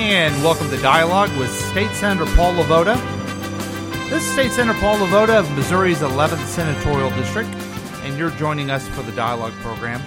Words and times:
and 0.00 0.42
welcome 0.42 0.70
to 0.70 0.78
Dialogue 0.78 1.28
with 1.36 1.50
State 1.50 1.90
Senator 1.90 2.24
Paul 2.34 2.54
LeVota. 2.54 2.96
This 4.08 4.24
is 4.24 4.32
State 4.32 4.50
Senator 4.50 4.78
Paul 4.80 4.96
LeVota 4.96 5.40
of 5.40 5.50
Missouri's 5.54 5.98
11th 5.98 6.42
Senatorial 6.46 7.10
District, 7.10 7.50
and 8.02 8.16
you're 8.16 8.30
joining 8.30 8.70
us 8.70 8.88
for 8.88 9.02
the 9.02 9.12
Dialogue 9.12 9.52
program. 9.60 10.00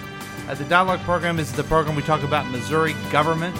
Uh, 0.48 0.54
the 0.56 0.64
Dialogue 0.64 0.98
program 1.02 1.38
is 1.38 1.52
the 1.52 1.62
program 1.62 1.94
we 1.94 2.02
talk 2.02 2.24
about 2.24 2.44
Missouri 2.50 2.96
government, 3.12 3.56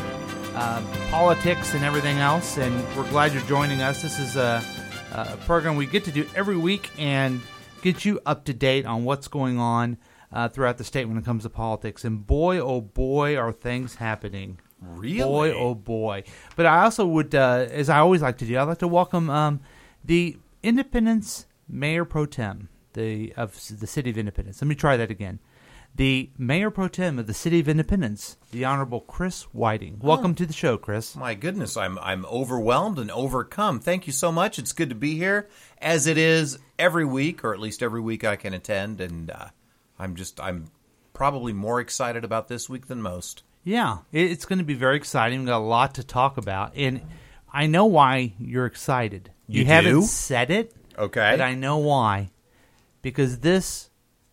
uh, 0.57 0.83
politics, 1.09 1.73
and 1.73 1.85
everything 1.85 2.19
else, 2.19 2.59
and 2.59 2.75
we're 2.97 3.09
glad 3.11 3.33
you're 3.33 3.43
joining 3.43 3.81
us. 3.81 4.03
This 4.03 4.19
is 4.19 4.35
a, 4.35 4.61
a 5.13 5.37
program 5.47 5.77
we 5.77 5.87
get 5.87 6.03
to 6.05 6.11
do 6.11 6.27
every 6.35 6.57
week 6.57 6.91
and 6.99 7.41
get 7.81 8.05
you 8.05 8.19
up 8.27 8.45
to 8.47 8.53
date 8.53 8.87
on 8.87 9.05
what's 9.05 9.29
going 9.29 9.61
on 9.61 9.99
uh, 10.33 10.49
throughout 10.49 10.79
the 10.79 10.85
state 10.85 11.05
when 11.05 11.17
it 11.17 11.25
comes 11.25 11.45
to 11.45 11.49
politics. 11.49 12.05
And 12.05 12.27
boy, 12.27 12.59
oh 12.59 12.81
boy, 12.81 13.37
are 13.37 13.53
things 13.53 13.95
happening. 13.95 14.59
Really? 14.87 15.23
Boy, 15.23 15.53
oh 15.53 15.75
boy. 15.75 16.25
But 16.57 16.67
I 16.67 16.85
also 16.85 17.07
would, 17.07 17.35
uh, 17.35 17.67
as 17.71 17.89
I 17.89 17.99
always 17.99 18.23
like 18.23 18.39
to 18.39 18.47
do, 18.47 18.59
I'd 18.59 18.65
like 18.65 18.79
to 18.79 18.89
welcome 18.89 19.31
um, 19.31 19.61
the 20.05 20.37
Independence 20.63 21.47
Mayor 21.69 22.05
Pro 22.05 22.27
Tem 22.27 22.69
the, 22.95 23.33
of 23.37 23.53
the 23.81 23.87
City 23.87 24.11
of 24.11 24.19
Independence. 24.19 24.61
Let 24.61 24.69
me 24.69 24.75
try 24.75 24.97
that 24.97 25.11
again. 25.11 25.39
The 25.97 26.31
Mayor 26.37 26.71
Pro 26.73 26.89
Tem 26.89 27.21
of 27.21 27.29
the 27.29 27.35
City 27.35 27.61
of 27.61 27.69
Independence, 27.69 28.37
the 28.51 28.65
Honorable 28.65 29.01
Chris 29.01 29.43
Whiting. 29.53 30.01
Welcome 30.03 30.33
Oh. 30.33 30.35
to 30.35 30.47
the 30.47 30.53
show, 30.53 30.77
Chris. 30.77 31.15
My 31.15 31.35
goodness, 31.35 31.77
I'm 31.77 32.01
I'm 32.01 32.27
overwhelmed 32.27 32.99
and 32.99 33.13
overcome. 33.13 33.79
Thank 33.79 34.09
you 34.09 34.13
so 34.13 34.33
much. 34.33 34.59
It's 34.59 34.73
good 34.73 34.89
to 34.89 34.97
be 34.97 35.17
here, 35.17 35.49
as 35.81 36.09
it 36.09 36.19
is 36.19 36.59
every 36.81 37.05
week, 37.05 37.45
or 37.45 37.55
at 37.55 37.61
least 37.61 37.81
every 37.81 38.01
week 38.01 38.25
I 38.25 38.35
can 38.35 38.53
attend, 38.55 39.01
and 39.01 39.31
uh, 39.31 39.47
I'm 39.97 40.17
just 40.17 40.41
I'm 40.41 40.67
probably 41.13 41.53
more 41.53 41.79
excited 41.79 42.25
about 42.25 42.49
this 42.49 42.69
week 42.69 42.89
than 42.89 43.01
most. 43.01 43.45
Yeah, 43.65 43.99
it's 44.13 44.45
going 44.45 44.59
to 44.59 44.65
be 44.65 44.75
very 44.75 44.97
exciting. 44.97 45.41
We've 45.41 45.49
got 45.49 45.59
a 45.59 45.65
lot 45.65 45.95
to 45.95 46.05
talk 46.05 46.37
about, 46.37 46.73
and 46.77 47.01
I 47.53 47.67
know 47.67 47.87
why 47.87 48.35
you're 48.39 48.67
excited. 48.67 49.31
You 49.47 49.65
haven't 49.65 50.03
said 50.03 50.51
it, 50.51 50.75
Okay. 50.99 51.33
but 51.33 51.41
I 51.41 51.55
know 51.55 51.79
why. 51.79 52.31
Because 53.03 53.41
this 53.41 53.91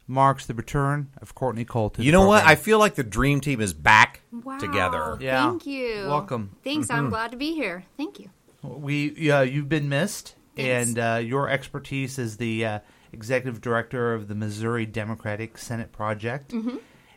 marks 0.07 0.45
the 0.45 0.53
return 0.53 1.09
of 1.21 1.33
Courtney 1.35 1.63
Colton. 1.65 2.03
You 2.03 2.11
the 2.11 2.17
know 2.17 2.27
what? 2.27 2.43
I 2.43 2.55
feel 2.55 2.79
like 2.79 2.95
the 2.95 3.03
dream 3.03 3.39
team 3.39 3.61
is 3.61 3.73
back 3.73 4.21
Wow. 4.31 4.57
together. 4.57 5.17
Yeah. 5.21 5.49
Thank 5.49 5.65
you. 5.65 6.07
Welcome. 6.07 6.55
Thanks. 6.63 6.89
I'm 6.89 7.09
glad 7.09 7.31
to 7.31 7.37
be 7.37 7.53
here. 7.53 7.85
Thank 7.97 8.19
you. 8.19 8.29
We 8.63 9.13
yeah, 9.17 9.41
you've 9.41 9.69
been 9.69 9.87
missed, 9.89 10.35
Thanks. 10.55 10.89
and 10.89 10.99
uh, 10.99 11.19
your 11.23 11.49
expertise 11.49 12.19
as 12.19 12.37
the 12.37 12.65
uh, 12.65 12.79
executive 13.13 13.59
director 13.61 14.13
of 14.13 14.27
the 14.27 14.35
Missouri 14.35 14.85
Democratic 14.85 15.57
Senate 15.57 15.91
Project, 15.91 16.53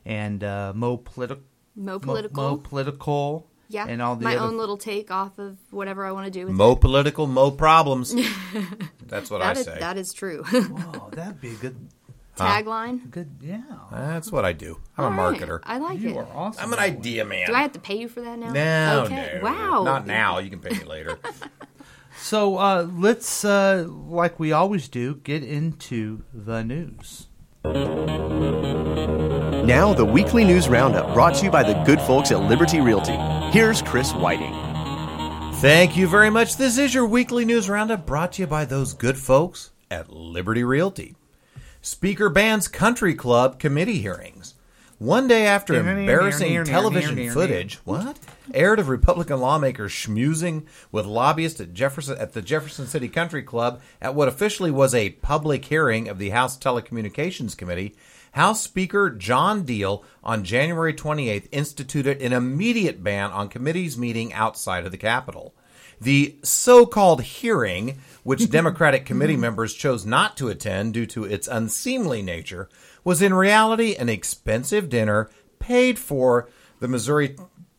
and 0.07 0.43
uh, 0.45 0.73
Mo 0.75 0.97
Political, 0.97 1.43
Mo 1.77 1.93
Mo, 1.95 1.99
political. 1.99 2.43
Mo 2.51 2.57
Political, 2.57 3.47
yeah. 3.69 3.87
and 3.89 4.01
all 4.03 4.17
the 4.17 4.25
My 4.25 4.37
other 4.37 4.47
own 4.47 4.57
little 4.57 4.77
take 4.77 5.11
off 5.11 5.39
of 5.39 5.59
whatever 5.71 6.05
I 6.05 6.13
want 6.13 6.27
to 6.27 6.31
do 6.31 6.47
with 6.47 6.55
Mo 6.55 6.73
it. 6.73 6.81
political, 6.81 7.27
mo 7.27 7.51
problems. 7.51 8.15
That's 9.07 9.31
what 9.31 9.43
I 9.43 9.47
That 9.55 9.57
is, 9.59 9.65
say. 9.67 9.79
that 9.81 9.97
is 9.99 10.13
true. 10.13 10.45
Oh, 10.53 11.09
that'd 11.13 11.41
be 11.41 11.51
a 11.51 11.55
good, 11.55 11.89
Tagline. 12.37 13.11
good, 13.11 13.31
yeah. 13.41 13.63
That's 13.93 14.33
what 14.33 14.45
I 14.45 14.53
do. 14.53 14.81
I'm 14.99 15.05
a 15.05 15.07
All 15.23 15.31
right. 15.31 15.41
marketer. 15.41 15.61
I 15.65 15.79
like 15.79 16.01
You 16.01 16.09
it. 16.11 16.13
You 16.15 16.19
are 16.19 16.29
awesome. 16.35 16.65
I'm 16.65 16.73
an 16.73 16.79
idea 16.81 17.25
man. 17.25 17.47
Do 17.47 17.55
I 17.55 17.63
have 17.63 17.73
to 17.73 17.81
pay 17.81 17.97
you 17.99 18.09
for 18.09 18.21
that 18.23 18.39
now? 18.39 18.53
No, 18.53 19.03
Okay. 19.07 19.39
no. 19.41 19.43
Wow. 19.51 19.83
Not 19.85 20.07
now. 20.07 20.39
You 20.39 20.51
can 20.51 20.59
pay 20.61 20.71
me 20.77 20.85
later. 20.85 21.19
So 22.17 22.57
uh, 22.59 22.87
let's, 22.97 23.45
uh, 23.45 23.87
like 23.89 24.39
we 24.39 24.53
always 24.53 24.89
do, 24.89 25.17
get 25.17 25.43
into 25.43 26.23
the 26.33 26.63
news. 26.63 27.27
Now, 29.65 29.95
the 29.95 30.05
weekly 30.05 30.45
news 30.45 30.69
roundup 30.69 31.15
brought 31.15 31.37
to 31.37 31.47
you 31.47 31.51
by 31.51 31.63
the 31.63 31.73
good 31.85 31.99
folks 32.03 32.31
at 32.31 32.41
Liberty 32.41 32.83
Realty. 32.83 33.17
Here's 33.53 33.81
Chris 33.81 34.13
Whiting. 34.13 34.53
Thank 35.55 35.97
you 35.97 36.07
very 36.07 36.29
much. 36.29 36.59
This 36.59 36.77
is 36.77 36.93
your 36.93 37.07
weekly 37.07 37.47
news 37.47 37.71
roundup 37.71 38.05
brought 38.05 38.33
to 38.33 38.43
you 38.43 38.47
by 38.47 38.67
those 38.67 38.93
good 38.93 39.17
folks 39.17 39.71
at 39.91 40.11
Liberty 40.11 40.63
Realty. 40.63 41.15
Speaker 41.81 42.29
bans 42.29 42.69
country 42.69 43.15
club 43.15 43.59
committee 43.59 44.01
hearings. 44.01 44.54
One 45.05 45.29
day 45.29 45.47
after 45.47 45.75
embarrassing 45.75 46.65
television 46.65 47.29
footage, 47.31 47.75
what 47.85 48.19
aired 48.55 48.79
of 48.79 48.89
Republican 48.89 49.39
lawmakers 49.39 49.93
schmoozing 49.93 50.65
with 50.91 51.05
lobbyists 51.05 51.61
at 51.61 51.75
Jefferson 51.75 52.17
at 52.17 52.33
the 52.33 52.41
Jefferson 52.41 52.87
City 52.87 53.11
Country 53.11 53.43
Club 53.43 53.83
at 54.01 54.15
what 54.15 54.29
officially 54.29 54.71
was 54.71 54.95
a 54.95 55.11
public 55.11 55.67
hearing 55.67 56.09
of 56.09 56.17
the 56.17 56.31
House 56.31 56.57
Telecommunications 56.57 57.55
Committee, 57.55 57.95
House 58.33 58.63
Speaker 58.63 59.11
John 59.11 59.67
Diehl 59.67 60.05
on 60.23 60.43
January 60.43 60.95
28th 60.95 61.49
instituted 61.53 62.23
an 62.23 62.33
immediate 62.33 63.05
ban 63.05 63.31
on 63.31 63.51
committees 63.51 63.99
meeting 63.99 64.33
outside 64.33 64.87
of 64.87 64.91
the 64.91 64.97
Capitol. 64.97 65.55
The 66.01 66.37
so 66.43 66.87
called 66.87 67.23
hearing, 67.23 67.99
which 68.23 68.51
Democratic 68.51 69.05
committee 69.05 69.37
members 69.37 69.75
chose 69.75 70.07
not 70.07 70.37
to 70.39 70.49
attend 70.49 70.95
due 70.95 71.07
to 71.07 71.25
its 71.25 71.47
unseemly 71.47 72.23
nature, 72.23 72.69
was 73.05 73.23
in 73.23 73.35
reality 73.35 73.95
an 73.95 74.09
expensive 74.09 74.89
dinner 74.89 75.31
paid 75.59 75.99
for 75.99 76.49
the 76.81 76.89
Missouri 76.89 77.37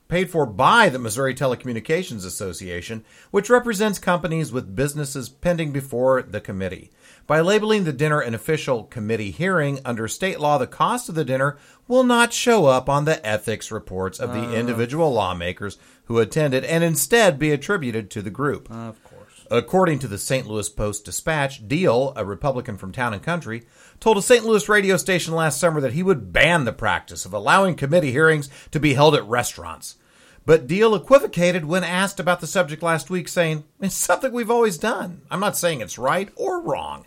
paid 0.08 0.30
for 0.30 0.46
by 0.46 0.88
the 0.88 1.00
Missouri 1.00 1.34
Telecommunications 1.34 2.26
Association, 2.26 3.04
which 3.32 3.50
represents 3.50 3.98
companies 3.98 4.52
with 4.52 4.76
businesses 4.76 5.30
pending 5.30 5.72
before 5.72 6.22
the 6.22 6.40
committee. 6.40 6.92
By 7.28 7.42
labeling 7.42 7.86
the 7.86 7.94
dinner 7.94 8.20
an 8.20 8.36
official 8.36 8.84
committee 8.84 9.32
hearing 9.32 9.80
under 9.84 10.08
state 10.08 10.40
law, 10.40 10.60
the 10.60 10.68
cost 10.68 11.10
of 11.10 11.16
the 11.16 11.26
dinner 11.26 11.58
will 11.88 12.04
not 12.04 12.34
show 12.34 12.68
up 12.68 12.88
on 12.88 13.06
the 13.06 13.26
ethics 13.26 13.72
reports 13.72 14.20
of 14.20 14.32
the 14.32 14.54
individual 14.56 15.12
lawmakers 15.12 15.80
who 16.06 16.20
attended 16.20 16.64
and 16.64 16.84
instead 16.84 17.40
be 17.40 17.52
attributed 17.52 18.12
to 18.12 18.22
the 18.22 18.30
group. 18.30 18.70
Of 18.70 19.04
course. 19.04 19.16
According 19.50 20.00
to 20.00 20.08
the 20.08 20.18
St. 20.18 20.48
Louis 20.48 20.70
Post 20.70 21.06
Dispatch, 21.06 21.68
Diehl, 21.68 22.14
a 22.16 22.26
Republican 22.26 22.78
from 22.78 22.92
Town 22.92 23.14
and 23.14 23.24
Country, 23.24 23.64
told 24.00 24.18
a 24.18 24.22
St. 24.22 24.46
Louis 24.46 24.68
radio 24.70 24.98
station 24.98 25.34
last 25.34 25.60
summer 25.60 25.82
that 25.82 25.94
he 25.94 26.04
would 26.04 26.32
ban 26.34 26.66
the 26.66 26.74
practice 26.74 27.26
of 27.26 27.34
allowing 27.34 27.76
committee 27.76 28.12
hearings 28.12 28.50
to 28.72 28.80
be 28.80 28.94
held 28.94 29.16
at 29.16 29.26
restaurants. 29.26 29.98
But 30.46 30.68
Diehl 30.68 30.96
equivocated 30.96 31.66
when 31.66 31.84
asked 31.84 32.20
about 32.20 32.40
the 32.40 32.48
subject 32.48 32.84
last 32.84 33.10
week, 33.10 33.28
saying, 33.28 33.64
It's 33.82 33.96
something 33.96 34.32
we've 34.32 34.52
always 34.52 34.78
done. 34.78 35.22
I'm 35.32 35.40
not 35.40 35.58
saying 35.58 35.82
it's 35.82 35.98
right 35.98 36.30
or 36.36 36.62
wrong. 36.62 37.06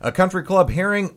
A 0.00 0.10
country 0.10 0.42
club 0.42 0.70
hearing 0.70 1.16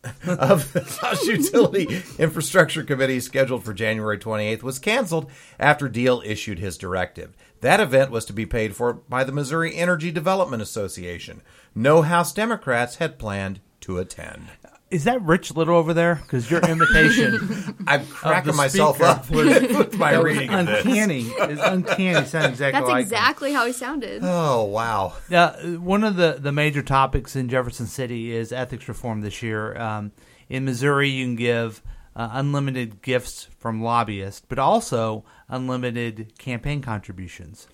of 0.26 0.72
the 0.72 0.82
House 1.00 1.24
Utility 1.26 2.02
Infrastructure 2.18 2.82
Committee 2.82 3.20
scheduled 3.20 3.64
for 3.64 3.72
January 3.72 4.18
28th 4.18 4.62
was 4.62 4.78
canceled 4.78 5.30
after 5.58 5.88
Diehl 5.88 6.24
issued 6.24 6.58
his 6.58 6.78
directive. 6.78 7.36
That 7.60 7.80
event 7.80 8.10
was 8.10 8.24
to 8.26 8.32
be 8.32 8.46
paid 8.46 8.74
for 8.74 8.94
by 8.94 9.24
the 9.24 9.32
Missouri 9.32 9.74
Energy 9.74 10.10
Development 10.10 10.62
Association. 10.62 11.42
No 11.74 12.02
House 12.02 12.32
Democrats 12.32 12.96
had 12.96 13.18
planned 13.18 13.60
to 13.88 13.98
attend. 13.98 14.46
Is 14.90 15.04
that 15.04 15.20
Rich 15.22 15.54
Little 15.54 15.76
over 15.76 15.92
there? 15.92 16.16
Because 16.16 16.50
your 16.50 16.60
imitation 16.60 17.74
I'm 17.86 18.06
cracking 18.06 18.54
myself 18.56 18.96
speaker 18.96 19.10
up 19.10 19.30
was, 19.30 19.46
with 19.46 19.98
my 19.98 20.12
that 20.12 20.22
was 20.22 20.32
reading 20.32 20.50
of 20.50 20.66
this. 20.66 20.84
uncanny. 20.84 21.20
It's 21.22 21.60
uncanny. 21.62 22.26
Sound 22.26 22.46
exactly 22.46 22.80
That's 22.80 22.88
like 22.88 22.96
him. 22.96 23.02
exactly 23.02 23.52
how 23.52 23.66
he 23.66 23.72
sounded. 23.72 24.20
Oh, 24.24 24.64
wow. 24.64 25.14
Uh, 25.30 25.52
one 25.78 26.04
of 26.04 26.16
the, 26.16 26.36
the 26.38 26.52
major 26.52 26.82
topics 26.82 27.34
in 27.36 27.48
Jefferson 27.48 27.86
City 27.86 28.34
is 28.34 28.52
ethics 28.52 28.88
reform 28.88 29.20
this 29.22 29.42
year. 29.42 29.76
Um, 29.78 30.12
in 30.48 30.64
Missouri, 30.64 31.10
you 31.10 31.24
can 31.26 31.36
give 31.36 31.82
uh, 32.16 32.30
unlimited 32.32 33.02
gifts 33.02 33.48
from 33.58 33.82
lobbyists, 33.82 34.42
but 34.48 34.58
also 34.58 35.24
unlimited 35.48 36.32
campaign 36.38 36.80
contributions. 36.80 37.68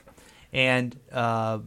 And 0.53 0.99
uh, 1.12 1.61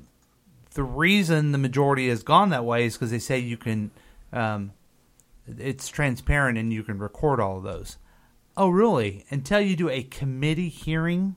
the 0.74 0.84
reason 0.84 1.54
the 1.54 1.58
majority 1.58 2.10
has 2.10 2.22
gone 2.24 2.50
that 2.50 2.66
way 2.66 2.86
is 2.86 2.96
because 2.96 3.12
they 3.12 3.20
say 3.20 3.40
you 3.40 3.56
can, 3.58 3.92
um, 4.34 4.72
it's 5.48 5.88
transparent 5.88 6.58
and 6.58 6.72
you 6.74 6.84
can 6.84 7.00
record 7.00 7.40
all 7.40 7.58
of 7.58 7.64
those. 7.64 7.98
Oh, 8.56 8.70
really? 8.70 9.26
Until 9.30 9.60
you 9.62 9.76
do 9.76 9.90
a 9.90 10.04
committee 10.04 10.70
hearing 10.70 11.36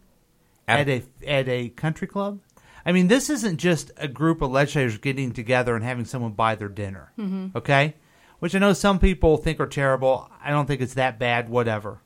At- 0.66 0.88
at 0.88 0.88
a 0.88 1.28
at 1.28 1.48
a 1.48 1.68
country 1.70 2.06
club. 2.08 2.40
I 2.86 2.92
mean, 2.92 3.08
this 3.08 3.28
isn't 3.28 3.58
just 3.58 3.90
a 3.98 4.08
group 4.08 4.40
of 4.40 4.50
legislators 4.50 4.96
getting 4.98 5.32
together 5.32 5.74
and 5.76 5.84
having 5.84 6.06
someone 6.06 6.32
buy 6.32 6.54
their 6.54 6.68
dinner. 6.70 7.12
Okay, 7.54 7.94
which 8.38 8.54
I 8.54 8.58
know 8.58 8.72
some 8.72 8.98
people 8.98 9.36
think 9.36 9.60
are 9.60 9.66
terrible. 9.66 10.30
I 10.42 10.48
don't 10.50 10.64
think 10.66 10.80
it's 10.80 10.94
that 10.94 11.18
bad. 11.18 11.50
Whatever, 11.50 12.00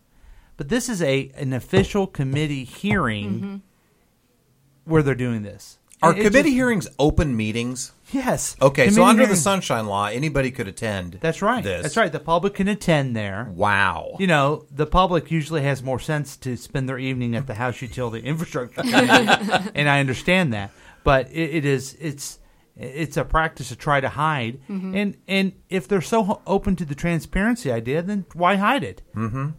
but 0.57 0.69
this 0.69 0.89
is 0.89 1.01
a 1.01 1.31
an 1.37 1.53
official 1.53 2.09
committee 2.09 2.65
hearing 2.65 3.63
where 4.85 5.03
they're 5.05 5.15
doing 5.15 5.43
this. 5.43 5.79
Are 6.03 6.13
It- 6.13 6.19
it 6.19 6.25
committee 6.25 6.51
just- 6.51 6.55
hearings 6.55 6.89
open 6.99 7.37
meetings? 7.37 7.93
Yes. 8.13 8.57
Okay, 8.61 8.89
so 8.91 8.97
Committee 8.97 9.03
under 9.11 9.23
the 9.23 9.27
hearings- 9.29 9.43
Sunshine 9.43 9.87
Law, 9.87 10.07
anybody 10.07 10.51
could 10.51 10.69
attend. 10.69 11.19
That's 11.21 11.41
right. 11.43 11.65
This. 11.65 11.83
That's 11.83 11.97
right. 11.97 12.13
The 12.13 12.21
public 12.21 12.55
can 12.55 12.69
attend 12.69 13.17
there. 13.17 13.51
Wow. 13.55 14.17
You 14.19 14.27
know, 14.27 14.67
the 14.71 14.87
public 14.87 15.31
usually 15.31 15.63
has 15.63 15.83
more 15.83 15.99
sense 15.99 16.37
to 16.39 16.57
spend 16.57 16.89
their 16.89 16.99
evening 16.99 17.35
at 17.35 17.47
the 17.47 17.55
House 17.55 17.81
Utility 17.81 18.25
Infrastructure 18.27 18.83
Committee, 18.83 19.71
and 19.75 19.89
I 19.89 20.01
understand 20.01 20.53
that. 20.53 20.71
But 21.03 21.31
it, 21.33 21.57
it 21.57 21.65
is 21.65 21.97
it's 22.01 22.39
it's 22.77 23.17
a 23.17 23.25
practice 23.25 23.69
to 23.69 23.77
try 23.77 24.01
to 24.01 24.09
hide, 24.11 24.59
and 24.69 25.17
and 25.29 25.53
if 25.71 25.87
they're 25.89 26.01
so 26.01 26.23
ho- 26.25 26.43
open 26.47 26.77
to 26.77 26.85
the 26.85 26.95
transparency 26.95 27.71
idea, 27.73 28.03
then 28.03 28.27
why 28.35 28.57
hide 28.57 28.83
it? 28.85 29.03
Mm-hmm. 29.17 29.51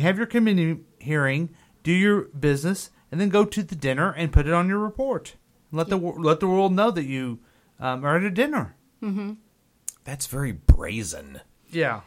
Have 0.00 0.18
your 0.18 0.26
committee 0.26 0.78
hearing, 0.98 1.50
do 1.82 1.92
your 1.92 2.22
business, 2.38 2.90
and 3.12 3.20
then 3.20 3.28
go 3.28 3.44
to 3.44 3.62
the 3.62 3.76
dinner 3.76 4.10
and 4.12 4.32
put 4.32 4.46
it 4.46 4.52
on 4.52 4.68
your 4.68 4.78
report. 4.80 5.36
Let 5.74 5.88
the 5.88 5.96
let 5.96 6.40
the 6.40 6.46
world 6.46 6.72
know 6.72 6.90
that 6.90 7.04
you 7.04 7.40
um, 7.80 8.04
are 8.04 8.16
at 8.16 8.22
a 8.22 8.30
dinner. 8.30 8.76
That's 10.04 10.26
very 10.26 10.52
brazen. 10.52 11.40
Yeah. 11.70 12.00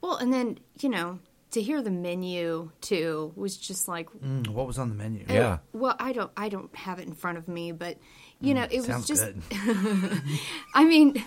Well, 0.00 0.16
and 0.16 0.32
then 0.32 0.58
you 0.80 0.88
know 0.88 1.18
to 1.52 1.62
hear 1.62 1.80
the 1.82 1.90
menu 1.90 2.70
too 2.80 3.32
was 3.36 3.56
just 3.56 3.86
like 3.88 4.08
Mm, 4.10 4.48
what 4.48 4.66
was 4.66 4.76
on 4.78 4.88
the 4.88 4.94
menu? 4.96 5.24
Yeah. 5.28 5.58
well 5.72 5.94
i 6.00 6.12
don't 6.12 6.32
i 6.36 6.48
don't 6.48 6.74
have 6.74 6.98
it 6.98 7.06
in 7.06 7.14
front 7.14 7.38
of 7.38 7.46
me 7.46 7.70
but 7.70 7.96
you 8.40 8.54
know 8.54 8.66
it 8.68 8.84
was 8.84 9.06
just 9.06 9.22
good. 9.22 9.40
i 10.74 10.84
mean 10.84 11.22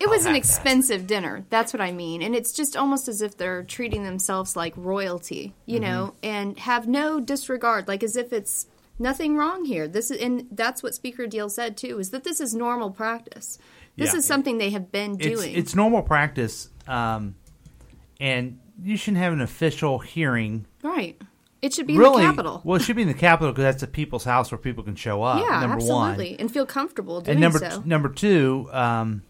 it 0.00 0.08
was 0.08 0.26
an 0.26 0.34
expensive 0.34 1.06
dinner 1.06 1.44
that's 1.50 1.72
what 1.72 1.80
i 1.80 1.92
mean 1.92 2.20
and 2.20 2.34
it's 2.34 2.50
just 2.52 2.76
almost 2.76 3.06
as 3.06 3.22
if 3.22 3.36
they're 3.36 3.62
treating 3.62 4.02
themselves 4.02 4.56
like 4.56 4.74
royalty 4.76 5.54
you 5.66 5.76
Mm-hmm. 5.78 5.84
know 5.84 6.14
and 6.24 6.58
have 6.58 6.88
no 6.88 7.20
disregard 7.20 7.86
like 7.86 8.02
as 8.02 8.16
if 8.16 8.32
it's 8.32 8.66
nothing 9.00 9.36
wrong 9.36 9.64
here 9.64 9.88
this 9.88 10.10
is 10.10 10.20
and 10.20 10.46
that's 10.52 10.82
what 10.82 10.94
speaker 10.94 11.26
Diehl 11.26 11.50
said 11.50 11.76
too 11.76 11.98
is 11.98 12.10
that 12.10 12.22
this 12.24 12.40
is 12.40 12.54
normal 12.54 12.90
practice 12.90 13.58
this 13.96 14.12
Yeah. 14.12 14.18
is 14.18 14.24
something 14.26 14.58
they 14.58 14.70
have 14.70 14.92
been 14.92 15.16
doing 15.16 15.54
it's 15.54 15.74
normal 15.74 16.02
practice, 16.02 16.68
um, 16.86 17.34
and 18.20 18.58
you 18.82 18.96
shouldn't 18.96 19.22
have 19.22 19.32
an 19.32 19.40
official 19.40 19.98
hearing. 19.98 20.66
right 20.82 21.20
it 21.62 21.74
should 21.74 21.86
be 21.86 21.98
really, 21.98 22.22
in 22.22 22.28
the 22.28 22.32
capital 22.32 22.60
well, 22.64 22.76
it 22.76 22.82
should 22.82 22.96
be 22.96 23.02
in 23.02 23.08
the 23.08 23.14
Capitol 23.14 23.52
because 23.52 23.64
that's 23.64 23.82
a 23.82 23.86
people's 23.86 24.24
house 24.24 24.50
where 24.50 24.58
people 24.58 24.82
can 24.84 24.94
show 24.94 25.22
up. 25.22 25.40
yeah 25.40 25.60
number 25.60 25.76
absolutely 25.76 26.30
one, 26.30 26.36
and 26.40 26.50
feel 26.52 26.64
comfortable 26.64 27.20
doing 27.20 27.32
and 27.32 27.40
number 27.40 27.58
so 27.58 27.82
number 27.84 28.08
two, 28.08 28.68
um, 28.72 29.22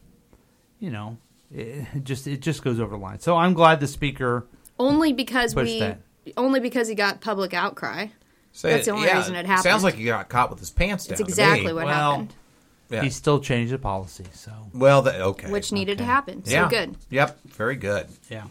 you 0.79 0.91
know, 0.91 1.17
it 1.53 1.87
it 1.95 2.05
just 2.05 2.27
it 2.29 2.41
just 2.41 2.63
goes 2.63 2.79
over 2.79 2.91
the 2.97 3.03
line. 3.03 3.19
So 3.19 3.37
I'm 3.37 3.53
glad 3.55 3.81
the 3.81 3.89
speaker. 3.89 4.47
Only 4.79 5.13
because 5.13 5.55
we, 5.55 5.81
that. 5.81 6.01
only 6.37 6.61
because 6.61 6.87
he 6.89 6.95
got 6.95 7.21
public 7.21 7.53
outcry. 7.53 8.07
Say 8.53 8.73
That's 8.73 8.87
the 8.87 8.93
only 8.93 9.13
reason 9.13 9.35
it 9.37 9.47
happened. 9.47 9.63
Sounds 9.65 9.85
like 9.85 9.95
he 9.95 10.05
got 10.05 10.29
caught 10.29 10.51
with 10.51 10.59
his 10.59 10.71
pants 10.71 11.07
down. 11.07 11.19
That's 11.19 11.21
exactly 11.29 11.73
what 11.73 11.87
Well, 11.87 12.11
happened, 12.11 12.35
Yeah. 12.91 13.03
He 13.03 13.11
still 13.11 13.41
changed 13.41 13.73
the 13.73 13.79
policy. 13.79 14.25
So 14.33 14.53
Well, 14.75 15.03
that, 15.03 15.21
okay. 15.21 15.51
which 15.51 15.73
needed 15.73 15.99
to 15.99 16.05
happen. 16.05 16.45
So 16.45 16.53
yeah. 16.53 16.69
good. 16.69 16.97
Yep. 17.11 17.39
Very 17.47 17.77
good. 17.77 18.09
yeah. 18.29 18.45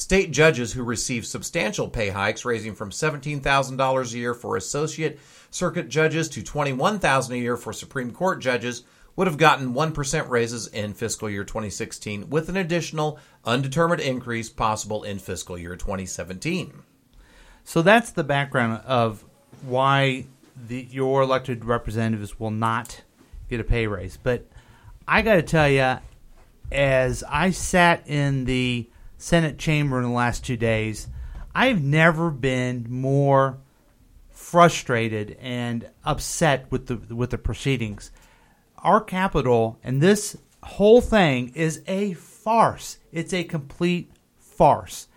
State 0.00 0.30
judges 0.30 0.72
who 0.72 0.82
receive 0.82 1.26
substantial 1.26 1.86
pay 1.86 2.08
hikes 2.08 2.46
ranging 2.46 2.74
from 2.74 2.88
$17,000 2.88 4.14
a 4.14 4.16
year 4.16 4.32
for 4.32 4.56
associate 4.56 5.20
circuit 5.50 5.90
judges 5.90 6.30
to 6.30 6.40
$21,000 6.40 7.30
a 7.32 7.38
year 7.38 7.54
for 7.54 7.74
Supreme 7.74 8.10
Court 8.10 8.40
judges 8.40 8.84
would 9.14 9.26
have 9.26 9.36
gotten 9.36 9.74
1% 9.74 10.28
raises 10.30 10.68
in 10.68 10.94
fiscal 10.94 11.28
year 11.28 11.44
2016 11.44 12.30
with 12.30 12.48
an 12.48 12.56
additional 12.56 13.18
undetermined 13.44 14.00
increase 14.00 14.48
possible 14.48 15.02
in 15.02 15.18
fiscal 15.18 15.58
year 15.58 15.76
2017. 15.76 16.82
So 17.64 17.82
that's 17.82 18.10
the 18.10 18.24
background 18.24 18.82
of 18.86 19.22
why 19.60 20.24
the, 20.66 20.88
your 20.90 21.20
elected 21.20 21.66
representatives 21.66 22.40
will 22.40 22.50
not 22.50 23.02
get 23.50 23.60
a 23.60 23.64
pay 23.64 23.86
raise. 23.86 24.16
But 24.16 24.46
I 25.06 25.20
got 25.20 25.34
to 25.34 25.42
tell 25.42 25.68
you, 25.68 25.98
as 26.72 27.22
I 27.28 27.50
sat 27.50 28.08
in 28.08 28.46
the 28.46 28.88
Senate 29.20 29.58
chamber 29.58 29.98
in 29.98 30.04
the 30.04 30.10
last 30.10 30.44
two 30.44 30.56
days, 30.56 31.08
I've 31.54 31.82
never 31.82 32.30
been 32.30 32.86
more 32.88 33.58
frustrated 34.30 35.36
and 35.40 35.88
upset 36.04 36.70
with 36.70 36.86
the 36.86 37.14
with 37.14 37.30
the 37.30 37.38
proceedings. 37.38 38.10
Our 38.78 39.00
capital 39.00 39.78
and 39.84 40.00
this 40.00 40.36
whole 40.62 41.00
thing 41.00 41.52
is 41.54 41.82
a 41.86 42.14
farce. 42.14 42.98
It's 43.12 43.34
a 43.34 43.44
complete 43.44 44.10
farce. 44.38 45.08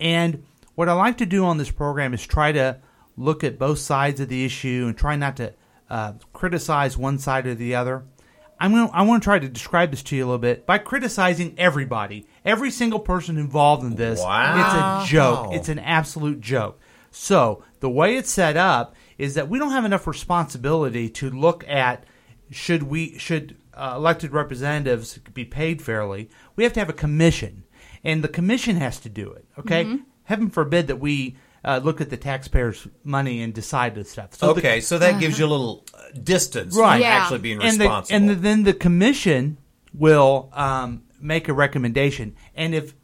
And 0.00 0.44
what 0.74 0.88
I 0.88 0.92
like 0.94 1.18
to 1.18 1.26
do 1.26 1.44
on 1.44 1.58
this 1.58 1.70
program 1.70 2.12
is 2.12 2.26
try 2.26 2.50
to 2.52 2.78
look 3.16 3.44
at 3.44 3.58
both 3.58 3.78
sides 3.78 4.18
of 4.18 4.28
the 4.28 4.44
issue 4.44 4.86
and 4.88 4.98
try 4.98 5.14
not 5.14 5.36
to 5.36 5.54
uh, 5.88 6.14
criticize 6.32 6.98
one 6.98 7.18
side 7.18 7.46
or 7.46 7.54
the 7.54 7.76
other. 7.76 8.02
I'm 8.58 8.72
gonna, 8.72 8.90
I 8.92 9.02
want 9.02 9.22
to 9.22 9.24
try 9.24 9.38
to 9.38 9.48
describe 9.48 9.90
this 9.90 10.02
to 10.04 10.16
you 10.16 10.24
a 10.24 10.26
little 10.26 10.38
bit 10.38 10.66
by 10.66 10.78
criticizing 10.78 11.54
everybody, 11.58 12.26
every 12.44 12.70
single 12.70 13.00
person 13.00 13.36
involved 13.38 13.82
in 13.84 13.94
this. 13.96 14.20
Wow. 14.20 15.00
It's 15.02 15.08
a 15.10 15.12
joke. 15.12 15.48
It's 15.54 15.68
an 15.68 15.78
absolute 15.78 16.40
joke. 16.40 16.80
So 17.10 17.62
the 17.80 17.88
way 17.90 18.16
it's 18.16 18.30
set 18.30 18.56
up 18.56 18.94
is 19.18 19.34
that 19.34 19.48
we 19.48 19.58
don't 19.58 19.70
have 19.70 19.84
enough 19.84 20.06
responsibility 20.06 21.08
to 21.08 21.30
look 21.30 21.64
at 21.68 22.04
should 22.50 22.82
we 22.84 23.16
should 23.18 23.56
uh, 23.72 23.94
elected 23.96 24.32
representatives 24.32 25.18
be 25.32 25.44
paid 25.44 25.80
fairly. 25.82 26.28
We 26.56 26.64
have 26.64 26.72
to 26.74 26.80
have 26.80 26.88
a 26.88 26.92
commission, 26.94 27.64
and 28.04 28.22
the 28.22 28.28
commission 28.28 28.76
has 28.76 29.00
to 29.00 29.08
do 29.08 29.30
it. 29.32 29.46
Okay, 29.58 29.98
heaven 30.24 30.50
forbid 30.50 30.88
that 30.88 30.96
we 31.00 31.36
uh, 31.64 31.80
look 31.82 32.00
at 32.00 32.10
the 32.10 32.16
taxpayers' 32.16 32.86
money 33.04 33.42
and 33.42 33.54
decide 33.54 33.94
this 33.94 34.10
stuff. 34.10 34.34
So 34.34 34.52
the- 34.52 34.60
okay, 34.60 34.80
so 34.80 34.98
that 34.98 35.18
gives 35.20 35.38
you 35.38 35.46
a 35.46 35.48
little 35.48 35.84
uh, 35.94 36.02
distance 36.22 36.76
Right. 36.76 36.96
from 36.96 37.00
Yeah. 37.02 37.08
actually 37.08 37.38
being 37.38 37.62
and 37.62 37.78
the, 37.80 37.84
responsible. 37.84 38.16
and 38.16 38.28
the, 38.28 38.34
then 38.34 38.62
the 38.64 38.74
commission 38.74 39.58
will 39.94 40.50
um, 40.52 41.02
make 41.24 41.48
a 41.48 41.54
recommendation, 41.54 42.36
and 42.54 42.74
if 42.74 42.94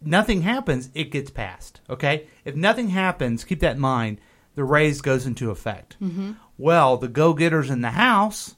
nothing 0.00 0.42
happens, 0.42 0.90
it 0.94 1.10
gets 1.10 1.30
passed. 1.30 1.80
Okay, 1.88 2.28
if 2.44 2.54
nothing 2.54 2.90
happens, 2.90 3.42
keep 3.42 3.60
that 3.60 3.76
in 3.76 3.80
mind. 3.80 4.20
The 4.54 4.64
raise 4.64 5.00
goes 5.00 5.26
into 5.26 5.50
effect. 5.50 5.96
Mm-hmm. 6.00 6.32
Well, 6.58 6.96
the 6.96 7.08
go-getters 7.08 7.70
in 7.70 7.80
the 7.80 7.90
House, 7.90 8.54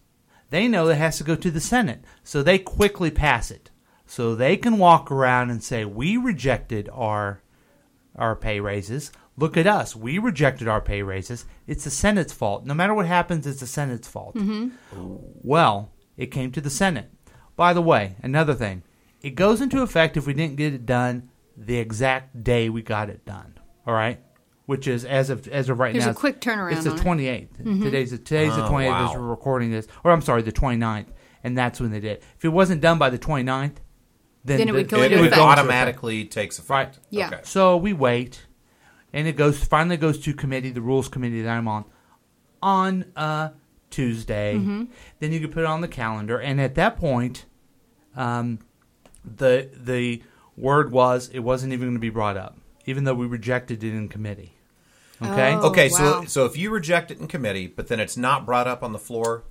they 0.51 0.69
know 0.69 0.89
it 0.89 0.97
has 0.97 1.17
to 1.19 1.25
go 1.25 1.37
to 1.37 1.51
the 1.51 1.61
Senate, 1.61 2.05
so 2.23 2.43
they 2.43 2.59
quickly 2.59 3.11
pass 3.11 3.51
it, 3.51 3.71
so 4.05 4.35
they 4.35 4.57
can 4.57 4.77
walk 4.77 5.11
around 5.11 5.51
and 5.51 5.63
say, 5.63 5.85
"We 5.85 6.17
rejected 6.17 6.91
our 6.93 7.41
our 8.17 8.35
pay 8.35 8.61
raises. 8.61 9.13
Look 9.37 9.57
at 9.57 9.67
us. 9.67 9.95
We 9.95 10.19
rejected 10.19 10.67
our 10.67 10.81
pay 10.81 11.03
raises. 11.03 11.45
It's 11.67 11.85
the 11.85 11.91
Senate's 11.91 12.33
fault. 12.33 12.65
No 12.65 12.75
matter 12.75 12.95
what 12.95 13.07
happens, 13.07 13.47
it's 13.47 13.61
the 13.61 13.67
Senate's 13.67 14.09
fault. 14.09 14.35
Mm-hmm. 14.35 14.71
Well, 15.43 15.93
it 16.17 16.27
came 16.27 16.51
to 16.53 16.61
the 16.61 16.71
Senate. 16.71 17.11
By 17.55 17.73
the 17.73 17.83
way, 17.83 18.17
another 18.23 18.55
thing. 18.55 18.83
It 19.23 19.31
goes 19.35 19.61
into 19.61 19.83
effect 19.83 20.17
if 20.17 20.27
we 20.27 20.35
didn't 20.35 20.57
get 20.57 20.75
it 20.75 20.87
done 20.87 21.31
the 21.57 21.79
exact 21.79 22.45
day 22.45 22.69
we 22.69 22.83
got 22.83 23.09
it 23.11 23.25
done. 23.25 23.59
All 23.87 23.95
right? 23.95 24.21
Which 24.67 24.87
is 24.89 25.05
as 25.05 25.31
of 25.31 25.47
as 25.49 25.69
of 25.69 25.79
right 25.79 25.93
There's 25.93 26.05
now. 26.07 26.09
There's 26.13 26.17
a 26.17 26.21
quick 26.21 26.41
turnaround 26.41 26.73
It's 26.73 26.85
the 26.85 26.91
on 26.91 27.21
it. 27.21 27.55
28th. 27.57 27.83
Today's 27.83 28.11
the, 28.11 28.19
today's 28.19 28.55
the 28.57 28.65
Oh, 28.67 28.71
28th 28.71 29.11
as 29.11 29.17
we're 29.17 29.23
recording 29.27 29.71
this. 29.71 29.87
Or 30.05 30.11
I'm 30.11 30.23
sorry, 30.23 30.43
the 30.43 30.53
29th. 30.53 31.07
And 31.45 31.57
that's 31.57 31.81
when 31.81 31.93
they 31.93 32.01
did. 32.01 32.13
it. 32.19 32.25
If 32.37 32.45
it 32.45 32.49
wasn't 32.49 32.81
done 32.81 32.99
by 32.99 33.09
the 33.11 33.19
29th, 33.19 33.77
then, 34.45 34.59
Then 34.59 34.69
it 34.69 34.73
would 34.73 34.87
the- 34.89 34.97
go 34.97 35.03
it 35.03 35.13
into 35.13 35.19
would 35.23 35.29
effect. 35.33 35.41
automatically 35.43 36.25
takes 36.25 36.59
effect. 36.59 36.97
Right. 36.97 37.05
Yeah. 37.11 37.27
Okay. 37.29 37.41
so 37.45 37.77
we 37.77 37.93
wait, 37.93 38.47
and 39.13 39.27
it 39.29 39.37
goes 39.37 39.63
finally 39.63 39.97
goes 39.97 40.19
to 40.21 40.35
committee, 40.35 40.71
the 40.71 40.81
rules 40.81 41.09
committee 41.09 41.43
that 41.43 41.51
I'm 41.57 41.69
on, 41.69 41.85
on 42.63 43.05
uh, 43.17 43.51
Tuesday. 43.91 44.55
Then 44.57 45.33
you 45.33 45.39
can 45.41 45.51
put 45.53 45.61
it 45.61 45.67
on 45.67 45.81
the 45.81 45.89
calendar, 45.89 46.39
and 46.41 46.61
at 46.61 46.75
that 46.75 46.97
point, 46.97 47.45
um, 48.17 48.59
the 49.27 49.69
the 49.75 50.23
word 50.57 50.93
was 50.93 51.29
it 51.33 51.41
wasn't 51.41 51.73
even 51.73 51.87
going 51.89 51.95
to 51.95 52.01
be 52.01 52.11
brought 52.11 52.37
up, 52.37 52.57
even 52.87 53.05
though 53.05 53.15
we 53.15 53.27
rejected 53.27 53.83
it 53.85 53.93
in 53.95 54.09
committee. 54.09 54.53
Okay, 55.23 55.55
Oh, 55.55 55.69
Okay, 55.71 55.89
wow. 55.91 56.23
so 56.23 56.25
so 56.27 56.45
if 56.45 56.57
you 56.57 56.71
reject 56.71 57.11
it 57.11 57.19
in 57.19 57.27
committee, 57.27 57.67
but 57.67 57.89
then 57.89 58.01
it's 58.01 58.17
not 58.17 58.45
brought 58.47 58.67
up 58.69 58.83
on 58.83 58.93
the 58.93 58.99
floor, 58.99 59.45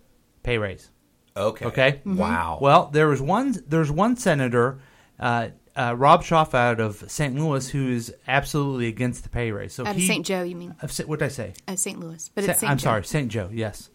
pay 0.44 0.58
raise. 0.58 0.90
okay, 1.36 1.66
Okay. 1.66 1.92
Mm-hmm. 2.06 2.18
wow. 2.18 2.60
Well, 2.62 2.90
there 2.94 3.08
was 3.08 3.22
one. 3.22 3.56
There's 3.68 3.92
one 3.92 4.16
senator, 4.16 4.80
uh, 5.20 5.50
uh, 5.76 5.96
Rob 5.98 6.24
Schaaf 6.24 6.54
out 6.54 6.80
of 6.80 7.04
St. 7.12 7.36
Louis, 7.36 7.68
who 7.70 7.90
is 7.90 8.14
absolutely 8.28 8.88
against 8.88 9.24
the 9.24 9.30
pay 9.30 9.52
raise. 9.52 9.74
So 9.74 9.86
Out 9.86 9.96
of 9.96 10.02
St. 10.02 10.26
Joe, 10.26 10.44
you 10.44 10.56
mean? 10.56 10.76
Of, 10.82 10.96
what 11.00 11.20
did 11.20 11.26
I 11.26 11.30
say? 11.30 11.54
Uh, 11.68 11.76
St. 11.76 12.00
Louis, 12.00 12.30
but 12.34 12.44
Sa- 12.46 12.52
it's 12.52 12.60
St. 12.62 12.72
I'm 12.72 12.78
Joe. 12.78 12.84
sorry, 12.84 13.04
St. 13.06 13.28
Joe. 13.30 13.50
Yes, 13.52 13.90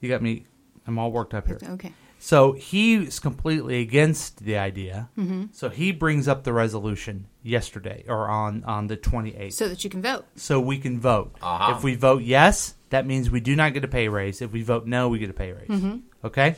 you 0.00 0.08
got 0.08 0.20
me. 0.20 0.44
I'm 0.86 0.98
all 0.98 1.10
worked 1.12 1.32
up 1.32 1.46
here. 1.46 1.58
Okay. 1.62 1.92
So 2.24 2.52
he's 2.52 3.20
completely 3.20 3.82
against 3.82 4.44
the 4.44 4.56
idea. 4.56 5.10
Mm-hmm. 5.18 5.48
So 5.52 5.68
he 5.68 5.92
brings 5.92 6.26
up 6.26 6.42
the 6.42 6.54
resolution 6.54 7.26
yesterday 7.42 8.06
or 8.08 8.28
on 8.28 8.64
on 8.64 8.86
the 8.86 8.96
28th, 8.96 9.52
so, 9.52 9.66
So 9.66 9.68
that 9.68 9.84
you 9.84 9.90
can 9.90 10.00
vote. 10.00 10.24
So 10.34 10.58
we 10.58 10.78
can 10.78 10.98
vote. 10.98 11.36
Uh-huh. 11.42 11.74
If 11.76 11.84
we 11.84 11.96
vote 11.96 12.22
yes, 12.22 12.76
that 12.88 13.06
means 13.06 13.30
we 13.30 13.40
do 13.40 13.54
not 13.54 13.74
get 13.74 13.84
a 13.84 13.88
pay 13.88 14.08
raise. 14.08 14.40
If 14.40 14.52
we 14.52 14.62
vote 14.62 14.86
no, 14.86 15.10
we 15.10 15.18
get 15.18 15.28
a 15.28 15.34
pay 15.34 15.52
raise. 15.52 15.68
Mm-hmm. 15.68 15.98
Okay. 16.24 16.56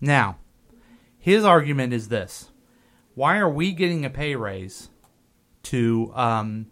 Now, 0.00 0.38
his 1.18 1.44
argument 1.44 1.92
is 1.92 2.06
this: 2.06 2.50
Why 3.16 3.38
are 3.38 3.50
we 3.50 3.72
getting 3.72 4.04
a 4.04 4.10
pay 4.10 4.36
raise 4.36 4.88
to 5.64 6.12
um, 6.14 6.66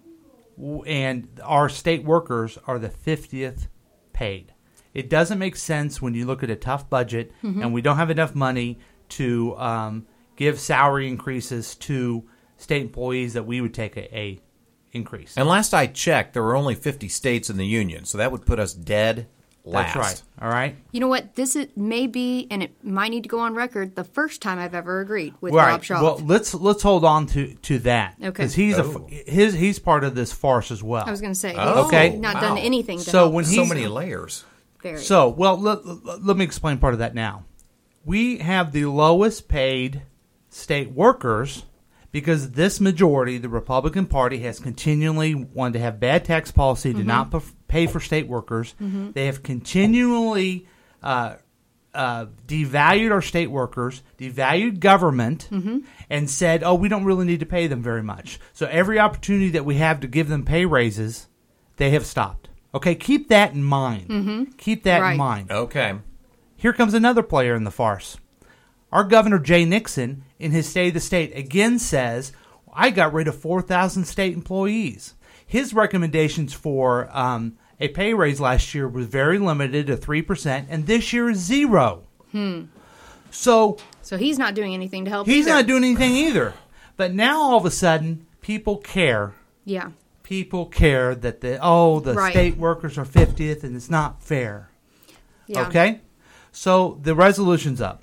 and 0.86 1.40
our 1.42 1.68
state 1.68 2.04
workers 2.04 2.60
are 2.68 2.78
the 2.78 2.90
50th 2.90 3.66
paid. 4.12 4.53
It 4.94 5.10
doesn't 5.10 5.38
make 5.38 5.56
sense 5.56 6.00
when 6.00 6.14
you 6.14 6.24
look 6.24 6.42
at 6.42 6.50
a 6.50 6.56
tough 6.56 6.88
budget 6.88 7.32
and 7.42 7.74
we 7.74 7.82
don't 7.82 7.96
have 7.96 8.10
enough 8.10 8.34
money 8.34 8.78
to 9.10 9.56
um, 9.58 10.06
give 10.36 10.58
salary 10.60 11.08
increases 11.08 11.74
to 11.76 12.24
state 12.56 12.80
employees 12.82 13.32
that 13.34 13.44
we 13.44 13.60
would 13.60 13.74
take 13.74 13.96
a, 13.96 14.16
a 14.16 14.40
increase. 14.92 15.36
and 15.36 15.48
last 15.48 15.74
I 15.74 15.86
checked, 15.88 16.34
there 16.34 16.42
were 16.42 16.54
only 16.56 16.74
50 16.76 17.08
states 17.08 17.50
in 17.50 17.56
the 17.56 17.66
union, 17.66 18.04
so 18.04 18.18
that 18.18 18.30
would 18.30 18.46
put 18.46 18.60
us 18.60 18.72
dead 18.72 19.26
last. 19.64 19.94
That's 19.94 19.96
right. 19.96 20.22
All 20.42 20.48
right. 20.48 20.76
You 20.92 21.00
know 21.00 21.08
what? 21.08 21.34
This 21.34 21.56
is, 21.56 21.66
may 21.74 22.06
be, 22.06 22.46
and 22.50 22.62
it 22.62 22.70
might 22.84 23.08
need 23.08 23.24
to 23.24 23.28
go 23.28 23.40
on 23.40 23.54
record, 23.54 23.96
the 23.96 24.04
first 24.04 24.40
time 24.40 24.58
I've 24.60 24.74
ever 24.74 25.00
agreed 25.00 25.34
with 25.40 25.52
right. 25.52 25.70
Rob 25.72 25.82
Schaaf. 25.82 26.02
Well, 26.02 26.18
let's 26.24 26.54
let's 26.54 26.82
hold 26.84 27.04
on 27.04 27.26
to 27.28 27.54
to 27.54 27.78
that 27.80 28.14
Okay. 28.20 28.28
because 28.30 28.54
he's 28.54 28.78
Oh. 28.78 29.08
a 29.10 29.30
his 29.30 29.54
he's 29.54 29.78
part 29.80 30.04
of 30.04 30.14
this 30.14 30.32
farce 30.32 30.70
as 30.70 30.82
well. 30.82 31.04
I 31.06 31.10
was 31.10 31.20
going 31.20 31.32
to 31.32 31.38
say, 31.38 31.48
he's 31.50 31.58
Oh, 31.60 31.86
Okay. 31.88 32.16
not 32.16 32.36
wow. 32.36 32.40
done 32.40 32.58
anything 32.58 32.98
to 32.98 33.04
So 33.04 33.18
help. 33.18 33.32
when 33.32 33.44
So 33.44 33.64
many 33.64 33.86
layers. 33.88 34.44
Very. 34.84 34.98
So, 34.98 35.30
well, 35.30 35.56
let, 35.58 35.84
let, 35.86 36.22
let 36.22 36.36
me 36.36 36.44
explain 36.44 36.76
part 36.76 36.92
of 36.92 36.98
that 36.98 37.14
now. 37.14 37.46
We 38.04 38.36
have 38.38 38.70
the 38.70 38.84
lowest 38.84 39.48
paid 39.48 40.02
state 40.50 40.92
workers 40.92 41.64
because 42.12 42.50
this 42.50 42.80
majority, 42.80 43.38
the 43.38 43.48
Republican 43.48 44.04
Party, 44.04 44.38
has 44.40 44.60
continually 44.60 45.34
wanted 45.34 45.72
to 45.72 45.78
have 45.80 45.98
bad 45.98 46.26
tax 46.26 46.52
policy 46.52 46.92
to 46.92 47.02
not 47.02 47.34
pay 47.66 47.86
for 47.86 47.98
state 47.98 48.28
workers. 48.28 48.74
They 48.78 49.24
have 49.24 49.42
continually 49.42 50.68
uh, 51.02 51.36
uh, 51.94 52.26
devalued 52.46 53.10
our 53.10 53.22
state 53.22 53.50
workers, 53.50 54.02
devalued 54.18 54.80
government, 54.80 55.48
and 56.10 56.28
said, 56.28 56.62
"Oh, 56.62 56.74
we 56.74 56.90
don't 56.90 57.04
really 57.04 57.24
need 57.24 57.40
to 57.40 57.46
pay 57.46 57.68
them 57.68 57.82
very 57.82 58.02
much." 58.02 58.38
So 58.52 58.66
every 58.66 58.98
opportunity 58.98 59.48
that 59.50 59.64
we 59.64 59.76
have 59.76 60.00
to 60.00 60.06
give 60.06 60.28
them 60.28 60.44
pay 60.44 60.66
raises, 60.66 61.28
they 61.78 61.90
have 61.90 62.04
stopped. 62.04 62.50
Okay, 62.74 62.94
keep 62.94 63.28
that 63.28 63.52
in 63.52 63.62
mind. 63.62 64.54
Keep 64.58 64.82
that 64.82 65.00
Right. 65.00 65.12
in 65.12 65.18
mind. 65.18 65.50
Okay. 65.50 65.94
Here 66.56 66.72
comes 66.72 66.92
another 66.94 67.22
player 67.22 67.54
in 67.54 67.64
the 67.64 67.70
farce. 67.70 68.16
Our 68.90 69.04
governor 69.04 69.38
Jay 69.38 69.64
Nixon, 69.64 70.24
in 70.38 70.50
his 70.52 70.68
State 70.68 70.88
of 70.88 70.94
the 70.94 71.00
State, 71.00 71.36
again 71.36 71.78
says, 71.78 72.32
"I 72.72 72.90
got 72.90 73.12
rid 73.12 73.28
of 73.28 73.38
4,000 73.38 74.04
state 74.06 74.32
employees." 74.34 75.14
His 75.46 75.74
recommendations 75.74 76.52
for 76.52 77.08
um, 77.16 77.54
a 77.80 77.88
pay 77.88 78.14
raise 78.14 78.40
last 78.40 78.74
year 78.74 78.88
was 78.88 79.06
very 79.06 79.38
limited 79.38 79.86
to 79.88 79.96
three 79.96 80.22
percent, 80.22 80.68
and 80.70 80.86
this 80.86 81.12
year 81.12 81.28
is 81.30 81.38
zero. 81.38 82.04
So 83.30 83.76
so 84.02 84.16
he's 84.16 84.38
not 84.38 84.54
doing 84.54 84.74
anything 84.74 85.04
to 85.04 85.10
help 85.10 85.26
he's 85.26 85.46
either. 85.46 85.56
not 85.56 85.66
doing 85.66 85.84
anything 85.84 86.12
either. 86.14 86.54
But 86.96 87.14
now 87.14 87.40
all 87.40 87.56
of 87.58 87.64
a 87.64 87.70
sudden, 87.70 88.26
people 88.40 88.76
care 88.78 89.32
Yeah. 89.64 89.88
People 90.24 90.66
care 90.66 91.14
that 91.14 91.40
the 91.40 91.58
oh 91.62 92.00
the 92.00 92.14
Right. 92.14 92.32
state 92.32 92.56
workers 92.56 92.98
are 92.98 93.04
50th 93.04 93.62
and 93.62 93.76
it's 93.76 93.88
not 93.88 94.22
fair. 94.22 94.70
Yeah. 95.46 95.68
Okay? 95.68 96.00
So 96.50 96.98
the 97.02 97.14
resolution's 97.14 97.80
up. 97.80 98.02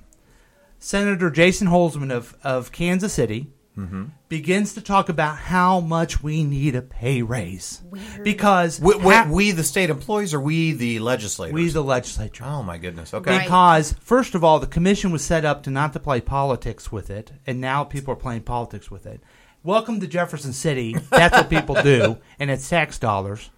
Senator 0.80 1.30
Jason 1.30 1.68
Holsman 1.68 2.12
of, 2.12 2.36
of 2.44 2.72
Kansas 2.72 3.14
City 3.14 3.48
mm-hmm. 3.78 4.06
begins 4.30 4.74
to 4.74 4.82
talk 4.82 5.10
about 5.10 5.38
how 5.38 5.80
much 5.80 6.24
we 6.24 6.44
need 6.44 6.76
a 6.76 6.82
pay 6.82 7.22
raise. 7.22 7.82
Because 8.24 8.80
We, 8.80 8.96
we, 8.96 9.14
ha- 9.14 9.28
we, 9.30 9.52
the 9.52 9.64
state 9.64 9.90
employees, 9.90 10.34
or 10.34 10.40
we, 10.40 10.72
the 10.72 11.00
legislators? 11.00 11.54
we, 11.54 11.70
the 11.70 11.84
legislature. 11.84 12.44
oh, 12.46 12.64
my 12.64 12.78
goodness. 12.78 13.14
Okay. 13.14 13.32
Right. 13.32 13.44
Because 13.44 13.94
first 14.02 14.36
of 14.36 14.44
all, 14.44 14.60
the 14.60 14.68
commission 14.68 15.12
was 15.12 15.24
set 15.24 15.46
up 15.46 15.64
to 15.64 15.70
not 15.70 15.94
to 15.94 16.00
play 16.00 16.22
politics 16.22 16.92
with 16.92 17.10
it, 17.10 17.32
and 17.46 17.62
now 17.62 17.84
people 17.84 18.14
are 18.14 18.18
playing 18.18 18.42
politics 18.42 18.90
with 18.90 19.06
it. 19.06 19.22
Welcome 19.64 20.00
to 20.00 20.08
Jefferson 20.08 20.54
City. 20.54 20.96
That's 21.12 21.38
what 21.38 21.48
people 21.48 21.76
do, 21.76 22.18
and 22.40 22.50
it's 22.50 22.68
tax 22.68 22.98
dollars. 22.98 23.52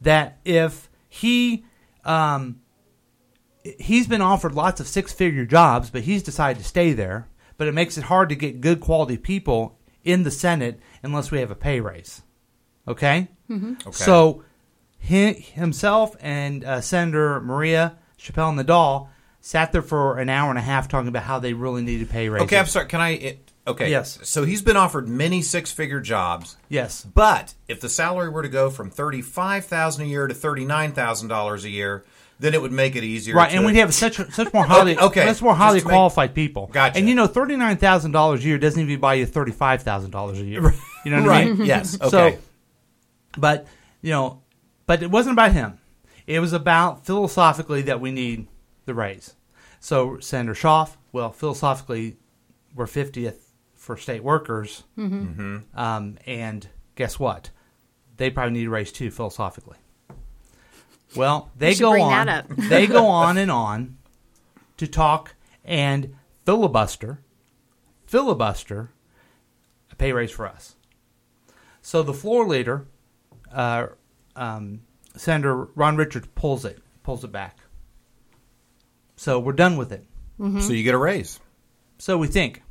That 0.00 0.38
if 0.44 0.88
he 1.08 1.64
um, 2.04 2.60
he's 3.64 4.06
been 4.06 4.22
offered 4.22 4.54
lots 4.54 4.80
of 4.80 4.86
six-figure 4.86 5.46
jobs, 5.46 5.90
but 5.90 6.02
he's 6.02 6.22
decided 6.22 6.62
to 6.62 6.68
stay 6.68 6.92
there. 6.92 7.26
But 7.56 7.66
it 7.66 7.72
makes 7.72 7.98
it 7.98 8.04
hard 8.04 8.28
to 8.28 8.36
get 8.36 8.60
good 8.60 8.80
quality 8.80 9.16
people 9.16 9.78
in 10.04 10.22
the 10.22 10.30
Senate 10.30 10.78
unless 11.02 11.32
we 11.32 11.40
have 11.40 11.50
a 11.50 11.56
pay 11.56 11.80
raise. 11.80 12.22
Okay. 12.86 13.26
Okay. 13.50 13.90
So, 13.90 14.44
he, 14.98 15.32
himself 15.32 16.16
and 16.20 16.64
uh, 16.64 16.80
Senator 16.80 17.40
Maria 17.40 17.98
Chappelle 18.16 18.60
Nadal 18.60 19.08
sat 19.40 19.72
there 19.72 19.82
for 19.82 20.18
an 20.18 20.28
hour 20.28 20.50
and 20.50 20.58
a 20.58 20.62
half 20.62 20.86
talking 20.86 21.08
about 21.08 21.24
how 21.24 21.40
they 21.40 21.52
really 21.52 21.82
need 21.82 21.92
needed 21.92 22.10
pay 22.10 22.28
raises. 22.28 22.46
Okay, 22.46 22.58
I'm 22.58 22.66
sorry. 22.66 22.86
Can 22.86 23.00
I? 23.00 23.10
It, 23.10 23.51
okay. 23.66 23.90
Yes. 23.90 24.18
So 24.22 24.44
he's 24.44 24.62
been 24.62 24.76
offered 24.76 25.08
many 25.08 25.42
six-figure 25.42 26.00
jobs, 26.00 26.56
Yes. 26.68 27.04
but 27.04 27.54
if 27.68 27.80
the 27.80 27.88
salary 27.88 28.28
were 28.28 28.42
to 28.42 28.48
go 28.48 28.70
from 28.70 28.90
thirty-five 28.90 29.64
thousand 29.64 30.04
a 30.04 30.08
year 30.08 30.26
to 30.26 30.34
thirty-nine 30.34 30.92
thousand 30.92 31.28
dollars 31.28 31.64
a 31.64 31.70
year, 31.70 32.04
then 32.40 32.54
it 32.54 32.62
would 32.62 32.72
make 32.72 32.96
it 32.96 33.04
easier. 33.04 33.34
Right, 33.36 33.50
to, 33.50 33.56
and 33.56 33.64
we'd 33.66 33.76
have 33.76 33.94
such 33.94 34.16
such 34.32 34.52
more 34.52 34.64
highly 34.64 34.98
Okay, 34.98 35.24
much 35.26 35.40
more 35.42 35.54
highly 35.54 35.80
to 35.80 35.86
make- 35.86 35.92
qualified 35.92 36.34
people. 36.34 36.68
Gotcha. 36.72 36.98
And 36.98 37.08
you 37.08 37.14
know, 37.14 37.26
thirty 37.26 37.56
nine 37.56 37.76
thousand 37.76 38.12
dollars 38.12 38.44
a 38.44 38.48
year 38.48 38.58
doesn't 38.58 38.80
even 38.80 39.00
buy 39.00 39.14
you 39.14 39.26
thirty 39.26 39.52
five 39.52 39.82
thousand 39.82 40.10
dollars 40.10 40.38
a 40.40 40.44
year. 40.44 40.74
You 41.04 41.10
know 41.10 41.20
what 41.22 41.30
I 41.30 41.44
right. 41.46 41.56
mean? 41.58 41.66
yes. 41.66 41.96
Okay. 42.00 42.08
So, 42.10 42.38
but 43.36 43.66
you 44.02 44.10
know, 44.10 44.42
but 44.86 45.02
it 45.02 45.10
wasn't 45.10 45.32
about 45.32 45.52
him. 45.52 45.78
It 46.26 46.38
was 46.38 46.52
about 46.52 47.04
philosophically 47.04 47.82
that 47.82 48.00
we 48.00 48.12
need 48.12 48.46
the 48.84 48.94
raise. 48.94 49.34
So 49.80 50.18
Senator 50.20 50.54
Schaaf, 50.54 50.96
well, 51.10 51.32
philosophically, 51.32 52.16
we're 52.74 52.86
fiftieth 52.86 53.41
for 53.82 53.96
state 53.96 54.22
workers, 54.22 54.84
Mm-hmm. 54.96 55.58
um, 55.74 56.16
and 56.24 56.68
guess 56.94 57.18
what? 57.18 57.50
They 58.16 58.30
probably 58.30 58.52
need 58.52 58.68
a 58.68 58.70
raise 58.70 58.92
too, 58.92 59.10
philosophically. 59.10 59.76
Well, 61.16 61.50
they 61.58 61.74
should 61.74 61.80
go 61.82 61.90
bring 61.90 62.04
on. 62.04 62.26
that 62.26 62.44
up. 62.44 62.56
they 62.56 62.86
go 62.86 63.06
on 63.06 63.36
and 63.38 63.50
on 63.66 63.96
to 64.76 64.86
talk 64.86 65.34
and 65.64 66.14
filibuster, 66.46 67.18
filibuster 68.06 68.90
a 69.90 69.96
pay 69.96 70.12
raise 70.12 70.30
for 70.30 70.46
us. 70.46 70.76
So 71.80 72.04
the 72.04 72.14
floor 72.14 72.46
leader, 72.46 72.86
uh, 73.52 73.88
um, 74.36 74.82
Senator 75.16 75.64
Ron 75.74 75.96
Richards, 75.96 76.28
pulls 76.36 76.64
it, 76.64 76.78
pulls 77.02 77.24
it 77.24 77.32
back. 77.32 77.58
So 79.16 79.40
we're 79.40 79.52
done 79.52 79.76
with 79.76 79.90
it. 79.90 80.06
so 80.38 80.72
you 80.72 80.84
get 80.84 80.94
a 80.94 80.98
raise. 80.98 81.40
So 81.98 82.16
we 82.16 82.28
think. 82.28 82.61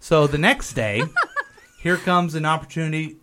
So 0.00 0.26
the 0.26 0.38
next 0.38 0.74
day, 0.74 1.02
here 1.82 1.96
comes 1.96 2.34
an 2.34 2.44
opportunity. 2.44 3.16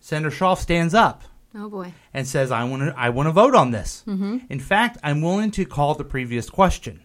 Senator 0.00 0.34
Schaaf 0.34 0.58
stands 0.58 0.94
up 0.94 1.22
Oh 1.54 1.68
boy. 1.68 1.92
and 2.14 2.26
says, 2.26 2.50
"I 2.50 2.64
want 2.64 2.82
to. 2.82 2.94
I 2.96 3.10
want 3.10 3.26
to 3.26 3.32
vote 3.32 3.54
on 3.54 3.70
this. 3.70 4.02
Mm-hmm. 4.06 4.38
In 4.48 4.60
fact, 4.60 4.98
I'm 5.02 5.20
willing 5.22 5.50
to 5.52 5.64
call 5.64 5.94
the 5.94 6.04
previous 6.04 6.48
question. 6.50 7.02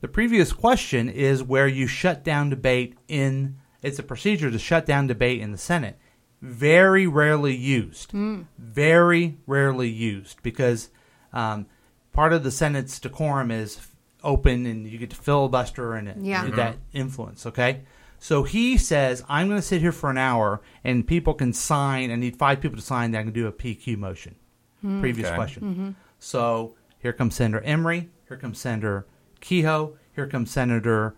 The 0.00 0.08
previous 0.08 0.52
question 0.52 1.08
is 1.08 1.42
where 1.42 1.66
you 1.66 1.86
shut 1.86 2.22
down 2.24 2.50
debate 2.50 2.96
in. 3.08 3.56
It's 3.82 3.98
a 3.98 4.02
procedure 4.02 4.50
to 4.50 4.58
shut 4.58 4.86
down 4.86 5.06
debate 5.06 5.40
in 5.40 5.52
the 5.52 5.58
Senate. 5.58 5.98
Very 6.40 7.06
rarely 7.06 7.54
used. 7.54 8.10
Hmm. 8.12 8.42
Very 8.58 9.38
rarely 9.46 9.88
used 9.88 10.42
because 10.42 10.90
um, 11.32 11.66
part 12.12 12.32
of 12.32 12.42
the 12.44 12.50
Senate's 12.50 12.98
decorum 13.00 13.50
is 13.50 13.80
open 14.22 14.66
and 14.66 14.86
you 14.86 14.98
get 14.98 15.10
to 15.10 15.16
filibuster 15.16 15.94
and 15.94 16.08
it- 16.08 16.16
Yeah. 16.18 16.44
that 16.50 16.74
mm-hmm. 16.76 16.96
influence. 16.98 17.46
Okay, 17.46 17.82
So 18.24 18.42
he 18.42 18.78
says, 18.78 19.22
I'm 19.28 19.48
going 19.48 19.60
to 19.60 19.66
sit 19.66 19.82
here 19.82 19.92
for 19.92 20.08
an 20.08 20.16
hour 20.16 20.62
and 20.82 21.06
people 21.06 21.34
can 21.34 21.52
sign. 21.52 22.10
I 22.10 22.14
need 22.14 22.38
five 22.38 22.58
people 22.58 22.78
to 22.78 22.82
sign 22.82 23.10
that 23.10 23.18
I 23.18 23.22
can 23.22 23.34
do 23.34 23.46
a 23.48 23.52
PQ 23.52 23.98
motion. 23.98 24.34
Previous 24.80 25.26
Okay. 25.26 25.36
question. 25.36 25.94
So 26.20 26.74
here 27.00 27.12
comes 27.12 27.34
Senator 27.34 27.62
Emery. 27.62 28.08
Here 28.26 28.38
comes 28.38 28.58
Senator 28.58 29.06
Kehoe. 29.42 29.98
Here 30.14 30.26
comes 30.26 30.50
Senator 30.50 31.16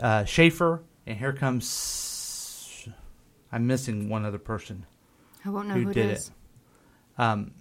uh, 0.00 0.24
Schaefer. 0.24 0.82
And 1.06 1.16
here 1.16 1.32
comes. 1.32 2.88
I'm 3.52 3.68
missing 3.68 4.08
one 4.08 4.24
other 4.24 4.38
person 4.38 4.84
I 5.44 5.50
won't 5.50 5.68
know 5.68 5.74
who 5.74 5.84
who, 5.84 5.92
did 5.92 6.10
is. 6.10 6.26
it. 6.26 7.22
Um, 7.22 7.52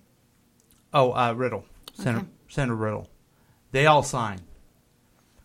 oh, 0.91 1.11
uh, 1.11 1.33
Riddle, 1.33 1.65
Senator, 1.93 2.21
Okay. 2.21 2.27
Senator 2.47 2.75
Riddle. 2.75 3.09
They 3.73 3.85
all 3.85 4.01
sign. 4.01 4.39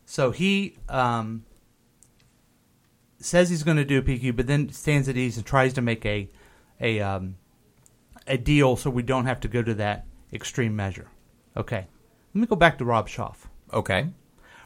So 0.06 0.30
he 0.30 0.78
um, 0.88 1.44
says 3.18 3.50
he's 3.50 3.62
going 3.62 3.76
to 3.76 3.84
do 3.84 3.98
a 3.98 4.02
PQ, 4.02 4.36
but 4.36 4.46
then 4.46 4.70
stands 4.70 5.08
at 5.08 5.16
ease 5.16 5.36
and 5.36 5.46
tries 5.46 5.72
to 5.74 5.82
make 5.82 6.04
a 6.06 6.28
a 6.80 7.00
um, 7.00 7.36
a 8.26 8.36
deal 8.36 8.76
so 8.76 8.90
we 8.90 9.02
don't 9.02 9.26
have 9.26 9.40
to 9.40 9.48
go 9.48 9.62
to 9.62 9.74
that 9.74 10.06
extreme 10.32 10.76
measure. 10.76 11.08
Okay, 11.56 11.86
let 12.34 12.40
me 12.40 12.46
go 12.46 12.56
back 12.56 12.78
to 12.78 12.84
Rob 12.84 13.08
Schaaf. 13.08 13.36
Okay. 13.72 14.08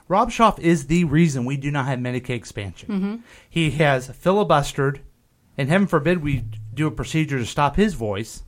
Rob 0.08 0.30
Schaaf 0.30 0.58
is 0.58 0.88
the 0.88 1.04
reason 1.04 1.44
we 1.44 1.56
do 1.56 1.70
not 1.70 1.86
have 1.86 2.00
Medicaid 2.00 2.30
expansion. 2.30 3.22
He 3.48 3.70
has 3.72 4.08
filibustered, 4.08 5.02
and 5.56 5.68
heaven 5.68 5.86
forbid 5.86 6.20
we 6.20 6.46
do 6.74 6.88
a 6.88 6.90
procedure 6.90 7.38
to 7.38 7.46
stop 7.46 7.76
his 7.76 7.94
voice, 7.94 8.42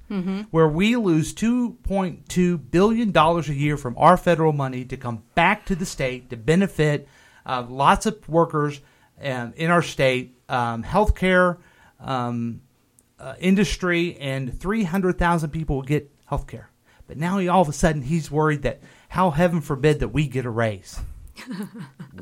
where 0.51 0.67
we 0.67 0.97
lose 0.97 1.33
$2.2 1.33 2.71
billion 2.73 3.17
a 3.17 3.41
year 3.53 3.77
from 3.77 3.97
our 3.97 4.17
federal 4.17 4.53
money 4.53 4.85
to 4.87 4.97
come 4.97 5.23
back 5.37 5.65
to 5.67 5.77
the 5.77 5.87
state 5.87 6.31
to 6.31 6.37
benefit 6.37 7.07
uh, 7.47 7.65
lots 7.69 8.07
of 8.07 8.29
workers 8.29 8.81
um, 9.23 9.53
in 9.57 9.71
our 9.71 9.83
state, 9.83 10.37
um, 10.49 10.83
healthcare 10.83 11.59
um, 12.01 12.63
uh, 13.19 13.35
industry, 13.39 14.17
and 14.19 14.59
300,000 14.59 15.51
people 15.51 15.77
will 15.77 15.83
get 15.83 16.11
healthcare. 16.29 16.67
But 17.07 17.19
now 17.19 17.39
he 17.39 17.49
all 17.49 17.63
of 17.63 17.69
a 17.69 17.73
sudden 17.73 18.03
he's 18.03 18.31
worried 18.31 18.63
that 18.63 18.81
how 19.09 19.31
heaven 19.31 19.61
forbid 19.61 20.01
that 20.01 20.09
we 20.09 20.27
get 20.27 20.45
a 20.45 20.51
raise. 20.51 20.99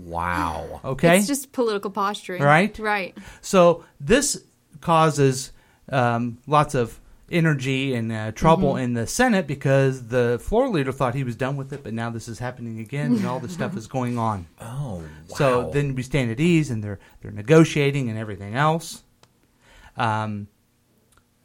Wow. 0.00 0.80
Okay. 0.85 1.19
It's 1.19 1.26
just 1.26 1.52
political 1.52 1.90
posturing. 1.90 2.42
Right? 2.42 2.76
Right. 2.78 3.16
so 3.40 3.85
this 4.00 4.42
causes 4.80 5.52
um, 5.90 6.38
lots 6.47 6.75
of 6.75 6.99
energy 7.30 7.94
and 7.94 8.10
uh, 8.10 8.32
trouble 8.32 8.75
Mm-hmm. 8.75 8.82
in 8.84 8.92
the 8.94 9.06
Senate 9.06 9.46
because 9.46 10.08
the 10.08 10.38
floor 10.42 10.68
leader 10.68 10.92
thought 10.92 11.14
he 11.14 11.25
was 11.25 11.37
done 11.37 11.56
with 11.56 11.72
it, 11.72 11.82
but 11.82 11.94
now 11.94 12.10
this 12.10 12.28
is 12.28 12.38
happening 12.40 12.80
again, 12.80 13.14
and 13.14 13.26
all 13.26 13.38
this 13.40 13.52
stuff 13.54 13.76
is 13.76 13.87
going 13.87 14.18
on. 14.18 14.46
Oh, 14.60 14.96
wow. 15.28 15.37
So 15.37 15.70
then 15.72 15.94
we 15.94 16.02
stand 16.02 16.30
at 16.30 16.40
ease, 16.40 16.70
and 16.70 16.82
they're 16.82 16.99
they're 17.22 17.30
negotiating 17.30 18.08
and 18.08 18.18
everything 18.18 18.54
else. 18.56 19.02
Um, 19.96 20.49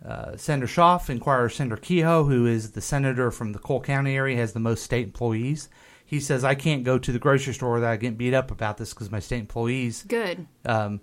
uh, 0.06 0.38
Senator 0.38 0.68
Schaaf 0.68 1.10
inquires 1.10 1.56
Senator 1.56 1.78
Kehoe, 1.78 2.26
who 2.28 2.46
is 2.46 2.72
the 2.72 2.82
senator 2.82 3.32
from 3.32 3.54
the 3.54 3.60
Cole 3.60 3.82
County 3.82 4.16
area, 4.16 4.38
has 4.38 4.54
the 4.54 4.60
most 4.60 4.84
state 4.84 5.06
employees. 5.06 5.70
He 6.06 6.20
says, 6.20 6.44
"I 6.44 6.54
can't 6.56 6.84
go 6.84 6.98
to 7.00 7.12
the 7.12 7.20
grocery 7.20 7.54
store 7.54 7.74
without 7.74 8.00
getting 8.00 8.18
beat 8.18 8.34
up 8.34 8.52
about 8.52 8.78
this 8.78 8.94
because 8.94 9.10
my 9.12 9.20
state 9.20 9.40
employees 9.40 10.04
Good. 10.08 10.46
um, 10.66 11.02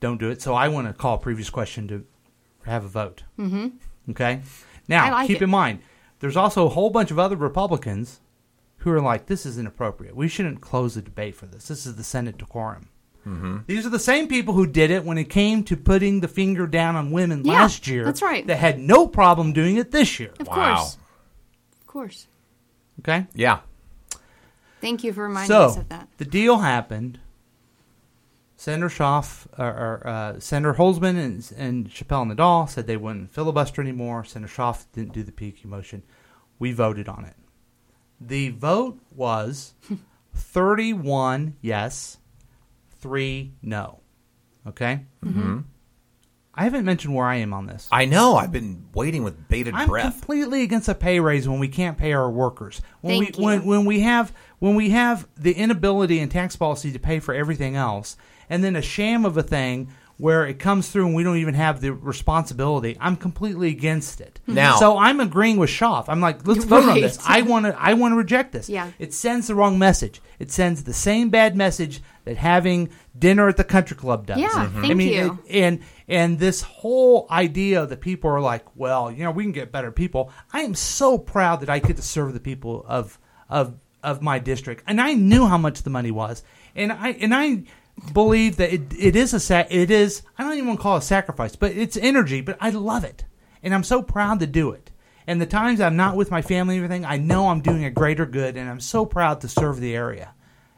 don't 0.00 0.18
do 0.18 0.30
it." 0.30 0.42
So 0.42 0.54
I 0.54 0.68
want 0.68 0.88
to 0.88 0.92
call 0.92 1.14
a 1.14 1.18
previous 1.18 1.50
question 1.50 1.86
to 1.88 2.04
have 2.66 2.84
a 2.84 2.88
vote. 2.88 3.22
Mm-hmm. 3.38 3.68
Okay. 4.10 4.40
Now 4.88 5.10
like 5.12 5.26
keep 5.28 5.36
it. 5.36 5.44
in 5.44 5.50
mind, 5.50 5.80
there's 6.20 6.36
also 6.36 6.66
a 6.66 6.70
whole 6.70 6.90
bunch 6.90 7.10
of 7.10 7.18
other 7.18 7.36
Republicans 7.36 8.20
who 8.78 8.90
are 8.90 9.00
like, 9.00 9.26
"This 9.26 9.46
is 9.46 9.58
inappropriate. 9.58 10.16
We 10.16 10.28
shouldn't 10.28 10.60
close 10.60 10.94
the 10.94 11.02
debate 11.02 11.34
for 11.36 11.46
this. 11.46 11.68
This 11.68 11.86
is 11.86 11.96
the 11.96 12.04
Senate 12.04 12.36
decorum." 12.38 12.88
Mm-hmm. 13.26 13.58
These 13.68 13.86
are 13.86 13.90
the 13.90 14.00
same 14.00 14.26
people 14.26 14.54
who 14.54 14.66
did 14.66 14.90
it 14.90 15.04
when 15.04 15.16
it 15.16 15.30
came 15.30 15.62
to 15.64 15.76
putting 15.76 16.20
the 16.20 16.26
finger 16.28 16.66
down 16.66 16.96
on 16.96 17.12
women 17.12 17.44
Yeah, 17.44 17.52
last 17.52 17.86
year. 17.86 18.04
that's 18.04 18.20
right. 18.20 18.44
That 18.48 18.56
had 18.58 18.80
no 18.80 19.06
problem 19.06 19.52
doing 19.52 19.76
it 19.76 19.92
this 19.92 20.18
year. 20.18 20.32
Of 20.40 20.48
Wow. 20.48 20.74
course. 20.76 20.96
Of 21.80 21.86
course. 21.86 22.26
Okay. 22.98 23.26
yeah. 23.34 23.60
Thank 24.80 25.04
you 25.04 25.12
for 25.12 25.22
reminding 25.22 25.46
so 25.46 25.66
us 25.66 25.76
of 25.76 25.88
that. 25.90 26.08
the 26.18 26.24
deal 26.24 26.58
happened. 26.58 27.20
Senator 28.62 28.88
Schaaf 28.88 29.48
or, 29.58 29.66
or 29.66 30.06
uh, 30.06 30.38
Senator 30.38 30.74
Holsman 30.74 31.18
and, 31.18 31.52
and 31.58 31.90
Chappelle 31.90 32.32
Nadal 32.32 32.70
said 32.70 32.86
they 32.86 32.96
wouldn't 32.96 33.32
filibuster 33.32 33.82
anymore. 33.82 34.22
Senator 34.22 34.52
Schaaf 34.52 34.86
didn't 34.92 35.12
do 35.12 35.24
the 35.24 35.32
PQ 35.32 35.64
motion. 35.64 36.04
We 36.60 36.70
voted 36.70 37.08
on 37.08 37.24
it. 37.24 37.34
The 38.20 38.50
vote 38.50 39.00
was 39.10 39.74
31 40.36 41.56
yes, 41.60 42.18
3 43.00 43.52
no. 43.62 43.98
Okay? 44.64 45.06
Mm-hmm. 45.24 45.62
I 46.54 46.62
haven't 46.62 46.84
mentioned 46.84 47.16
where 47.16 47.26
I 47.26 47.36
am 47.36 47.52
on 47.52 47.66
this. 47.66 47.88
I 47.90 48.04
know. 48.04 48.36
I've 48.36 48.52
been 48.52 48.86
waiting 48.94 49.24
with 49.24 49.48
bated 49.48 49.74
I'm 49.74 49.88
breath. 49.88 50.20
completely 50.20 50.62
against 50.62 50.88
a 50.88 50.94
pay 50.94 51.18
raise 51.18 51.48
when 51.48 51.58
we 51.58 51.66
can't 51.66 51.98
pay 51.98 52.12
our 52.12 52.30
workers. 52.30 52.80
When 53.00 53.24
Thank 53.24 53.38
we 53.38 53.42
you. 53.42 53.44
when 53.44 53.64
when 53.64 53.84
we 53.86 54.00
have 54.00 54.32
when 54.60 54.76
we 54.76 54.90
have 54.90 55.26
the 55.36 55.52
inability 55.52 56.20
in 56.20 56.28
tax 56.28 56.54
policy 56.54 56.92
to 56.92 56.98
pay 56.98 57.20
for 57.20 57.34
everything 57.34 57.74
else, 57.74 58.18
and 58.50 58.62
then 58.64 58.76
a 58.76 58.82
sham 58.82 59.24
of 59.24 59.36
a 59.36 59.42
thing 59.42 59.88
where 60.18 60.46
it 60.46 60.58
comes 60.60 60.88
through 60.88 61.06
and 61.06 61.16
we 61.16 61.24
don't 61.24 61.38
even 61.38 61.54
have 61.54 61.80
the 61.80 61.92
responsibility. 61.92 62.96
I'm 63.00 63.16
completely 63.16 63.68
against 63.70 64.20
it. 64.20 64.40
Now- 64.46 64.76
so 64.76 64.96
I'm 64.96 65.18
agreeing 65.20 65.56
with 65.56 65.70
Schaaf. 65.70 66.04
I'm 66.08 66.20
like, 66.20 66.46
let's 66.46 66.64
vote 66.64 66.84
on 66.88 66.94
this. 67.00 67.18
I 67.26 67.42
want 67.42 67.66
to. 67.66 67.74
I 67.80 67.94
want 67.94 68.12
to 68.12 68.16
reject 68.16 68.52
this. 68.52 68.68
Yeah. 68.68 68.90
It 69.00 69.12
sends 69.14 69.48
the 69.48 69.54
wrong 69.56 69.78
message. 69.78 70.20
It 70.38 70.52
sends 70.52 70.84
the 70.84 70.92
same 70.92 71.30
bad 71.30 71.56
message 71.56 72.02
that 72.24 72.36
having 72.36 72.90
dinner 73.18 73.48
at 73.48 73.56
the 73.56 73.64
country 73.64 73.96
club 73.96 74.26
does. 74.26 74.38
Yeah, 74.38 74.48
Mhm. 74.50 74.72
thank 74.74 74.90
I 74.90 74.94
mean, 74.94 75.12
you. 75.12 75.38
it- 75.46 75.64
and 75.64 75.80
and 76.08 76.38
this 76.38 76.62
whole 76.62 77.26
idea 77.30 77.86
that 77.86 78.00
people 78.00 78.30
are 78.30 78.40
like, 78.40 78.64
well, 78.76 79.10
you 79.10 79.24
know, 79.24 79.30
we 79.32 79.42
can 79.44 79.52
get 79.52 79.72
better 79.72 79.90
people. 79.90 80.30
I 80.52 80.60
am 80.60 80.74
so 80.74 81.18
proud 81.18 81.60
that 81.62 81.70
I 81.70 81.78
get 81.80 81.96
to 81.96 82.02
serve 82.02 82.32
the 82.34 82.40
people 82.40 82.84
of 82.86 83.18
of 83.50 83.74
of 84.04 84.22
my 84.22 84.38
district, 84.38 84.82
and 84.86 85.00
I 85.00 85.14
knew 85.14 85.46
how 85.46 85.58
much 85.58 85.82
the 85.82 85.90
money 85.90 86.10
was, 86.10 86.42
and 86.76 86.92
I 86.92 87.08
and 87.20 87.34
I 87.34 87.62
believe 88.12 88.56
that 88.56 88.72
it, 88.72 88.82
it 88.98 89.16
is 89.16 89.34
a 89.34 89.40
sa- 89.40 89.64
it 89.70 89.90
is 89.90 90.22
I 90.38 90.42
don't 90.42 90.54
even 90.54 90.66
want 90.68 90.80
to 90.80 90.82
call 90.82 90.96
it 90.96 91.00
a 91.00 91.02
sacrifice, 91.02 91.56
but 91.56 91.72
it's 91.72 91.96
energy, 91.96 92.40
but 92.40 92.56
I 92.60 92.70
love 92.70 93.04
it, 93.04 93.24
and 93.62 93.74
I'm 93.74 93.84
so 93.84 94.02
proud 94.02 94.40
to 94.40 94.46
do 94.46 94.70
it. 94.72 94.90
And 95.26 95.40
the 95.40 95.46
times 95.46 95.80
I'm 95.80 95.96
not 95.96 96.16
with 96.16 96.30
my 96.32 96.42
family 96.42 96.76
and 96.76 96.84
everything, 96.84 97.04
I 97.04 97.16
know 97.16 97.48
I'm 97.48 97.60
doing 97.60 97.84
a 97.84 97.90
greater 97.90 98.26
good, 98.26 98.56
and 98.56 98.68
I'm 98.68 98.80
so 98.80 99.06
proud 99.06 99.40
to 99.42 99.48
serve 99.48 99.78
the 99.78 99.94
area. 99.94 100.34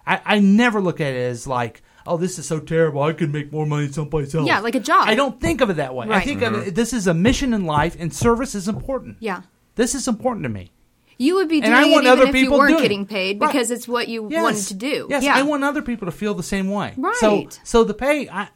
I, 0.07 0.20
I 0.24 0.38
never 0.40 0.83
look 0.83 1.00
at 1.00 1.14
it 1.14 1.31
as 1.31 1.46
like, 1.46 1.83
oh, 2.07 2.18
this 2.18 2.38
is 2.38 2.46
so 2.46 2.61
terrible. 2.61 3.03
I 3.03 3.14
could 3.14 3.33
make 3.33 3.50
more 3.50 3.64
money 3.64 3.88
someplace 3.90 4.35
else. 4.35 4.46
Yeah, 4.46 4.61
like 4.61 4.74
a 4.74 4.81
job. 4.81 5.09
I 5.09 5.14
don't 5.14 5.40
think 5.40 5.62
of 5.62 5.70
it 5.70 5.74
that 5.79 5.94
way. 5.94 6.05
I 6.07 6.11
Right. 6.11 6.24
think 6.24 6.42
of 6.42 6.53
it, 6.53 6.57
mm-hmm. 6.59 6.74
this 6.74 6.92
is 6.92 7.07
a 7.07 7.14
mission 7.14 7.55
in 7.55 7.64
life, 7.64 7.96
and 7.98 8.12
service 8.12 8.55
is 8.55 8.68
important. 8.68 9.16
Yeah. 9.20 9.42
This 9.77 9.94
is 9.94 10.07
important 10.07 10.42
to 10.42 10.50
me. 10.50 10.72
You 11.18 11.37
would 11.37 11.48
be 11.48 11.61
doing 11.61 11.72
And 11.72 11.81
doing 11.81 11.85
I 11.85 11.88
it 11.88 11.92
want 11.94 12.07
even 12.07 12.18
other 12.18 12.29
if 12.29 12.35
you 12.35 12.42
people 12.44 12.59
weren't 12.59 12.70
doing 12.72 12.83
getting 12.83 13.07
paid 13.07 13.40
Right. 13.40 13.53
because 13.53 13.70
it's 13.70 13.87
what 13.87 14.09
you 14.09 14.29
Yes. 14.31 14.42
wanted 14.42 14.64
to 14.66 14.74
do. 14.74 15.07
Yes, 15.11 15.22
yeah. 15.22 15.37
I 15.37 15.42
want 15.42 15.62
other 15.64 15.83
people 15.83 16.07
to 16.07 16.12
feel 16.12 16.35
the 16.35 16.42
same 16.42 16.70
way. 16.70 16.94
Right. 16.96 17.14
So, 17.16 17.48
so 17.62 17.85
the 17.85 17.94
pay, 17.94 18.29
I, 18.29 18.48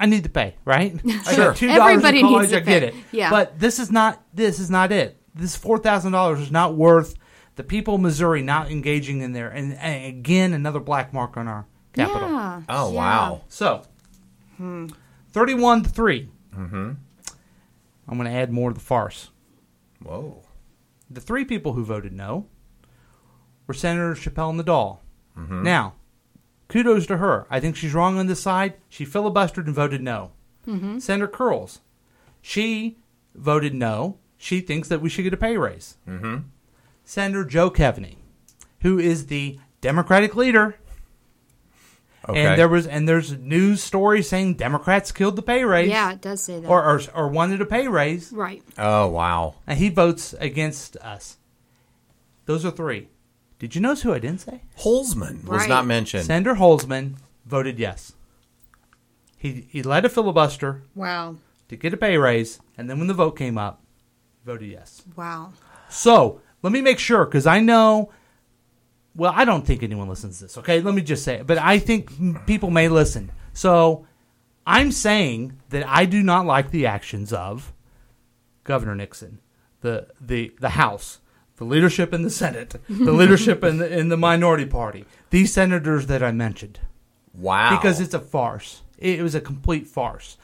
I 0.00 0.06
need 0.06 0.22
the 0.22 0.28
pay, 0.28 0.56
right? 0.64 0.98
Sure. 1.34 1.52
two 1.54 1.68
dollars 1.68 1.92
Everybody 1.92 2.20
in 2.20 2.26
needs 2.26 2.34
college. 2.34 2.50
the 2.50 2.56
I 2.56 2.60
get 2.60 2.82
pay. 2.92 2.98
it. 2.98 3.04
Yeah. 3.12 3.30
But 3.30 3.58
this 3.58 3.78
is 3.78 3.90
not. 3.92 4.22
This 4.34 4.58
is 4.58 4.70
not 4.70 4.90
it. 4.92 5.16
This 5.34 5.54
four 5.56 5.78
thousand 5.78 6.12
dollars 6.12 6.40
is 6.40 6.50
not 6.50 6.74
worth 6.74 7.14
the 7.56 7.62
people 7.64 7.94
of 7.96 8.00
Missouri 8.00 8.40
not 8.42 8.70
engaging 8.70 9.20
in 9.20 9.32
there. 9.32 9.48
And, 9.50 9.74
and 9.74 10.06
again, 10.06 10.54
another 10.54 10.80
black 10.80 11.12
mark 11.12 11.36
on 11.36 11.46
our 11.48 11.66
capital. 11.92 12.28
Yeah. 12.30 12.62
oh, 12.68 12.90
Yeah. 12.90 12.96
wow. 12.98 13.42
So, 13.48 13.82
thirty-one 15.32 15.82
to 15.82 15.88
3 15.88 16.28
Mm-hmm. 16.56 16.90
I'm 18.08 18.18
going 18.18 18.24
to 18.30 18.36
add 18.36 18.52
more 18.52 18.70
to 18.70 18.74
the 18.74 18.80
farce. 18.80 19.30
Whoa. 20.02 20.41
The 21.12 21.20
three 21.20 21.44
people 21.44 21.74
who 21.74 21.84
voted 21.84 22.12
no 22.12 22.46
were 23.66 23.74
Senator 23.74 24.14
Chappelle 24.14 24.50
and 24.50 24.60
Nadal. 24.60 24.98
Now, 25.62 25.94
kudos 26.68 27.06
to 27.06 27.18
her. 27.18 27.46
I 27.50 27.60
think 27.60 27.76
she's 27.76 27.94
wrong 27.94 28.18
on 28.18 28.26
this 28.26 28.42
side. 28.42 28.74
She 28.88 29.04
filibustered 29.04 29.66
and 29.66 29.74
voted 29.74 30.02
no. 30.02 30.32
Senator 31.00 31.28
Curls, 31.28 31.80
she 32.40 32.98
voted 33.34 33.74
no. 33.74 34.18
She 34.36 34.60
thinks 34.60 34.88
that 34.88 35.00
we 35.00 35.08
should 35.08 35.22
get 35.22 35.34
a 35.34 35.36
pay 35.36 35.56
raise. 35.56 35.96
Mm-hmm. 36.08 36.38
Senator 37.04 37.44
Joe 37.44 37.70
Keaveny, 37.70 38.16
who 38.80 38.98
is 38.98 39.26
the 39.26 39.58
Democratic 39.80 40.34
leader, 40.36 40.76
Okay. 42.28 42.44
and 42.46 42.58
there 42.58 42.68
was 42.68 42.86
and 42.86 43.08
there's 43.08 43.32
news 43.36 43.82
stories 43.82 44.28
saying 44.28 44.54
Democrats 44.54 45.10
killed 45.10 45.34
the 45.36 45.42
pay 45.42 45.64
raise, 45.64 45.88
Yeah, 45.90 46.12
it 46.12 46.20
does 46.20 46.42
say 46.42 46.60
that. 46.60 46.68
or, 46.68 46.82
or 46.84 47.00
or 47.14 47.28
wanted 47.28 47.60
a 47.60 47.66
pay 47.66 47.88
raise, 47.88 48.30
right. 48.32 48.62
oh, 48.78 49.08
wow. 49.08 49.56
and 49.66 49.78
he 49.78 49.88
votes 49.88 50.32
against 50.38 50.96
us. 50.98 51.38
Those 52.46 52.64
are 52.64 52.70
three. 52.70 53.08
Did 53.58 53.74
you 53.74 53.80
notice 53.80 54.02
who 54.02 54.12
I 54.14 54.18
didn't 54.20 54.40
say? 54.40 54.62
Holsman 54.80 55.44
was 55.44 55.60
Right. 55.62 55.68
not 55.68 55.86
mentioned. 55.86 56.24
Senator 56.26 56.54
Holsman 56.54 57.14
voted 57.46 57.78
yes. 57.78 58.12
He 59.36 59.66
he 59.70 59.82
led 59.82 60.04
a 60.04 60.08
filibuster 60.08 60.82
Wow. 60.94 61.36
to 61.68 61.76
get 61.76 61.92
a 61.92 61.96
pay 61.96 62.16
raise, 62.18 62.60
and 62.78 62.88
then 62.88 62.98
when 62.98 63.08
the 63.08 63.14
vote 63.14 63.32
came 63.36 63.58
up, 63.58 63.82
voted 64.44 64.68
yes. 64.70 65.02
Wow. 65.16 65.52
So 65.88 66.40
let 66.62 66.72
me 66.72 66.80
make 66.80 66.98
sure 67.00 67.24
because 67.24 67.46
I 67.46 67.58
know. 67.60 68.10
Well, 69.14 69.32
I 69.34 69.44
don't 69.44 69.66
think 69.66 69.82
anyone 69.82 70.08
listens 70.08 70.38
to 70.38 70.44
this. 70.44 70.58
Okay, 70.58 70.80
let 70.80 70.94
me 70.94 71.02
just 71.02 71.22
say 71.24 71.36
it, 71.36 71.46
but 71.46 71.58
I 71.58 71.78
think 71.78 72.46
people 72.46 72.70
may 72.70 72.88
listen. 72.88 73.30
So 73.52 74.06
I'm 74.66 74.90
saying 74.92 75.58
that 75.68 75.86
I 75.86 76.06
do 76.06 76.22
not 76.22 76.46
like 76.46 76.70
the 76.70 76.86
actions 76.86 77.32
of 77.32 77.72
Governor 78.64 78.94
Nixon, 78.94 79.38
the 79.82 80.08
the 80.20 80.52
the 80.60 80.70
House, 80.70 81.18
the 81.56 81.64
leadership 81.64 82.14
in 82.14 82.22
the 82.22 82.30
Senate, 82.30 82.76
the 82.88 83.12
leadership 83.12 83.62
in 83.64 83.78
the 83.78 83.98
in 83.98 84.08
the 84.08 84.16
minority 84.16 84.66
party, 84.66 85.04
these 85.30 85.52
senators 85.52 86.06
that 86.06 86.22
I 86.22 86.32
mentioned, 86.32 86.80
Wow. 87.34 87.76
because 87.76 88.00
it's 88.00 88.14
a 88.14 88.20
farce. 88.20 88.82
It 88.98 89.20
was 89.20 89.34
a 89.34 89.40
complete 89.40 89.88
farce. 89.88 90.36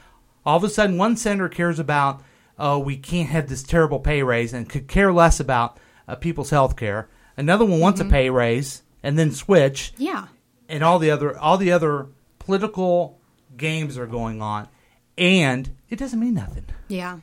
All 0.45 0.57
of 0.57 0.63
a 0.63 0.69
sudden, 0.69 0.97
one 0.97 1.15
senator 1.15 1.47
cares 1.49 1.79
about, 1.79 2.21
oh, 2.57 2.77
we 2.77 2.97
can't 2.97 3.29
have 3.29 3.47
this 3.47 3.63
terrible 3.63 3.99
pay 3.99 4.21
raise, 4.21 4.53
and 4.53 4.67
could 4.69 4.87
care 4.87 5.13
less 5.13 5.39
about 5.39 5.77
uh, 6.07 6.15
people's 6.15 6.49
health 6.49 6.75
care. 6.75 7.07
Another 7.39 7.65
one 7.65 7.79
wants 7.79 8.01
a 8.01 8.05
pay 8.05 8.29
raise, 8.29 8.83
and 9.01 9.17
then 9.17 9.31
switch 9.31 9.93
Yeah. 9.97 10.27
and 10.67 10.83
all 10.83 10.99
the 10.99 11.09
other 11.11 11.37
all 11.39 11.57
the 11.57 11.71
other 11.71 12.07
political 12.39 13.17
games 13.57 13.97
are 13.97 14.05
going 14.07 14.41
on, 14.41 14.67
and 15.17 15.69
it 15.89 15.97
doesn't 15.97 16.19
mean 16.19 16.33
nothing. 16.33 16.65
Yeah. 16.89 17.19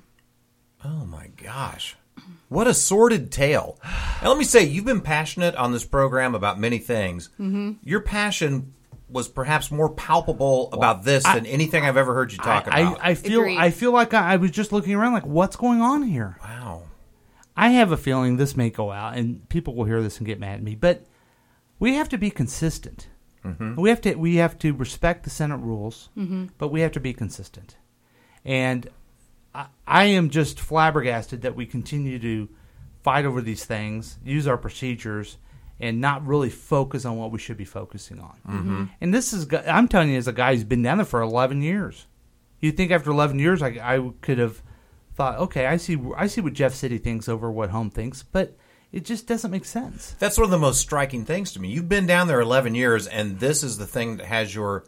Oh 0.84 1.04
my 1.04 1.28
gosh. 1.36 1.96
What 2.48 2.66
a 2.66 2.74
sordid 2.74 3.30
tale. 3.32 3.78
And 4.20 4.28
let 4.28 4.38
me 4.38 4.44
say, 4.44 4.64
you've 4.64 4.84
been 4.84 5.00
passionate 5.00 5.54
on 5.56 5.72
this 5.72 5.84
program 5.84 6.34
about 6.34 6.58
many 6.60 6.78
things. 6.78 7.28
Mm-hmm. 7.40 7.72
Your 7.82 8.00
passion 8.00 8.72
was 9.08 9.28
perhaps 9.28 9.70
more 9.70 9.88
palpable 9.90 10.70
about 10.72 11.02
this 11.04 11.24
I- 11.24 11.34
than 11.34 11.46
anything 11.46 11.84
I've 11.84 11.96
ever 11.96 12.14
heard 12.14 12.32
you 12.32 12.38
talk 12.38 12.68
I, 12.68 12.80
about. 12.80 13.00
I, 13.02 13.10
I 13.10 13.14
feel 13.14 13.40
Agreed. 13.40 13.58
I 13.58 13.70
feel 13.70 13.92
like 13.92 14.14
I, 14.14 14.34
I 14.34 14.36
was 14.36 14.50
just 14.52 14.72
looking 14.72 14.94
around 14.94 15.12
like 15.12 15.26
what's 15.26 15.56
going 15.56 15.80
on 15.80 16.02
here. 16.02 16.38
wow. 16.42 16.65
I 17.56 17.70
have 17.70 17.90
a 17.90 17.96
feeling 17.96 18.36
this 18.36 18.56
may 18.56 18.70
go 18.70 18.92
out, 18.92 19.16
and 19.16 19.48
people 19.48 19.74
will 19.74 19.84
hear 19.84 20.02
this 20.02 20.18
and 20.18 20.26
get 20.26 20.38
mad 20.38 20.56
at 20.56 20.62
me. 20.62 20.74
But 20.74 21.06
we 21.78 21.94
have 21.94 22.08
to 22.10 22.18
be 22.18 22.30
consistent. 22.30 23.08
Mm-hmm. 23.44 23.80
We 23.80 23.88
have 23.88 24.00
to 24.02 24.14
we 24.16 24.36
have 24.36 24.58
to 24.58 24.74
respect 24.74 25.24
the 25.24 25.30
Senate 25.30 25.58
rules, 25.58 26.10
mm-hmm. 26.16 26.46
but 26.58 26.68
we 26.68 26.80
have 26.80 26.92
to 26.92 27.00
be 27.00 27.12
consistent. 27.12 27.76
And 28.44 28.88
I, 29.54 29.66
I 29.86 30.04
am 30.04 30.30
just 30.30 30.60
flabbergasted 30.60 31.42
that 31.42 31.56
we 31.56 31.66
continue 31.66 32.18
to 32.18 32.48
fight 33.02 33.24
over 33.24 33.40
these 33.40 33.64
things, 33.64 34.18
use 34.24 34.46
our 34.46 34.58
procedures, 34.58 35.38
and 35.78 36.00
not 36.00 36.26
really 36.26 36.50
focus 36.50 37.04
on 37.04 37.16
what 37.16 37.30
we 37.30 37.38
should 37.38 37.56
be 37.56 37.64
focusing 37.64 38.18
on. 38.18 38.36
Mm-hmm. 38.48 38.84
And 39.00 39.14
this 39.14 39.32
is 39.32 39.46
I'm 39.66 39.88
telling 39.88 40.10
you, 40.10 40.18
as 40.18 40.28
a 40.28 40.32
guy 40.32 40.54
who's 40.54 40.64
been 40.64 40.82
down 40.82 40.98
there 40.98 41.06
for 41.06 41.20
11 41.20 41.62
years, 41.62 42.06
you 42.60 42.72
think 42.72 42.90
after 42.90 43.10
11 43.10 43.38
years 43.38 43.62
I, 43.62 43.78
I 43.80 44.10
could 44.20 44.38
have 44.38 44.62
thought, 45.16 45.38
okay, 45.38 45.66
I 45.66 45.76
see 45.78 45.98
I 46.16 46.26
see 46.26 46.40
what 46.40 46.52
Jeff 46.52 46.74
City 46.74 46.98
thinks 46.98 47.28
over 47.28 47.50
what 47.50 47.70
Home 47.70 47.90
thinks, 47.90 48.22
but 48.22 48.56
it 48.92 49.04
just 49.04 49.26
doesn't 49.26 49.50
make 49.50 49.64
sense. 49.64 50.14
That's 50.18 50.36
one 50.38 50.44
of 50.44 50.50
the 50.50 50.58
most 50.58 50.80
striking 50.80 51.24
things 51.24 51.52
to 51.52 51.60
me. 51.60 51.68
You've 51.68 51.88
been 51.88 52.06
down 52.06 52.28
there 52.28 52.40
11 52.40 52.74
years, 52.74 53.06
and 53.06 53.40
this 53.40 53.62
is 53.62 53.78
the 53.78 53.86
thing 53.86 54.18
that 54.18 54.26
has 54.26 54.54
your 54.54 54.84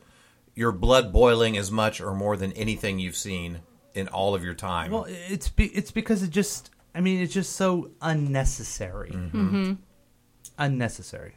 your 0.55 0.73
blood 0.73 1.13
boiling 1.13 1.57
as 1.57 1.71
much 1.71 2.01
or 2.01 2.15
more 2.15 2.37
than 2.37 2.53
anything 2.53 2.99
you've 2.99 3.17
seen 3.17 3.61
in 3.95 4.09
all 4.09 4.35
of 4.35 4.45
your 4.45 4.55
time. 4.55 4.91
Well, 4.91 5.07
it's 5.09 5.49
be, 5.49 5.67
it's 5.67 5.91
because 5.91 6.23
it 6.23 6.31
just 6.31 6.71
I 6.95 7.01
mean 7.01 7.21
it's 7.21 7.35
just 7.35 7.55
so 7.57 7.91
unnecessary, 8.03 9.11
mm-hmm. 9.11 9.49
Mm-hmm. 9.49 9.73
unnecessary. 10.59 11.35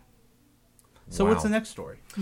So 1.10 1.26
what's 1.26 1.44
the 1.44 1.50
next 1.50 1.70
story? 1.70 1.98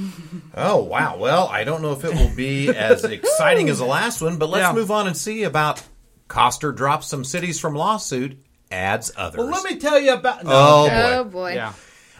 Oh 0.55 0.83
wow! 0.83 1.17
Well, 1.17 1.47
I 1.47 1.63
don't 1.63 1.81
know 1.81 1.91
if 1.93 2.03
it 2.03 2.13
will 2.15 2.35
be 2.35 2.69
as 2.69 3.03
exciting 3.17 3.69
as 3.69 3.77
the 3.79 3.85
last 3.85 4.21
one, 4.21 4.37
but 4.37 4.49
let's 4.49 4.63
Yeah. 4.63 4.73
move 4.73 4.89
on 4.91 5.05
and 5.07 5.15
see 5.15 5.43
about 5.43 5.83
Koster 6.29 6.71
drops 6.71 7.07
some 7.07 7.25
cities 7.25 7.59
from 7.59 7.75
lawsuit, 7.75 8.37
adds 8.71 9.11
others. 9.17 9.39
Well, 9.39 9.47
let 9.49 9.65
me 9.65 9.77
tell 9.79 9.99
you 9.99 10.13
about. 10.13 10.45
No, 10.45 10.51
Oh, 10.53 10.85
okay. 10.85 10.95
boy. 11.01 11.13
Oh 11.17 11.23
boy. 11.25 11.53
yeah. 11.55 11.73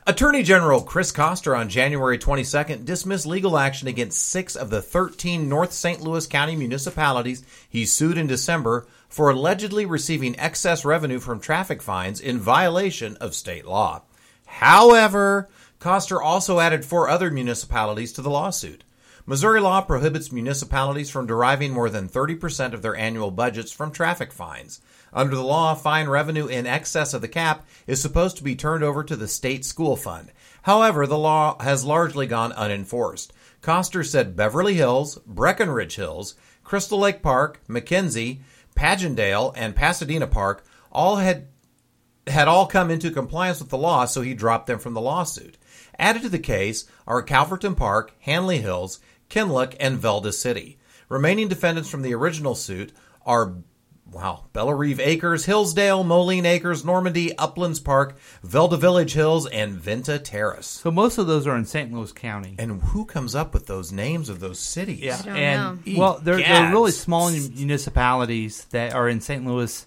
Attorney 0.08 0.42
General 0.42 0.82
Chris 0.82 1.12
Koster 1.12 1.56
on 1.56 1.70
January 1.70 2.18
22nd 2.18 2.84
dismissed 2.84 3.28
legal 3.28 3.58
action 3.58 3.88
against 3.88 4.20
six 4.28 4.56
of 4.56 4.72
the 4.72 4.82
13 4.82 5.48
North 5.48 5.72
St. 5.72 6.02
Louis 6.02 6.26
County 6.26 6.56
municipalities 6.56 7.44
he 7.70 7.86
sued 7.86 8.18
in 8.18 8.26
December 8.26 8.88
for 9.08 9.30
allegedly 9.30 9.86
receiving 9.86 10.40
excess 10.40 10.84
revenue 10.84 11.20
from 11.20 11.40
traffic 11.40 11.80
fines 11.82 12.20
in 12.20 12.40
violation 12.40 13.16
of 13.18 13.36
state 13.36 13.66
law. 13.68 14.02
However, 14.48 15.48
Koster 15.80 16.20
also 16.22 16.60
added 16.60 16.84
four 16.84 17.08
other 17.08 17.30
municipalities 17.30 18.12
to 18.14 18.22
the 18.24 18.30
lawsuit. 18.32 18.84
Missouri 19.30 19.62
law 19.62 19.80
prohibits 19.80 20.32
municipalities 20.32 21.12
from 21.12 21.28
deriving 21.28 21.72
more 21.72 21.88
than 21.88 22.10
30% 22.10 22.74
of 22.74 22.82
their 22.82 22.96
annual 22.96 23.30
budgets 23.30 23.72
from 23.72 23.92
traffic 23.92 24.32
fines. 24.32 24.82
Under 25.14 25.36
the 25.36 25.44
law, 25.44 25.76
fine 25.76 26.10
revenue 26.10 26.48
in 26.48 26.66
excess 26.66 27.14
of 27.14 27.22
the 27.22 27.28
cap 27.28 27.64
is 27.86 28.02
supposed 28.02 28.38
to 28.38 28.44
be 28.44 28.56
turned 28.56 28.84
over 28.84 29.04
to 29.04 29.16
the 29.16 29.28
state 29.28 29.66
school 29.66 29.96
fund. 29.96 30.32
However, 30.64 31.06
the 31.06 31.20
law 31.20 31.62
has 31.62 31.86
largely 31.86 32.26
gone 32.26 32.54
unenforced. 32.54 33.32
Koster 33.62 34.04
said 34.04 34.36
Beverly 34.36 34.74
Hills, 34.74 35.20
Breckenridge 35.28 35.96
Hills, 35.96 36.34
Crystal 36.64 36.98
Lake 36.98 37.22
Park, 37.22 37.62
Mackenzie, 37.68 38.42
Pagedale, 38.76 39.54
and 39.56 39.76
Pasadena 39.76 40.26
Park 40.26 40.66
all 40.92 41.18
had 41.18 41.50
had 42.26 42.48
all 42.48 42.66
come 42.66 42.90
into 42.90 43.12
compliance 43.12 43.60
with 43.60 43.70
the 43.70 43.78
law, 43.78 44.06
so 44.06 44.22
he 44.22 44.34
dropped 44.34 44.68
them 44.68 44.80
from 44.80 44.96
the 44.96 45.02
lawsuit. 45.02 45.58
Added 45.98 46.24
to 46.24 46.30
the 46.30 46.40
case 46.40 46.86
are 47.06 47.22
Calverton 47.22 47.76
Park, 47.76 48.14
Hanley 48.20 48.60
Hills, 48.60 49.00
Kinloch, 49.30 49.76
and 49.80 50.00
Velda 50.00 50.34
City. 50.34 50.78
Remaining 51.08 51.48
defendants 51.48 51.90
from 51.90 52.02
the 52.02 52.14
original 52.14 52.56
suit 52.56 52.92
are 53.26 53.56
wow, 54.12 54.46
Bellerive 54.54 55.00
Acres, 55.00 55.46
Hillsdale, 55.46 56.04
Moline 56.04 56.46
Acres, 56.46 56.84
Normandy, 56.84 57.38
Uplands 57.38 57.80
Park, 57.80 58.18
Velda 58.46 58.80
Village 58.80 59.14
Hills, 59.14 59.48
and 59.48 59.80
Vinita 59.80 60.20
Terrace. 60.20 60.68
So 60.68 60.92
most 60.92 61.18
of 61.18 61.28
those 61.28 61.48
are 61.48 61.56
in 61.56 61.66
St. 61.66 61.92
Louis 61.94 62.12
County. 62.12 62.56
And 62.58 62.82
who 62.82 63.06
comes 63.06 63.36
up 63.36 63.54
with 63.54 63.68
those 63.68 63.92
names 63.92 64.30
of 64.30 64.40
those 64.40 64.60
cities? 64.60 65.00
Yeah, 65.00 65.22
don't 65.22 65.36
and 65.36 65.86
know. 65.86 66.00
well, 66.00 66.20
they're, 66.22 66.38
they're 66.38 66.72
really 66.72 66.92
small 66.92 67.30
municipalities 67.30 68.66
that 68.66 68.94
are 68.94 69.08
in 69.08 69.22
St. 69.22 69.46
Louis 69.46 69.86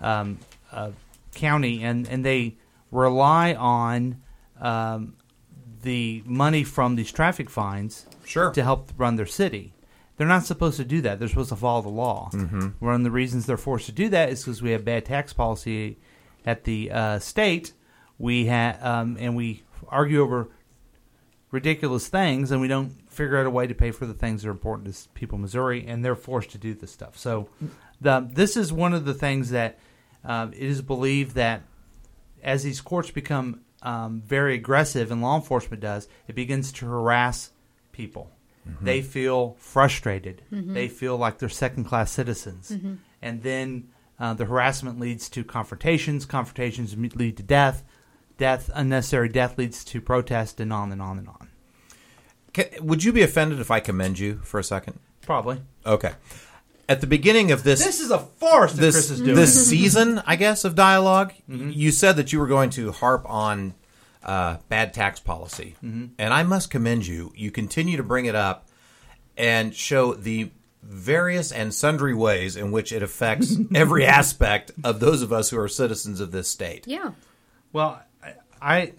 um, 0.00 0.38
uh, 0.72 0.90
County, 1.34 1.82
and 1.84 2.08
and 2.08 2.24
they 2.24 2.56
rely 2.90 3.54
on 3.54 4.20
um, 4.60 5.16
the 5.82 6.22
money 6.26 6.64
from 6.64 6.96
these 6.96 7.12
traffic 7.12 7.48
fines 7.48 8.06
Sure. 8.30 8.50
to 8.52 8.62
help 8.62 8.92
run 8.96 9.16
their 9.16 9.26
city. 9.26 9.74
They're 10.16 10.28
not 10.28 10.44
supposed 10.44 10.76
to 10.76 10.84
do 10.84 11.00
that. 11.00 11.18
They're 11.18 11.28
supposed 11.28 11.48
to 11.48 11.56
follow 11.56 11.82
the 11.82 11.88
law. 11.88 12.30
Mm-hmm. 12.32 12.68
One 12.78 12.94
of 12.94 13.02
the 13.02 13.10
reasons 13.10 13.46
they're 13.46 13.56
forced 13.56 13.86
to 13.86 13.92
do 13.92 14.08
that 14.10 14.28
is 14.28 14.44
because 14.44 14.62
we 14.62 14.72
have 14.72 14.84
bad 14.84 15.06
tax 15.06 15.32
policy 15.32 15.98
at 16.44 16.64
the 16.64 16.90
uh, 16.90 17.18
state. 17.18 17.72
We 18.18 18.46
have 18.46 18.84
um, 18.84 19.16
and 19.18 19.34
we 19.34 19.62
argue 19.88 20.20
over 20.20 20.50
ridiculous 21.50 22.06
things, 22.08 22.50
and 22.50 22.60
we 22.60 22.68
don't 22.68 23.10
figure 23.10 23.38
out 23.38 23.46
a 23.46 23.50
way 23.50 23.66
to 23.66 23.74
pay 23.74 23.90
for 23.90 24.06
the 24.06 24.14
things 24.14 24.42
that 24.42 24.48
are 24.48 24.52
important 24.52 24.94
to 24.94 25.08
people 25.10 25.36
in 25.36 25.42
Missouri, 25.42 25.86
and 25.86 26.04
they're 26.04 26.14
forced 26.14 26.50
to 26.50 26.58
do 26.58 26.74
this 26.74 26.92
stuff. 26.92 27.18
So, 27.18 27.48
the, 28.00 28.28
this 28.30 28.56
is 28.56 28.72
one 28.72 28.92
of 28.92 29.04
the 29.04 29.14
things 29.14 29.50
that 29.50 29.78
um, 30.24 30.52
it 30.52 30.62
is 30.62 30.82
believed 30.82 31.34
that 31.34 31.62
as 32.42 32.62
these 32.62 32.80
courts 32.80 33.10
become 33.10 33.62
um, 33.82 34.22
very 34.24 34.54
aggressive, 34.54 35.10
and 35.10 35.22
law 35.22 35.36
enforcement 35.36 35.82
does, 35.82 36.08
it 36.28 36.34
begins 36.34 36.72
to 36.72 36.86
harass 36.86 37.50
people. 38.00 38.30
They 38.80 39.00
feel 39.02 39.56
frustrated. 39.58 40.42
They 40.50 40.88
feel 40.88 41.16
like 41.16 41.38
they're 41.38 41.48
second 41.48 41.84
class 41.84 42.10
citizens, 42.12 42.72
and 43.22 43.42
then 43.42 43.88
uh, 44.18 44.34
the 44.34 44.44
harassment 44.44 45.00
leads 45.00 45.28
to 45.30 45.42
confrontations. 45.44 46.24
Confrontations 46.26 46.96
lead 46.96 47.36
to 47.38 47.42
death. 47.42 47.82
Death, 48.38 48.70
unnecessary 48.74 49.28
death, 49.28 49.58
leads 49.58 49.84
to 49.84 50.00
protest, 50.00 50.60
and 50.60 50.72
on 50.72 50.92
and 50.92 51.02
on 51.02 51.18
and 51.18 51.28
on. 51.28 51.48
Ca- 52.54 52.80
Would 52.80 53.04
you 53.04 53.12
be 53.12 53.22
offended 53.22 53.60
if 53.60 53.70
I 53.70 53.80
commend 53.80 54.18
you 54.18 54.40
for 54.44 54.58
a 54.60 54.64
second? 54.64 54.98
Probably. 55.22 55.60
Okay. 55.84 56.12
At 56.88 57.00
the 57.00 57.06
beginning 57.06 57.50
of 57.52 57.62
this, 57.64 57.84
This 57.84 58.00
is 58.00 58.10
a 58.10 58.18
farce 58.18 58.72
that 58.72 58.80
this 58.80 58.94
Chris 58.94 59.10
is 59.10 59.20
doing. 59.20 59.34
this 59.36 59.66
season, 59.68 60.22
I 60.26 60.36
guess, 60.36 60.64
of 60.64 60.74
dialog 60.74 61.30
Mm-hmm. 61.48 61.70
you 61.70 61.90
said 61.90 62.16
that 62.16 62.32
you 62.32 62.38
were 62.40 62.46
going 62.46 62.70
to 62.70 62.92
harp 62.92 63.24
on 63.28 63.74
uh, 64.24 64.58
bad 64.68 64.92
tax 64.94 65.20
policy, 65.20 65.76
Mm-hmm. 65.82 66.06
and 66.18 66.34
I 66.34 66.42
must 66.42 66.70
commend 66.70 67.06
you. 67.06 67.32
You 67.36 67.50
continue 67.50 67.96
to 67.96 68.02
bring 68.02 68.26
it 68.26 68.34
up 68.34 68.68
and 69.36 69.74
show 69.74 70.14
the 70.14 70.50
various 70.82 71.52
and 71.52 71.72
sundry 71.74 72.14
ways 72.14 72.56
in 72.56 72.72
which 72.72 72.92
it 72.92 73.02
affects 73.02 73.54
every 73.74 74.04
aspect 74.06 74.70
of 74.84 75.00
those 75.00 75.22
of 75.22 75.32
us 75.32 75.50
who 75.50 75.58
are 75.58 75.68
citizens 75.68 76.20
of 76.20 76.32
this 76.32 76.48
state. 76.48 76.86
Yeah. 76.86 77.12
Well, 77.72 78.02
I, 78.22 78.34
I 78.60 78.92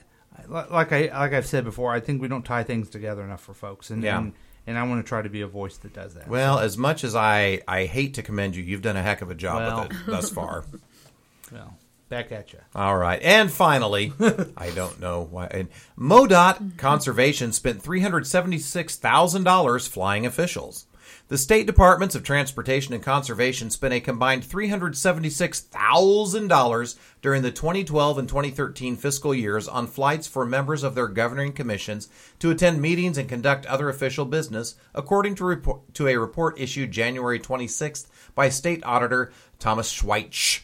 like 0.48 0.92
I 0.92 1.08
like 1.18 1.34
I've 1.34 1.46
said 1.48 1.64
before, 1.66 1.92
I 1.92 2.00
think 2.00 2.22
we 2.22 2.28
don't 2.28 2.44
tie 2.46 2.64
things 2.64 2.90
together 2.90 3.24
enough 3.24 3.42
for 3.42 3.54
folks, 3.54 3.90
and 3.90 4.04
Yeah. 4.04 4.18
and, 4.20 4.34
and 4.68 4.78
I 4.78 4.84
want 4.84 5.04
to 5.04 5.08
try 5.08 5.22
to 5.22 5.30
be 5.30 5.42
a 5.42 5.48
voice 5.48 5.78
that 5.78 5.94
does 5.94 6.14
that. 6.16 6.28
Well, 6.28 6.60
as 6.60 6.78
much 6.78 7.04
as 7.04 7.16
I, 7.16 7.62
I 7.68 7.86
hate 7.86 8.14
to 8.16 8.24
commend 8.24 8.56
you, 8.56 8.64
you've 8.64 8.82
done 8.84 8.96
a 8.96 9.02
heck 9.04 9.22
of 9.22 9.30
a 9.32 9.36
job 9.36 9.58
Well. 9.58 9.82
with 9.84 9.92
it 9.92 9.98
thus 10.08 10.30
far. 10.30 10.66
well 11.52 11.78
back 12.12 12.32
at 12.32 12.54
you. 12.54 12.60
All 12.76 12.95
right. 12.95 13.19
And 13.24 13.52
finally, 13.52 14.13
I 14.58 14.69
don't 14.69 15.00
know 15.00 15.28
why. 15.32 15.47
And 15.47 15.69
MoDOT 15.97 16.78
Conservation 16.78 17.52
spent 17.54 17.82
$376,000 17.82 19.89
flying 19.89 20.28
officials. 20.28 20.86
The 21.30 21.38
state 21.38 21.65
departments 21.65 22.13
of 22.13 22.24
transportation 22.24 22.93
and 22.93 23.02
conservation 23.02 23.69
spent 23.69 23.93
a 23.93 24.02
combined 24.02 24.43
$376,000 24.43 26.95
during 27.21 27.41
the 27.41 27.52
2012 27.52 28.17
and 28.17 28.28
2013 28.28 28.97
fiscal 28.97 29.34
years 29.34 29.69
on 29.69 29.88
flights 29.88 30.28
for 30.28 30.45
members 30.45 30.84
of 30.84 30.93
their 30.93 31.08
governing 31.08 31.54
commissions 31.54 32.10
to 32.39 32.52
attend 32.52 32.82
meetings 32.82 33.17
and 33.17 33.30
conduct 33.30 33.65
other 33.65 33.88
official 33.88 34.26
business, 34.26 34.76
according 34.93 35.36
to, 35.36 35.45
report, 35.45 35.93
to 35.93 36.10
a 36.10 36.17
report 36.17 36.60
issued 36.60 36.91
January 36.91 37.39
26th 37.39 38.08
by 38.36 38.50
State 38.50 38.84
Auditor 38.84 39.32
Thomas 39.58 39.93
Schweich. 39.93 40.63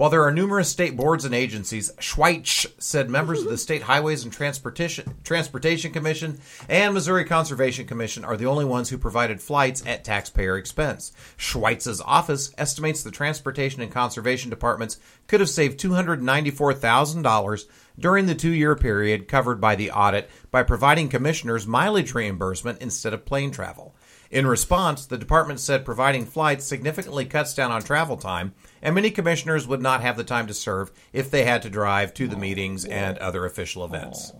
While 0.00 0.08
there 0.08 0.24
are 0.24 0.32
numerous 0.32 0.70
state 0.70 0.96
boards 0.96 1.26
and 1.26 1.34
agencies, 1.34 1.92
Schweich 2.00 2.66
said 2.78 3.10
members 3.10 3.42
of 3.42 3.50
the 3.50 3.58
State 3.58 3.82
Highways 3.82 4.24
and 4.24 4.32
Transportation, 4.32 5.16
Transportation 5.24 5.92
Commission 5.92 6.40
and 6.70 6.94
Missouri 6.94 7.26
Conservation 7.26 7.86
Commission 7.86 8.24
are 8.24 8.38
the 8.38 8.46
only 8.46 8.64
ones 8.64 8.88
who 8.88 8.96
provided 8.96 9.42
flights 9.42 9.84
at 9.84 10.02
taxpayer 10.02 10.56
expense. 10.56 11.12
Schweich's 11.36 12.00
office 12.00 12.50
estimates 12.56 13.02
the 13.02 13.10
Transportation 13.10 13.82
and 13.82 13.92
Conservation 13.92 14.48
Departments 14.48 14.96
could 15.26 15.40
have 15.40 15.50
saved 15.50 15.78
$294,000 15.78 17.64
during 17.98 18.24
the 18.24 18.34
two 18.34 18.52
year 18.52 18.74
period 18.74 19.28
covered 19.28 19.60
by 19.60 19.74
the 19.76 19.90
audit 19.90 20.30
by 20.50 20.62
providing 20.62 21.10
commissioners 21.10 21.66
mileage 21.66 22.14
reimbursement 22.14 22.80
instead 22.80 23.12
of 23.12 23.26
plane 23.26 23.50
travel. 23.50 23.94
In 24.30 24.46
response, 24.46 25.04
the 25.04 25.18
department 25.18 25.60
said 25.60 25.84
providing 25.84 26.24
flights 26.24 26.64
significantly 26.64 27.26
cuts 27.26 27.52
down 27.52 27.70
on 27.70 27.82
travel 27.82 28.16
time, 28.16 28.54
and 28.82 28.94
many 28.94 29.10
commissioners 29.10 29.66
would 29.66 29.82
not 29.82 30.00
have 30.02 30.16
the 30.16 30.24
time 30.24 30.46
to 30.46 30.54
serve 30.54 30.90
if 31.12 31.30
they 31.30 31.44
had 31.44 31.62
to 31.62 31.70
drive 31.70 32.14
to 32.14 32.26
the 32.28 32.36
meetings 32.36 32.84
and 32.84 33.18
other 33.18 33.44
official 33.44 33.84
events. 33.84 34.32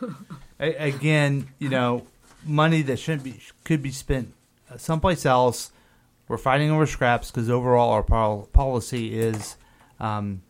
A- 0.60 0.74
Again, 0.88 1.48
you 1.58 1.68
know, 1.68 2.06
money 2.44 2.82
that 2.82 2.98
shouldn't 2.98 3.24
be 3.24 3.40
could 3.64 3.82
be 3.82 3.90
spent 3.90 4.32
uh, 4.70 4.76
someplace 4.76 5.24
else. 5.26 5.72
We're 6.28 6.36
fighting 6.38 6.70
over 6.70 6.86
scraps 6.86 7.30
because 7.30 7.48
overall 7.48 7.90
our 7.90 8.02
pol- 8.02 8.48
policy 8.52 9.18
is 9.18 9.56
um, 9.98 10.42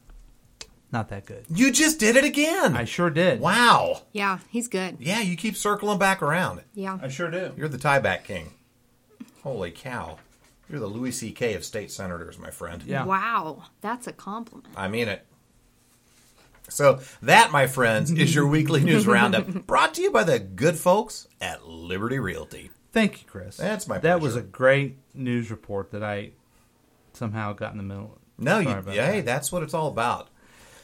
not 0.91 1.09
that 1.11 1.25
good. 1.25 1.45
You 1.49 1.71
just 1.71 2.01
did 2.01 2.17
it 2.17 2.25
again. 2.25 2.77
I 2.77 2.85
sure 2.85 3.11
did. 3.11 3.41
wow. 3.41 4.03
Yeah, 4.13 4.39
he's 4.51 4.67
good. 4.69 4.97
Yeah, 4.99 5.21
you 5.21 5.37
keep 5.37 5.57
circling 5.57 5.99
back 5.99 6.21
around. 6.23 6.63
Yeah. 6.75 6.99
I 7.01 7.09
sure 7.09 7.31
do. 7.31 7.53
You're 7.57 7.69
the 7.69 7.79
tieback 7.79 8.25
king. 8.25 8.55
Holy 9.45 9.71
cow. 9.71 10.19
You're 10.71 10.81
the 10.81 10.87
Louis 10.87 11.13
C.K. 11.13 11.55
of 11.55 11.65
state 11.65 11.91
senators, 11.91 12.39
my 12.39 12.51
friend. 12.51 12.83
Yeah. 12.87 13.05
Wow, 13.05 13.65
that's 13.81 14.07
a 14.07 14.13
compliment. 14.13 14.75
I 14.77 14.89
mean 14.89 15.09
it. 15.09 15.25
So, 16.69 17.01
that, 17.23 17.51
my 17.51 17.67
friends, 17.67 18.11
is 18.11 18.35
your 18.35 18.47
weekly 18.47 18.85
news 18.85 19.07
roundup 19.07 19.67
brought 19.67 19.95
to 19.95 20.03
you 20.03 20.11
by 20.11 20.25
the 20.25 20.39
good 20.39 20.77
folks 20.77 21.27
at 21.41 21.67
Liberty 21.67 22.19
Realty. 22.19 22.71
Thank 22.93 23.23
you, 23.23 23.27
Chris. 23.27 23.57
That's 23.57 23.89
my 23.89 23.99
That 23.99 24.21
was 24.21 24.37
a 24.37 24.43
great 24.43 24.99
news 25.15 25.51
report 25.51 25.93
that 25.93 26.03
I 26.03 26.33
somehow 27.15 27.55
got 27.55 27.73
in 27.73 27.79
the 27.79 27.85
middle. 27.85 28.19
No, 28.37 28.59
you, 28.59 28.67
Sorry 28.67 28.81
about 28.81 28.95
yeah, 28.95 29.11
hey, 29.11 29.21
that's 29.23 29.51
what 29.51 29.63
it's 29.63 29.75
all 29.75 29.89
about. 29.89 30.29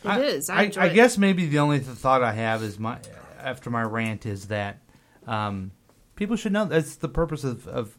It 0.05 0.21
is. 0.21 0.51
I, 0.51 0.57
I, 0.57 0.63
enjoy 0.65 0.81
I 0.83 0.87
it. 0.87 0.95
guess 0.95 1.19
maybe 1.19 1.47
the 1.47 1.59
only 1.59 1.79
thought 1.79 2.23
I 2.23 2.33
have 2.33 2.63
is 2.63 2.79
my 2.79 2.99
after 3.39 3.71
my 3.71 3.83
rant 3.83 4.27
is 4.27 4.49
that 4.49 4.81
um, 5.27 5.73
people 6.17 6.37
should 6.37 6.53
know 6.53 6.65
that's 6.67 6.97
the 6.97 7.09
purpose 7.09 7.45
of, 7.45 7.67
of 7.69 7.97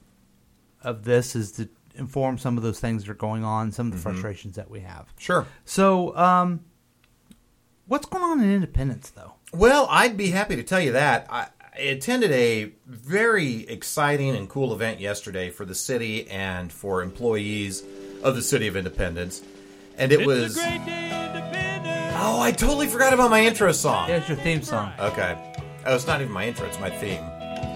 of 0.85 1.03
this 1.03 1.35
is 1.35 1.51
to 1.53 1.67
inform 1.95 2.37
some 2.37 2.57
of 2.57 2.63
those 2.63 2.79
things 2.79 3.03
that 3.03 3.11
are 3.11 3.15
going 3.15 3.43
on, 3.43 3.71
some 3.71 3.87
of 3.87 3.93
the 3.93 3.99
frustrations 3.99 4.55
that 4.55 4.69
we 4.69 4.81
have. 4.81 5.13
Sure. 5.17 5.47
So, 5.65 6.15
um, 6.15 6.61
what's 7.87 8.05
going 8.05 8.23
on 8.23 8.41
in 8.41 8.53
Independence, 8.53 9.09
though? 9.09 9.33
Well, 9.53 9.87
I'd 9.89 10.15
be 10.17 10.31
happy 10.31 10.55
to 10.57 10.63
tell 10.63 10.79
you 10.79 10.93
that. 10.93 11.27
I, 11.29 11.47
I 11.73 11.79
attended 11.79 12.31
a 12.31 12.71
very 12.85 13.67
exciting 13.67 14.35
and 14.35 14.49
cool 14.49 14.73
event 14.73 14.99
yesterday 14.99 15.49
for 15.49 15.65
the 15.65 15.75
city 15.75 16.29
and 16.29 16.71
for 16.71 17.01
employees 17.01 17.83
of 18.23 18.35
the 18.35 18.41
City 18.41 18.67
of 18.67 18.77
Independence. 18.77 19.41
And 19.97 20.11
it 20.11 20.25
was. 20.25 20.57
Oh, 22.17 22.39
I 22.41 22.51
totally 22.51 22.87
forgot 22.87 23.13
about 23.13 23.29
my 23.29 23.41
intro 23.45 23.71
song. 23.71 24.09
Yeah, 24.09 24.17
it's 24.17 24.29
your 24.29 24.37
theme 24.37 24.61
song. 24.61 24.91
Okay. 24.99 25.37
Oh, 25.85 25.95
it's 25.95 26.07
not 26.07 26.21
even 26.21 26.33
my 26.33 26.47
intro, 26.47 26.65
it's 26.65 26.79
my 26.79 26.89
theme. 26.89 27.23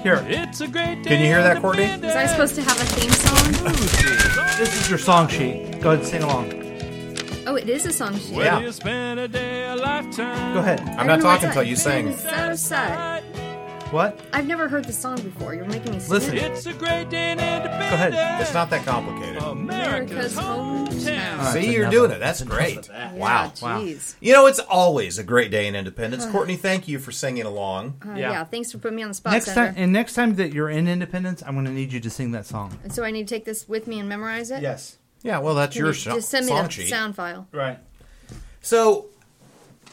Here, 0.03 0.23
It's 0.29 0.61
a 0.61 0.67
great 0.67 1.03
day 1.03 1.09
Can 1.09 1.19
you 1.19 1.25
hear 1.25 1.43
that, 1.43 1.61
Courtney? 1.61 1.91
Was 2.01 2.15
I 2.15 2.25
supposed 2.27 2.55
to 2.55 2.61
have 2.61 2.79
a 2.79 2.85
theme 2.85 3.11
song? 3.11 3.73
this 4.57 4.81
is 4.81 4.89
your 4.89 4.97
song 4.97 5.27
sheet. 5.27 5.81
Go 5.81 5.91
ahead 5.91 5.99
and 5.99 6.07
sing 6.07 6.23
along. 6.23 6.53
Oh, 7.45 7.55
it 7.55 7.67
is 7.67 7.85
a 7.85 7.91
song 7.91 8.17
sheet. 8.17 8.37
Yeah. 8.37 8.71
spend 8.71 9.19
a 9.19 9.27
day, 9.27 9.67
a 9.69 9.75
lifetime. 9.75 10.53
Go 10.53 10.59
ahead. 10.59 10.79
I'm 10.97 11.05
not 11.05 11.19
talking 11.19 11.47
until 11.47 11.63
you 11.63 11.75
sing. 11.75 12.15
So 12.15 12.55
sad. 12.55 13.23
What? 13.91 14.19
I've 14.33 14.45
never 14.45 14.67
heard 14.67 14.85
the 14.85 14.93
song 14.93 15.19
before. 15.21 15.55
You're 15.55 15.65
making 15.65 15.93
me 15.93 15.99
sing 15.99 16.11
Listen. 16.11 16.37
it. 16.37 16.43
It's 16.51 16.67
a 16.67 16.73
great 16.73 17.09
day 17.09 17.31
in 17.31 17.39
Independence. 17.39 17.89
Go 17.89 17.95
ahead. 17.95 18.41
It's 18.41 18.53
not 18.53 18.69
that 18.69 18.85
complicated. 18.85 19.41
America's 19.41 20.35
hometown. 20.35 21.37
right, 21.39 21.53
See, 21.53 21.59
that's 21.61 21.65
you're 21.67 21.81
enough 21.81 21.91
doing 21.91 22.11
of- 22.11 22.17
it. 22.17 22.19
That's 22.19 22.39
that's 22.39 22.41
enough 22.41 22.57
great. 22.57 22.77
of 22.77 22.87
that. 22.89 23.13
Wow. 23.15 23.45
Yeah, 23.45 23.49
jeez. 23.79 24.15
You 24.19 24.33
know, 24.33 24.45
it's 24.45 24.59
always 24.59 25.17
a 25.17 25.23
great 25.23 25.49
day 25.49 25.65
in 25.65 25.75
Independence. 25.75 26.27
Courtney, 26.27 26.55
thank 26.55 26.87
you 26.87 26.99
for 26.99 27.11
singing 27.11 27.45
along. 27.45 27.95
Uh, 28.05 28.11
Yeah. 28.11 28.31
yeah. 28.31 28.43
Thanks 28.43 28.71
for 28.71 28.77
putting 28.77 28.95
me 28.97 29.01
on 29.01 29.07
the 29.09 29.15
spot, 29.15 29.33
Next 29.33 29.45
Senator. 29.45 29.73
time, 29.73 29.81
and 29.83 29.91
next 29.91 30.13
time 30.13 30.35
that 30.35 30.53
you're 30.53 30.69
in 30.69 30.87
Independence, 30.87 31.41
I'm 31.43 31.55
going 31.55 31.65
to 31.65 31.71
need 31.71 31.91
you 31.91 31.99
to 31.99 32.09
sing 32.11 32.31
that 32.33 32.45
song. 32.45 32.77
And 32.83 32.93
so 32.93 33.03
I 33.03 33.09
need 33.09 33.27
to 33.27 33.33
take 33.33 33.45
this 33.45 33.67
with 33.67 33.87
me 33.87 33.99
and 33.99 34.07
memorize 34.07 34.51
it. 34.51 34.61
Yes. 34.61 34.97
Yeah, 35.23 35.39
well, 35.39 35.55
that's 35.55 35.73
Can 35.73 35.79
your 35.79 35.87
you 35.89 35.93
sho- 35.93 36.13
just 36.15 36.29
send 36.29 36.45
me 36.45 36.51
song 36.51 36.65
the 36.65 36.69
sheet. 36.71 36.89
sound 36.89 37.15
file. 37.15 37.47
Right. 37.51 37.79
So, 38.61 39.07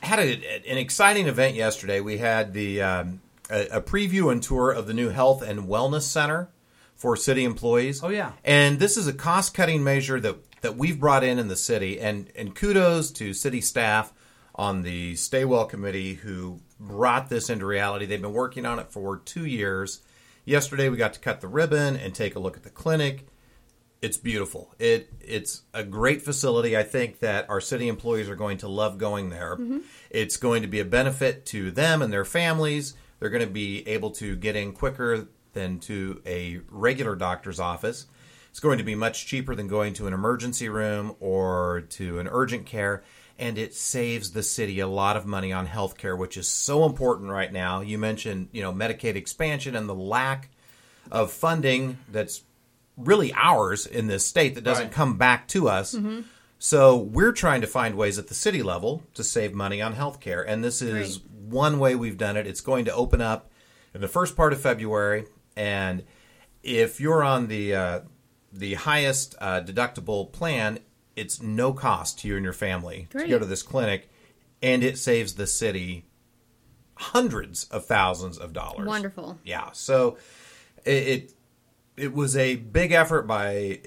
had 0.03 0.19
a, 0.19 0.35
an 0.71 0.77
exciting 0.77 1.27
event 1.29 1.55
yesterday. 1.57 2.01
We 2.01 2.19
had 2.19 2.53
the 2.53 2.83
um, 2.83 3.21
a, 3.51 3.67
a 3.69 3.81
preview 3.81 4.31
and 4.31 4.43
tour 4.43 4.71
of 4.71 4.87
the 4.87 4.95
new 4.95 5.09
health 5.09 5.43
and 5.43 5.69
wellness 5.69 6.03
center 6.03 6.51
for 6.95 7.17
city 7.17 7.45
employees. 7.45 8.03
Oh, 8.03 8.09
yeah. 8.09 8.33
and 8.45 8.79
this 8.79 8.97
is 8.97 9.07
a 9.07 9.13
cost 9.13 9.55
cutting 9.55 9.85
measure 9.85 10.21
that 10.21 10.37
that 10.63 10.77
we've 10.77 10.99
brought 10.99 11.23
in 11.23 11.39
in 11.39 11.49
the 11.49 11.57
city. 11.57 12.01
And 12.01 12.31
and 12.35 12.55
kudos 12.55 13.11
to 13.13 13.35
city 13.35 13.61
staff 13.61 14.13
on 14.55 14.83
the 14.83 15.15
Stay 15.17 15.45
Well 15.45 15.67
committee 15.67 16.15
who 16.15 16.61
brought 16.81 17.29
this 17.29 17.51
into 17.51 17.67
reality. 17.67 18.07
They've 18.07 18.21
been 18.21 18.33
working 18.33 18.67
on 18.67 18.79
it 18.79 18.91
for 18.91 19.19
two 19.19 19.45
years. 19.45 20.01
Yesterday, 20.45 20.89
we 20.89 20.97
got 20.97 21.13
to 21.15 21.21
cut 21.21 21.41
the 21.41 21.49
ribbon 21.49 21.97
and 21.97 22.15
take 22.15 22.37
a 22.37 22.39
look 22.39 22.57
at 22.57 22.63
the 22.63 22.71
clinic 22.71 23.27
it's 24.03 24.17
beautiful. 24.17 24.75
It 24.79 25.11
it's 25.21 25.63
a 25.73 25.83
great 25.83 26.23
facility. 26.23 26.77
I 26.77 26.83
think 26.83 27.21
that 27.21 27.49
our 27.49 27.61
city 27.61 27.89
employees 27.89 28.29
are 28.29 28.37
going 28.37 28.59
to 28.59 28.69
love 28.69 28.99
going 28.99 29.31
there. 29.31 29.57
Mm-hmm. 29.57 29.79
It's 30.11 30.37
going 30.37 30.63
to 30.63 30.69
be 30.69 30.81
a 30.81 30.85
benefit 30.85 31.47
to 31.47 31.71
them 31.71 32.03
and 32.03 32.13
their 32.13 32.25
families. 32.25 32.95
They're 33.19 33.31
going 33.31 33.45
to 33.47 33.53
be 33.53 33.87
able 33.89 34.11
to 34.13 34.37
get 34.37 34.57
in 34.57 34.73
quicker 34.73 35.29
than 35.53 35.79
to 35.81 36.21
a 36.27 36.61
regular 36.69 37.15
doctor's 37.17 37.59
office. 37.61 38.07
It's 38.51 38.61
going 38.61 38.79
to 38.79 38.85
be 38.85 38.95
much 38.95 39.27
cheaper 39.27 39.55
than 39.55 39.69
going 39.69 39.95
to 39.95 40.07
an 40.07 40.13
emergency 40.15 40.69
room 40.69 41.17
or 41.21 41.83
to 41.91 42.19
an 42.19 42.29
urgent 42.31 42.67
care 42.67 43.03
and 43.39 43.59
it 43.59 43.75
saves 43.75 44.31
the 44.33 44.43
city 44.43 44.81
a 44.81 44.87
lot 44.87 45.15
of 45.15 45.27
money 45.27 45.53
on 45.53 45.67
health 45.67 45.99
care 45.99 46.17
which 46.17 46.39
is 46.39 46.49
so 46.49 46.87
important 46.87 47.31
right 47.31 47.53
now. 47.53 47.83
You 47.83 47.99
mentioned, 47.99 48.49
you 48.53 48.63
know, 48.63 48.73
Medicaid 48.73 49.15
expansion 49.15 49.77
and 49.77 49.87
the 49.89 49.95
lack 49.95 50.49
of 51.11 51.31
funding 51.33 51.99
that's 52.11 52.43
really 52.97 53.33
ours 53.35 53.85
in 53.87 54.07
this 54.07 54.25
state 54.25 54.55
that 54.55 54.65
doesn't 54.65 54.85
Right. 54.87 54.93
come 54.93 55.19
back 55.19 55.49
to 55.49 55.69
us. 55.69 55.95
Mm-hmm. 55.95 56.21
So 56.59 56.97
we're 56.97 57.33
trying 57.33 57.61
to 57.61 57.67
find 57.67 57.95
ways 57.95 58.19
at 58.19 58.29
the 58.29 58.35
city 58.35 58.63
level 58.63 59.03
to 59.15 59.23
save 59.23 59.53
money 59.53 59.83
on 59.83 59.95
healthcare, 59.95 60.43
and 60.49 60.65
this 60.65 60.81
is 60.81 61.21
one 61.49 61.79
way 61.79 61.95
we've 61.95 62.19
done 62.19 62.37
it. 62.37 62.47
It's 62.47 62.61
going 62.61 62.85
to 62.87 62.95
open 62.95 63.21
up 63.21 63.51
in 63.95 64.01
the 64.01 64.09
first 64.09 64.37
part 64.37 64.53
of 64.53 64.61
February, 64.61 65.27
and 65.57 66.05
if 66.63 67.01
you're 67.01 67.23
on 67.23 67.49
the 67.49 67.75
uh, 67.75 68.01
the 68.53 68.75
highest 68.75 69.35
uh, 69.41 69.61
deductible 69.61 70.33
plan, 70.33 70.79
it's 71.15 71.41
no 71.41 71.73
cost 71.73 72.21
to 72.21 72.29
you 72.29 72.37
and 72.37 72.45
your 72.45 72.53
family 72.53 73.09
to 73.11 73.27
go 73.27 73.39
to 73.39 73.47
this 73.47 73.63
clinic, 73.63 74.11
and 74.63 74.83
it 74.83 74.99
saves 74.99 75.35
the 75.35 75.47
city 75.47 76.07
hundreds 76.95 77.65
of 77.65 77.85
thousands 77.87 78.39
of 78.39 78.53
dollars. 78.53 78.87
Wonderful. 78.87 79.39
Yeah. 79.45 79.71
So 79.73 80.19
it, 80.85 81.09
it 81.09 81.33
it 81.97 82.13
was 82.13 82.37
a 82.37 82.57
big 82.57 82.93
effort 82.93 83.23
by 83.23 83.81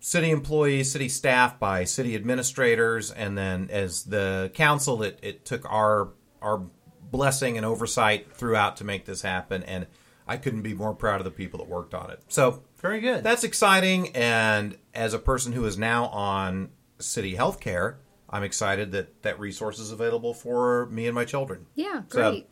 city 0.00 0.30
employees, 0.30 0.90
city 0.90 1.08
staff, 1.08 1.58
by 1.58 1.84
city 1.84 2.14
administrators, 2.14 3.10
and 3.10 3.36
then 3.36 3.68
as 3.70 4.04
the 4.04 4.50
council, 4.54 5.02
it, 5.02 5.18
it 5.22 5.44
took 5.44 5.70
our 5.70 6.10
our 6.42 6.62
blessing 7.10 7.56
and 7.56 7.66
oversight 7.66 8.32
throughout 8.34 8.76
to 8.78 8.84
make 8.84 9.04
this 9.04 9.22
happen. 9.22 9.62
And 9.62 9.86
I 10.26 10.36
couldn't 10.36 10.62
be 10.62 10.74
more 10.74 10.94
proud 10.94 11.20
of 11.20 11.24
the 11.24 11.30
people 11.30 11.58
that 11.58 11.68
worked 11.68 11.94
on 11.94 12.10
it. 12.10 12.20
So 12.28 12.62
Very 12.80 13.00
good. 13.00 13.24
that's 13.24 13.44
exciting. 13.44 14.14
And 14.14 14.76
as 14.94 15.12
a 15.14 15.18
person 15.18 15.52
who 15.52 15.64
is 15.66 15.76
now 15.78 16.06
on 16.06 16.70
city 16.98 17.34
health 17.34 17.60
care, 17.60 17.98
I'm 18.28 18.44
excited 18.44 18.92
that 18.92 19.22
that 19.22 19.40
resource 19.40 19.78
is 19.78 19.90
available 19.90 20.34
for 20.34 20.86
me 20.86 21.06
and 21.06 21.14
my 21.14 21.24
children. 21.24 21.66
Yeah, 21.74 22.02
So- 22.08 22.30
great. 22.30 22.50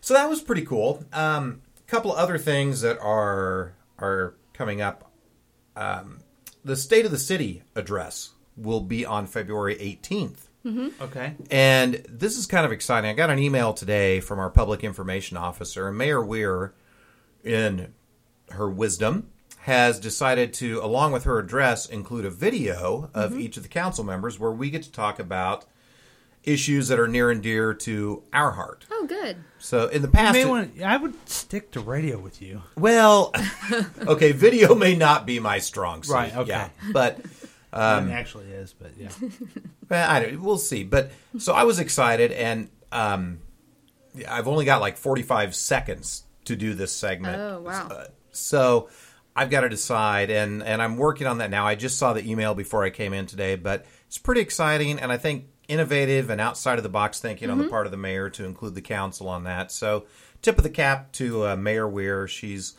So 0.00 0.14
that 0.14 0.28
was 0.28 0.40
pretty 0.42 0.64
cool. 0.64 1.04
A 1.12 1.20
um, 1.20 1.62
couple 1.86 2.12
of 2.12 2.18
other 2.18 2.36
things 2.36 2.80
that 2.80 2.98
are 2.98 3.74
are 3.98 4.34
coming 4.52 4.80
up. 4.80 5.12
Um, 5.76 6.18
the 6.64 6.74
State 6.74 7.04
of 7.04 7.12
the 7.12 7.18
City 7.18 7.62
address 7.76 8.30
will 8.56 8.80
be 8.80 9.06
on 9.06 9.28
February 9.28 9.76
18th. 9.76 10.48
Okay. 10.66 11.34
And 11.50 11.94
this 12.08 12.36
is 12.38 12.46
kind 12.46 12.64
of 12.64 12.72
exciting. 12.72 13.10
I 13.10 13.14
got 13.14 13.30
an 13.30 13.38
email 13.38 13.72
today 13.72 14.20
from 14.20 14.38
our 14.38 14.50
public 14.50 14.84
information 14.84 15.36
officer, 15.36 15.88
and 15.88 15.96
Mayor 15.98 16.24
Weir, 16.24 16.74
in 17.44 17.92
her 18.50 18.68
wisdom, 18.70 19.28
has 19.60 19.98
decided 20.00 20.52
to, 20.54 20.80
along 20.82 21.12
with 21.12 21.24
her 21.24 21.38
address, 21.38 21.86
include 21.86 22.24
a 22.24 22.30
video 22.30 23.10
of 23.14 23.30
Mm-hmm. 23.32 23.40
each 23.40 23.56
of 23.56 23.62
the 23.62 23.68
council 23.68 24.04
members 24.04 24.38
where 24.38 24.50
we 24.52 24.70
get 24.70 24.82
to 24.82 24.92
talk 24.92 25.18
about 25.18 25.64
issues 26.44 26.88
that 26.88 26.98
are 26.98 27.06
near 27.06 27.30
and 27.30 27.40
dear 27.40 27.72
to 27.72 28.24
our 28.32 28.50
heart. 28.50 28.84
Oh, 28.90 29.06
good. 29.06 29.36
So 29.60 29.86
in 29.86 30.02
the 30.02 30.08
past, 30.08 30.34
may 30.34 30.42
it- 30.42 30.48
want- 30.48 30.82
I 30.82 30.96
would 30.96 31.14
stick 31.28 31.70
to 31.72 31.80
radio 31.80 32.18
with 32.18 32.42
you. 32.42 32.62
well, 32.76 33.32
okay, 34.06 34.32
video 34.32 34.74
may 34.74 34.96
not 34.96 35.24
be 35.26 35.38
my 35.38 35.58
strong 35.60 36.02
suit, 36.02 36.12
Right, 36.12 36.36
okay. 36.36 36.48
yeah, 36.48 36.68
but 36.92 37.20
it 37.72 38.12
actually 38.12 38.46
is, 38.50 38.74
but 38.74 38.92
yeah. 38.98 39.08
Well, 39.88 40.10
I 40.10 40.20
don't, 40.20 40.42
we'll 40.42 40.58
see. 40.58 40.84
But 40.84 41.10
so 41.38 41.52
I 41.52 41.64
was 41.64 41.78
excited, 41.78 42.32
and 42.32 42.70
um, 42.92 43.40
I've 44.28 44.48
only 44.48 44.64
got 44.64 44.80
like 44.80 44.96
45 44.96 45.54
seconds 45.54 46.24
to 46.46 46.56
do 46.56 46.74
this 46.74 46.92
segment. 46.92 47.38
Oh, 47.40 47.60
wow. 47.60 47.88
Uh, 47.88 48.04
so 48.30 48.88
I've 49.36 49.50
got 49.50 49.62
to 49.62 49.68
decide, 49.68 50.30
and 50.30 50.62
and 50.62 50.80
I'm 50.82 50.96
working 50.96 51.26
on 51.26 51.38
that 51.38 51.50
now. 51.50 51.66
I 51.66 51.74
just 51.74 51.98
saw 51.98 52.12
the 52.12 52.28
email 52.30 52.54
before 52.54 52.84
I 52.84 52.90
came 52.90 53.12
in 53.12 53.26
today, 53.26 53.56
but 53.56 53.84
it's 54.06 54.18
pretty 54.18 54.40
exciting, 54.40 54.98
and 54.98 55.12
I 55.12 55.16
think 55.18 55.46
innovative 55.68 56.28
and 56.30 56.40
outside 56.40 56.78
of 56.78 56.82
the 56.82 56.88
box 56.90 57.20
thinking 57.20 57.48
on 57.48 57.56
Mm-hmm. 57.56 57.64
the 57.66 57.70
part 57.70 57.86
of 57.86 57.92
the 57.92 57.96
mayor 57.98 58.28
to 58.30 58.44
include 58.44 58.74
the 58.74 58.82
council 58.82 59.28
on 59.28 59.44
that. 59.44 59.70
So 59.72 60.04
tip 60.42 60.56
of 60.58 60.64
the 60.64 60.70
cap 60.70 61.12
to 61.12 61.46
uh, 61.48 61.56
Mayor 61.56 61.88
Weir. 61.88 62.26
She's 62.28 62.74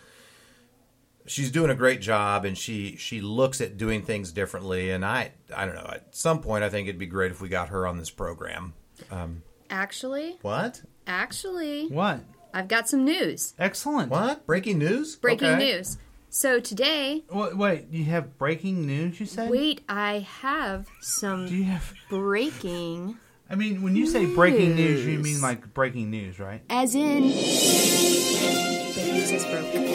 she's 1.26 1.52
doing 1.52 1.70
a 1.70 1.76
great 1.76 2.02
job 2.02 2.46
and 2.46 2.58
she 2.58 2.96
she 2.98 3.22
looks 3.22 3.62
at 3.62 3.78
doing 3.78 4.02
things 4.04 4.32
differently 4.32 4.92
and 4.92 5.06
i 5.06 5.32
i 5.56 5.66
don't 5.66 5.76
know 5.76 5.90
at 5.94 6.14
some 6.16 6.42
point 6.42 6.64
i 6.64 6.70
think 6.70 6.88
it'd 6.88 7.00
be 7.00 7.06
great 7.06 7.32
if 7.32 7.42
we 7.42 7.48
got 7.50 7.70
her 7.70 7.88
on 7.88 7.98
this 7.98 8.10
program 8.10 8.74
um, 9.12 9.42
Actually, 9.70 10.38
what 10.42 10.82
actually, 11.08 11.88
What? 11.88 12.20
I've 12.54 12.68
got 12.68 12.88
some 12.88 13.04
news. 13.04 13.54
Excellent. 13.58 14.12
what 14.12 14.46
breaking 14.46 14.78
news 14.78 15.16
Breaking 15.16 15.48
Okay. 15.50 15.72
news. 15.78 15.98
So 16.30 16.60
today, 16.60 17.24
Wait, 17.32 17.58
wait, 17.58 17.88
you 17.92 18.06
have 18.06 18.38
breaking 18.38 18.86
news, 18.86 19.20
you 19.20 19.26
said? 19.26 19.50
wait, 19.50 19.82
I 19.90 20.20
have 20.42 20.88
some 21.00 21.48
Do 21.48 21.56
you 21.56 21.64
have. 21.66 21.94
breaking, 22.10 23.18
I 23.50 23.56
mean, 23.56 23.82
when 23.82 23.96
you 23.96 24.06
say 24.08 24.26
breaking 24.28 24.76
news, 24.76 25.06
you 25.06 25.20
mean 25.20 25.42
like 25.42 25.74
breaking 25.74 26.10
news, 26.12 26.40
right? 26.40 26.62
as 26.70 26.94
in 26.96 27.22
the 27.30 29.12
news 29.14 29.32
is 29.32 29.46
broken. 29.46 29.93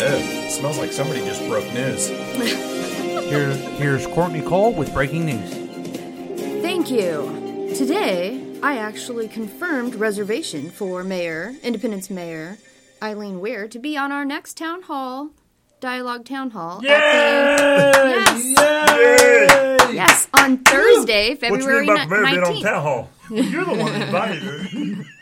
Ew, 0.00 0.48
smells 0.50 0.78
like 0.78 0.92
somebody 0.92 1.20
just 1.24 1.44
broke 1.48 1.64
news 1.72 2.08
Here, 3.28 3.52
here's 3.52 4.06
Courtney 4.06 4.40
Cole 4.42 4.72
with 4.72 4.92
breaking 4.94 5.26
news. 5.26 5.50
Thank 6.62 6.90
you. 6.90 7.72
Today, 7.76 8.42
I 8.62 8.78
actually 8.78 9.28
confirmed 9.28 9.94
reservation 9.96 10.70
for 10.70 11.04
Mayor, 11.04 11.54
Independence 11.62 12.08
Mayor 12.08 12.56
Eileen 13.02 13.40
Weir 13.40 13.68
to 13.68 13.78
be 13.78 13.96
on 13.96 14.10
our 14.12 14.24
next 14.24 14.56
town 14.56 14.82
hall, 14.82 15.30
Dialogue 15.80 16.24
Town 16.24 16.50
Hall. 16.50 16.78
At 16.78 16.82
the, 16.82 18.08
yes, 18.08 19.94
yes, 19.94 20.28
on 20.32 20.58
Thursday, 20.58 21.34
February 21.34 21.86
nineteenth. 21.86 22.64
town 22.64 22.82
hall? 22.82 23.10
You're 23.30 23.64
the 23.64 23.74
one 23.74 23.92
that 23.92 24.02
invited 24.06 24.42
her. 24.42 25.04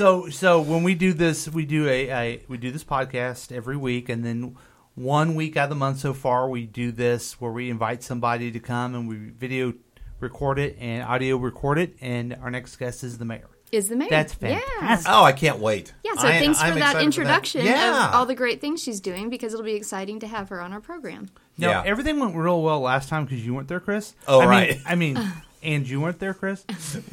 So, 0.00 0.30
so 0.30 0.62
when 0.62 0.82
we 0.82 0.94
do 0.94 1.12
this, 1.12 1.46
we 1.46 1.66
do 1.66 1.86
a, 1.86 2.08
a 2.08 2.42
we 2.48 2.56
do 2.56 2.70
this 2.70 2.82
podcast 2.82 3.52
every 3.54 3.76
week, 3.76 4.08
and 4.08 4.24
then 4.24 4.56
one 4.94 5.34
week 5.34 5.58
out 5.58 5.64
of 5.64 5.68
the 5.68 5.76
month 5.76 5.98
so 5.98 6.14
far, 6.14 6.48
we 6.48 6.64
do 6.64 6.90
this 6.90 7.38
where 7.38 7.52
we 7.52 7.68
invite 7.68 8.02
somebody 8.02 8.50
to 8.50 8.60
come 8.60 8.94
and 8.94 9.06
we 9.06 9.16
video 9.16 9.74
record 10.18 10.58
it 10.58 10.78
and 10.80 11.02
audio 11.02 11.36
record 11.36 11.76
it, 11.76 11.96
and 12.00 12.32
our 12.40 12.50
next 12.50 12.76
guest 12.76 13.04
is 13.04 13.18
the 13.18 13.26
mayor. 13.26 13.46
Is 13.72 13.90
the 13.90 13.96
mayor? 13.96 14.08
That's 14.08 14.34
Yeah. 14.40 14.58
fantastic. 14.80 15.12
oh 15.12 15.22
i 15.22 15.32
can't 15.32 15.58
wait 15.58 15.92
Yeah, 16.02 16.14
so 16.14 16.26
I- 16.28 16.38
thanks 16.40 16.62
I'm 16.62 16.72
for 16.72 16.78
that 16.78 17.02
introduction 17.02 17.66
yeah 17.66 18.08
of 18.08 18.14
all 18.14 18.24
the 18.26 18.34
great 18.34 18.62
things 18.62 18.82
she's 18.82 19.00
doing 19.02 19.28
because 19.28 19.52
it'll 19.52 19.66
be 19.66 19.74
exciting 19.74 20.18
to 20.20 20.26
have 20.26 20.48
her 20.48 20.62
on 20.62 20.72
our 20.72 20.80
program. 20.80 21.28
Now, 21.58 21.70
Yeah. 21.70 21.82
everything 21.84 22.18
went 22.18 22.34
real 22.34 22.62
well 22.62 22.80
last 22.80 23.10
time 23.10 23.26
because 23.26 23.44
you 23.44 23.52
weren't 23.54 23.68
there, 23.68 23.80
Chris. 23.80 24.14
Oh, 24.26 24.40
I 24.40 24.46
right. 24.46 24.70
Mean, 24.70 24.82
I 24.86 24.94
mean, 24.94 25.32
and 25.62 25.88
you 25.88 26.00
weren't 26.00 26.18
there, 26.18 26.34
Chris. 26.34 26.64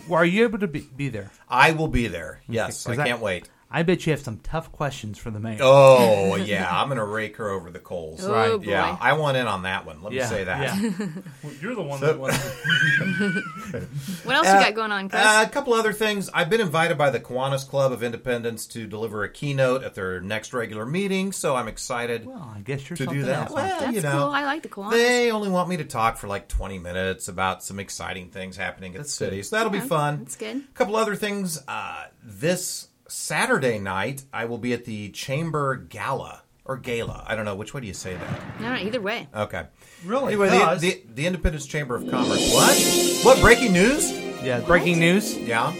Well, 0.07 0.19
are 0.21 0.25
you 0.25 0.43
able 0.43 0.59
to 0.59 0.67
be, 0.67 0.81
be 0.81 1.09
there? 1.09 1.31
i 1.49 1.71
will 1.71 1.87
be 1.87 2.07
there 2.07 2.41
yes 2.47 2.85
'cause 2.85 2.99
I- 2.99 3.07
can't 3.07 3.21
wait 3.21 3.49
I 3.69 3.83
bet 3.83 4.05
you 4.05 4.11
have 4.11 4.21
some 4.21 4.37
tough 4.37 4.71
questions 4.71 5.17
for 5.17 5.29
the 5.29 5.39
mayor. 5.39 5.57
oh 5.61 6.35
yeah 6.37 6.67
i'm 6.71 6.87
gonna 6.87 7.03
rake 7.05 7.35
her 7.37 7.49
over 7.49 7.69
the 7.69 7.79
coals 7.79 8.23
Oh, 8.23 8.31
Right, 8.31 8.51
boy. 8.57 8.63
yeah 8.71 8.97
i 9.01 9.13
want 9.13 9.35
in 9.37 9.45
on 9.47 9.63
that 9.63 9.85
one 9.85 10.01
let 10.01 10.13
me 10.13 10.21
say 10.21 10.45
that 10.45 10.81
Yeah. 10.81 11.07
You're 11.61 11.75
the 11.75 11.81
one 11.83 11.99
So- 11.99 12.05
that 12.07 12.19
wants. 12.19 12.37
What 14.23 14.35
else 14.35 14.47
you 14.47 14.53
got 14.53 14.73
going 14.75 14.91
on, 14.91 15.09
Chris? 15.09 15.21
Uh, 15.23 15.45
a 15.47 15.49
couple 15.49 15.73
other 15.73 15.93
things. 15.93 16.29
I've 16.33 16.49
been 16.49 16.61
invited 16.61 16.97
by 16.97 17.09
the 17.09 17.19
Kiwanis 17.19 17.67
Club 17.67 17.91
of 17.91 18.03
Independence 18.03 18.65
to 18.67 18.87
deliver 18.87 19.23
a 19.23 19.29
keynote 19.29 19.83
at 19.83 19.93
their 19.95 20.19
next 20.21 20.53
regular 20.53 20.85
meeting, 20.85 21.31
so 21.31 21.55
I'm 21.55 21.67
excited 21.67 22.25
well, 22.25 22.51
I 22.55 22.59
guess 22.61 22.89
you're 22.89 22.97
to 22.97 23.05
do 23.05 23.23
that. 23.23 23.43
else. 23.43 23.51
Well, 23.51 23.79
That's 23.79 23.95
you 23.95 24.01
know, 24.01 24.11
cool. 24.11 24.23
I 24.29 24.43
like 24.45 24.63
the 24.63 24.69
Kiwanis. 24.69 24.91
They 24.91 25.31
only 25.31 25.49
want 25.49 25.69
me 25.69 25.77
to 25.77 25.83
talk 25.85 26.17
for 26.17 26.27
like 26.27 26.47
20 26.47 26.79
minutes 26.79 27.27
about 27.27 27.63
some 27.63 27.79
exciting 27.79 28.29
things 28.29 28.57
happening 28.57 28.95
at 28.95 29.03
the 29.03 29.09
city, 29.09 29.43
so 29.43 29.55
that'll 29.57 29.73
Yeah, 29.73 29.81
be 29.81 29.87
fun. 29.87 30.19
that's 30.19 30.35
good. 30.35 30.57
A 30.57 30.61
couple 30.73 30.95
other 30.95 31.15
things. 31.15 31.61
Uh, 31.67 32.05
this 32.23 32.87
Saturday 33.09 33.79
night, 33.79 34.25
I 34.33 34.45
will 34.45 34.57
be 34.57 34.73
at 34.73 34.85
the 34.85 35.09
Chamber 35.09 35.75
Gala 35.75 36.41
or 36.65 36.77
Gala. 36.77 37.23
I 37.25 37.35
don't 37.35 37.45
know 37.45 37.55
which 37.55 37.73
way 37.73 37.81
do 37.81 37.87
you 37.87 37.93
say 37.93 38.15
that. 38.15 38.59
no, 38.61 38.73
no, 38.73 38.79
either 38.79 39.01
way. 39.01 39.27
Okay. 39.33 39.65
Really? 40.05 40.33
Anyway, 40.33 40.49
the, 40.49 40.75
the, 40.79 41.01
the 41.15 41.25
Independence 41.25 41.65
Chamber 41.65 41.95
of 41.95 42.09
Commerce. 42.09 42.53
What? 42.53 43.25
What 43.25 43.41
breaking 43.41 43.73
news? 43.73 44.11
yeah, 44.43 44.59
breaking 44.61 44.99
news. 44.99 45.37
Yeah. 45.37 45.73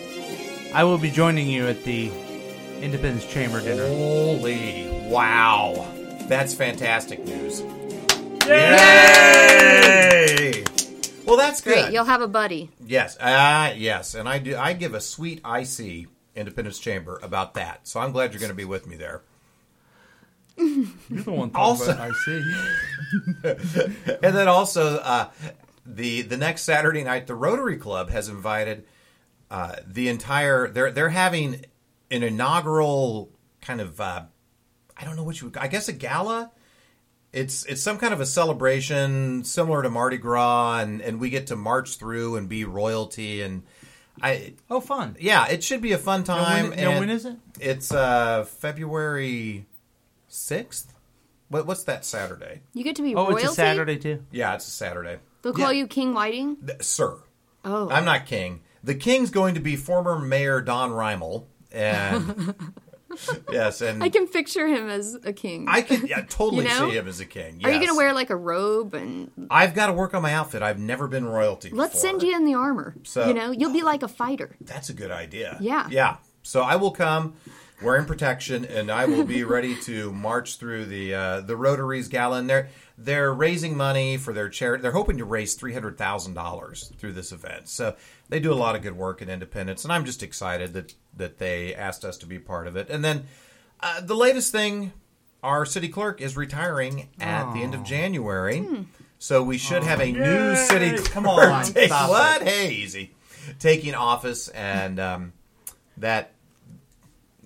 I 0.73 0.83
will 0.83 0.97
be 0.97 1.11
joining 1.11 1.47
you 1.47 1.67
at 1.67 1.83
the 1.83 2.09
Independence 2.81 3.25
Chamber 3.25 3.61
dinner. 3.61 3.87
Holy 3.87 4.87
wow. 5.09 5.87
That's 6.27 6.53
fantastic 6.53 7.23
news. 7.25 7.61
Yay! 8.47 10.63
Well, 11.25 11.37
that's 11.37 11.61
good. 11.61 11.73
Great, 11.73 11.93
you'll 11.93 12.05
have 12.05 12.21
a 12.21 12.27
buddy. 12.27 12.69
yes. 12.85 13.17
Uh, 13.17 13.73
yes, 13.75 14.15
and 14.15 14.27
I 14.29 14.39
do 14.39 14.55
I 14.55 14.73
give 14.73 14.93
a 14.93 15.01
sweet 15.01 15.41
IC 15.45 16.07
Independence 16.37 16.79
Chamber 16.79 17.19
about 17.21 17.53
that. 17.55 17.87
So 17.87 17.99
I'm 17.99 18.11
glad 18.11 18.31
you're 18.31 18.39
going 18.39 18.51
to 18.51 18.55
be 18.55 18.65
with 18.65 18.87
me 18.87 18.95
there. 18.95 19.21
You're 20.57 20.87
the 21.23 21.31
one 21.31 21.49
talking 21.51 21.55
Also- 21.55 21.91
about 21.91 22.11
RC. 23.47 24.17
And 24.23 24.35
then 24.35 24.47
also 24.47 24.97
uh, 24.97 25.29
the 25.85 26.21
the 26.23 26.37
next 26.37 26.63
Saturday 26.63 27.03
night 27.03 27.27
the 27.27 27.35
Rotary 27.35 27.77
Club 27.77 28.09
has 28.09 28.27
invited 28.29 28.85
uh, 29.51 29.75
the 29.85 30.07
entire 30.09 30.67
they're 30.69 30.91
they're 30.91 31.09
having 31.09 31.65
an 32.09 32.23
inaugural 32.23 33.29
kind 33.61 33.81
of 33.81 34.01
uh, 34.01 34.23
I 34.97 35.05
don't 35.05 35.15
know 35.15 35.23
what 35.23 35.39
you 35.41 35.47
would 35.47 35.57
I 35.57 35.67
guess 35.67 35.87
a 35.87 35.93
gala 35.93 36.51
it's 37.33 37.63
it's 37.65 37.81
some 37.81 37.97
kind 37.99 38.13
of 38.13 38.21
a 38.21 38.25
celebration 38.25 39.43
similar 39.43 39.83
to 39.83 39.89
Mardi 39.89 40.17
Gras, 40.17 40.79
and, 40.79 41.01
and 41.01 41.19
we 41.19 41.29
get 41.29 41.47
to 41.47 41.55
march 41.57 41.97
through 41.97 42.37
and 42.37 42.47
be 42.47 42.63
royalty, 42.63 43.41
and 43.41 43.63
I 44.21 44.53
Oh, 44.69 44.79
fun. 44.79 45.15
yeah, 45.19 45.47
it 45.47 45.63
should 45.63 45.81
be 45.81 45.91
a 45.91 45.97
fun 45.97 46.21
Now, 46.27 46.37
time. 46.37 46.69
when, 46.69 46.79
now, 46.79 46.89
and 46.91 46.99
when 46.99 47.09
is 47.09 47.25
it? 47.25 47.35
It's 47.59 47.91
uh, 47.91 48.43
February 48.45 49.65
sixth. 50.27 50.93
What 51.49 51.65
what's 51.65 51.83
that 51.83 52.03
Saturday? 52.05 52.61
You 52.73 52.83
get 52.83 52.95
to 52.97 53.01
be 53.03 53.15
Oh, 53.15 53.25
royalty. 53.27 53.43
it's 53.43 53.51
a 53.53 53.55
Saturday 53.55 53.97
too. 53.97 54.23
Yeah, 54.31 54.55
it's 54.55 54.67
a 54.67 54.71
Saturday. 54.71 55.19
They'll 55.41 55.53
call 55.53 55.71
Yeah. 55.71 55.79
you 55.79 55.87
King 55.87 56.13
Whiting. 56.13 56.57
Th- 56.57 56.81
sir. 56.83 57.17
Oh, 57.63 57.89
I'm 57.89 58.05
not 58.05 58.25
king. 58.25 58.61
The 58.83 58.95
king's 58.95 59.29
going 59.29 59.53
to 59.55 59.59
be 59.59 59.75
former 59.75 60.17
Mayor 60.19 60.61
Don 60.61 60.91
Reimal, 60.91 61.45
and 61.71 62.53
yes, 63.51 63.81
and 63.81 64.03
I 64.03 64.09
can 64.09 64.27
picture 64.27 64.67
him 64.67 64.89
as 64.89 65.15
a 65.23 65.33
king. 65.33 65.65
I 65.67 65.81
can 65.81 66.05
yeah, 66.07 66.21
totally 66.29 66.63
You 66.63 66.69
know? 66.69 66.89
see 66.89 66.97
him 66.97 67.07
as 67.07 67.19
a 67.19 67.25
king. 67.25 67.61
Are 67.63 67.71
you 67.71 67.77
going 67.77 67.89
to 67.89 67.95
wear 67.97 68.13
like 68.13 68.29
a 68.29 68.35
robe 68.35 68.93
and 68.93 69.31
I've 69.49 69.73
got 69.73 69.87
to 69.87 69.93
work 69.93 70.13
on 70.13 70.21
my 70.21 70.33
outfit. 70.33 70.61
I've 70.61 70.79
never 70.79 71.07
been 71.07 71.25
royalty. 71.25 71.69
let's 71.71 71.93
before. 71.93 72.09
send 72.09 72.23
you 72.23 72.35
in 72.35 72.45
the 72.45 72.53
armor? 72.55 72.95
So- 73.03 73.27
you 73.27 73.33
know, 73.33 73.51
you'll 73.51 73.73
be 73.73 73.83
like 73.83 74.03
a 74.03 74.07
fighter. 74.07 74.55
That's 74.61 74.89
a 74.89 74.93
good 74.93 75.11
idea. 75.11 75.57
Yeah. 75.59 75.87
Yeah. 75.89 76.17
So 76.43 76.61
I 76.61 76.77
will 76.77 76.91
come 76.91 77.33
wearing 77.81 78.05
protection, 78.05 78.65
and 78.65 78.89
I 78.89 79.05
will 79.05 79.23
be 79.25 79.43
ready 79.43 79.75
to 79.81 80.11
march 80.13 80.57
through 80.57 80.85
the 80.85 81.13
uh, 81.13 81.41
the 81.41 81.55
Rotaries 81.57 82.07
Gala. 82.07 82.39
And 82.39 82.49
they're 82.49 82.69
they're 82.97 83.33
raising 83.33 83.77
money 83.77 84.17
for 84.17 84.33
their 84.33 84.49
charity. 84.49 84.81
They're 84.81 84.91
hoping 84.91 85.17
to 85.19 85.25
raise 85.25 85.53
three 85.53 85.73
hundred 85.73 85.97
thousand 85.97 86.33
dollars 86.33 86.91
through 86.97 87.13
this 87.13 87.31
event. 87.31 87.69
So 87.69 87.95
they 88.29 88.39
do 88.39 88.51
a 88.51 88.55
lot 88.55 88.75
of 88.75 88.81
good 88.81 88.97
work 88.97 89.21
in 89.21 89.29
Independence, 89.29 89.83
and 89.83 89.93
I'm 89.93 90.05
just 90.05 90.23
excited 90.23 90.73
that 90.73 90.95
that 91.15 91.37
they 91.37 91.75
asked 91.75 92.03
us 92.05 92.17
to 92.17 92.25
be 92.25 92.39
part 92.39 92.67
of 92.67 92.75
it. 92.75 92.89
And 92.89 93.03
then 93.05 93.25
uh, 93.79 94.01
the 94.01 94.15
latest 94.15 94.51
thing, 94.51 94.93
our 95.43 95.65
city 95.65 95.89
clerk 95.89 96.21
is 96.21 96.35
retiring 96.35 97.09
at 97.19 97.53
the 97.53 97.61
end 97.61 97.75
of 97.75 97.83
January. 97.83 98.85
So 99.19 99.41
we 99.43 99.57
should 99.57 99.83
have 99.83 99.99
a 99.99 100.11
new 100.11 100.55
city 100.55 100.91
clerk. 100.97 101.09
Come 101.11 101.27
on, 101.27 101.65
take- 101.65 101.89
what? 101.91 102.41
Hey, 102.47 102.71
easy. 102.71 103.13
Taking 103.59 103.95
office, 103.95 104.47
and 104.49 104.99
um, 104.99 105.33
that 105.97 106.33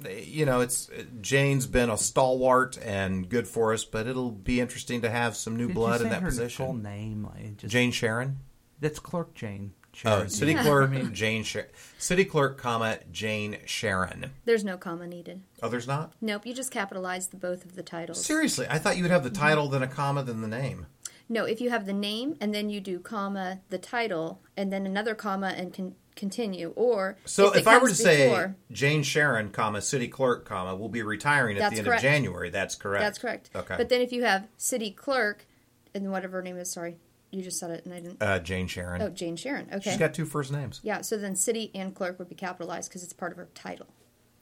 you 0.10 0.46
know, 0.46 0.62
it's 0.62 0.90
Jane's 1.22 1.66
been 1.68 1.90
a 1.90 1.98
stalwart 1.98 2.78
and 2.84 3.28
good 3.30 3.48
for 3.48 3.74
us, 3.74 3.84
but 3.84 4.08
it'll 4.08 4.32
be 4.32 4.60
interesting 4.60 5.02
to 5.02 5.10
have 5.10 5.36
some 5.36 5.56
new 5.56 5.68
Did 5.68 5.76
blood 5.76 6.00
you 6.00 6.06
in 6.08 6.12
that 6.12 6.22
her 6.22 6.30
position. 6.30 6.66
Full 6.66 6.74
name, 6.76 7.24
like, 7.34 7.58
just, 7.58 7.72
Jane 7.72 7.92
Sharon. 7.92 8.38
That's 8.80 9.00
Clerk 9.00 9.34
Jane. 9.34 9.74
Oh, 9.74 9.88
Sharon. 9.94 10.22
Oh, 10.24 10.28
city 10.28 10.54
clerk 10.56 11.12
Jane 11.12 11.44
Sha- 11.44 11.62
city 11.98 12.24
clerk, 12.26 12.58
comma 12.58 13.00
Jane 13.12 13.58
Sharon. 13.66 14.32
There's 14.46 14.64
no 14.64 14.78
comma 14.78 15.06
needed. 15.08 15.42
Oh, 15.62 15.70
there's 15.70 15.88
not. 15.88 16.14
Nope, 16.22 16.46
you 16.46 16.54
just 16.54 16.72
capitalize 16.72 17.28
the 17.28 17.38
both 17.38 17.66
of 17.66 17.76
the 17.76 17.84
titles. 17.84 18.24
Seriously, 18.26 18.66
I 18.70 18.78
thought 18.78 18.98
you 18.98 19.04
would 19.04 19.12
have 19.12 19.24
the 19.24 19.30
title, 19.30 19.68
then 19.68 19.84
a 19.84 19.88
comma, 19.88 20.24
then 20.24 20.42
the 20.42 20.48
name. 20.48 20.88
No, 21.28 21.46
if 21.46 21.62
you 21.62 21.70
have 21.70 21.86
the 21.86 21.94
name 21.94 22.36
and 22.42 22.54
then 22.54 22.70
you 22.70 22.82
do 22.82 23.00
comma 23.00 23.62
the 23.70 23.78
title 23.78 24.42
and 24.58 24.72
then 24.72 24.86
another 24.86 25.16
comma 25.16 25.54
and 25.56 25.74
con- 25.74 25.96
continue, 26.16 26.74
or 26.76 27.18
So 27.26 27.52
it 27.54 27.60
if, 27.62 27.68
I 27.68 27.78
were 27.78 27.88
to 27.90 27.96
say 27.96 28.28
before- 28.30 28.56
Jane 28.72 29.04
Sharon, 29.04 29.50
comma 29.50 29.82
city 29.82 30.08
clerk, 30.08 30.46
comma 30.46 30.76
will 30.76 30.90
be 30.90 31.02
retiring 31.04 31.58
at 31.58 31.72
the 31.72 31.78
end 31.78 31.86
correct. 31.88 32.00
of 32.04 32.10
January, 32.10 32.50
that's 32.50 32.76
correct. 32.76 33.02
that's 33.04 33.18
correct. 33.20 33.50
Okay. 33.56 33.76
But 33.78 33.90
then 33.90 34.02
if 34.02 34.12
you 34.12 34.24
have 34.24 34.48
city 34.58 34.92
clerk 34.92 35.46
and 35.94 36.12
whatever 36.12 36.38
her 36.38 36.44
name 36.44 36.58
is, 36.58 36.72
sorry, 36.72 36.98
you 37.32 37.42
just 37.42 37.60
said 37.60 37.72
it 37.72 37.86
and 37.86 37.94
I 37.94 38.00
didn't. 38.02 38.22
uh, 38.22 38.40
Jane 38.40 38.68
Sharon. 38.68 39.02
oh, 39.02 39.10
Jane 39.10 39.36
Sharon. 39.36 39.68
Okay. 39.72 39.90
She's 39.92 39.98
got 40.00 40.14
two 40.14 40.26
first 40.26 40.52
names. 40.52 40.80
yeah, 40.84 41.02
so 41.02 41.18
then 41.18 41.36
city 41.36 41.72
and 41.74 41.96
clerk 41.96 42.20
would 42.20 42.30
be 42.30 42.36
capitalized 42.36 42.90
because 42.90 43.04
it's 43.04 43.14
part 43.14 43.32
of 43.32 43.38
her 43.38 43.48
title. 43.56 43.88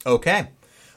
Okay. 0.06 0.48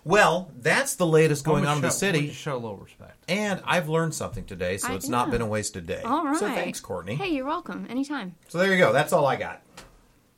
Well, 0.06 0.52
that's 0.60 0.96
the 0.96 1.06
latest 1.06 1.46
going 1.46 1.64
Why 1.64 1.70
on 1.72 1.76
in 1.78 1.82
the 1.82 1.88
we 1.88 1.92
show- 1.94 2.06
why 2.08 2.12
don't 2.12 2.22
city. 2.22 2.34
Show 2.34 2.54
a 2.56 2.58
little 2.58 2.76
respect. 2.78 3.24
And 3.30 3.62
I've 3.64 3.88
learned 3.88 4.14
something 4.14 4.44
today, 4.44 4.78
so 4.78 4.90
I 4.90 4.96
it's 4.96 5.08
not 5.08 5.32
been 5.32 5.42
a 5.42 5.46
wasted 5.46 5.86
day. 5.86 6.02
All 6.04 6.26
right. 6.26 6.36
So 6.38 6.48
thanks, 6.48 6.82
Courtney. 6.82 7.16
Hey, 7.16 7.30
you're 7.30 7.46
welcome. 7.46 7.86
Anytime. 7.90 8.36
So 8.50 8.58
there 8.58 8.72
you 8.74 8.78
go. 8.80 8.92
That's 8.92 9.14
all 9.14 9.26
I 9.26 9.38
got. 9.38 9.62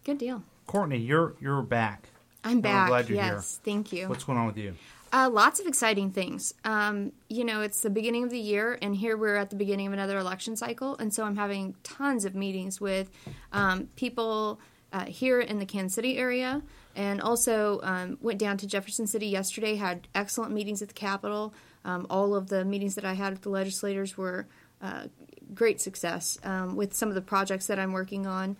Good 0.05 0.19
deal. 0.19 0.43
Courtney, 0.67 0.99
you're 0.99 1.33
you're 1.41 1.63
back. 1.63 2.09
I'm 2.43 2.61
back. 2.61 2.89
glad 2.89 3.09
you're 3.09 3.17
yes, 3.17 3.59
thank 3.65 3.91
you. 3.91 4.07
What's 4.07 4.23
going 4.23 4.37
on 4.37 4.45
with 4.45 4.57
you? 4.57 4.75
Uh, 5.11 5.29
lots 5.31 5.59
of 5.59 5.65
exciting 5.65 6.11
things. 6.11 6.53
Um, 6.63 7.11
you 7.27 7.43
know, 7.43 7.61
it's 7.61 7.81
the 7.81 7.89
beginning 7.89 8.23
of 8.23 8.29
the 8.29 8.39
year, 8.39 8.77
and 8.83 8.95
here 8.95 9.17
we're 9.17 9.35
at 9.35 9.49
the 9.49 9.55
beginning 9.55 9.87
of 9.87 9.93
another 9.93 10.19
election 10.19 10.55
cycle, 10.55 10.95
and 10.97 11.11
so 11.11 11.23
I'm 11.23 11.35
having 11.35 11.73
tons 11.81 12.23
of 12.23 12.35
meetings 12.35 12.79
with 12.79 13.09
um, 13.51 13.89
people 13.95 14.59
uh, 14.93 15.05
here 15.05 15.41
in 15.41 15.57
the 15.57 15.65
Kansas 15.65 15.95
City 15.95 16.19
area, 16.19 16.61
and 16.95 17.19
also 17.19 17.79
um, 17.81 18.19
went 18.21 18.37
down 18.37 18.57
to 18.57 18.67
Jefferson 18.67 19.07
City 19.07 19.25
yesterday. 19.25 19.75
Had 19.75 20.07
excellent 20.13 20.51
meetings 20.51 20.83
at 20.83 20.89
the 20.89 20.93
Capitol. 20.93 21.51
Um, 21.83 22.05
all 22.11 22.35
of 22.35 22.49
the 22.49 22.63
meetings 22.63 22.93
that 22.93 23.05
I 23.05 23.13
had 23.13 23.33
with 23.33 23.41
the 23.41 23.49
legislators 23.49 24.15
were 24.17 24.45
uh, 24.83 25.07
great 25.55 25.81
success 25.81 26.37
um, 26.43 26.75
with 26.75 26.93
some 26.93 27.09
of 27.09 27.15
the 27.15 27.21
projects 27.21 27.65
that 27.67 27.79
I'm 27.79 27.91
working 27.91 28.27
on 28.27 28.55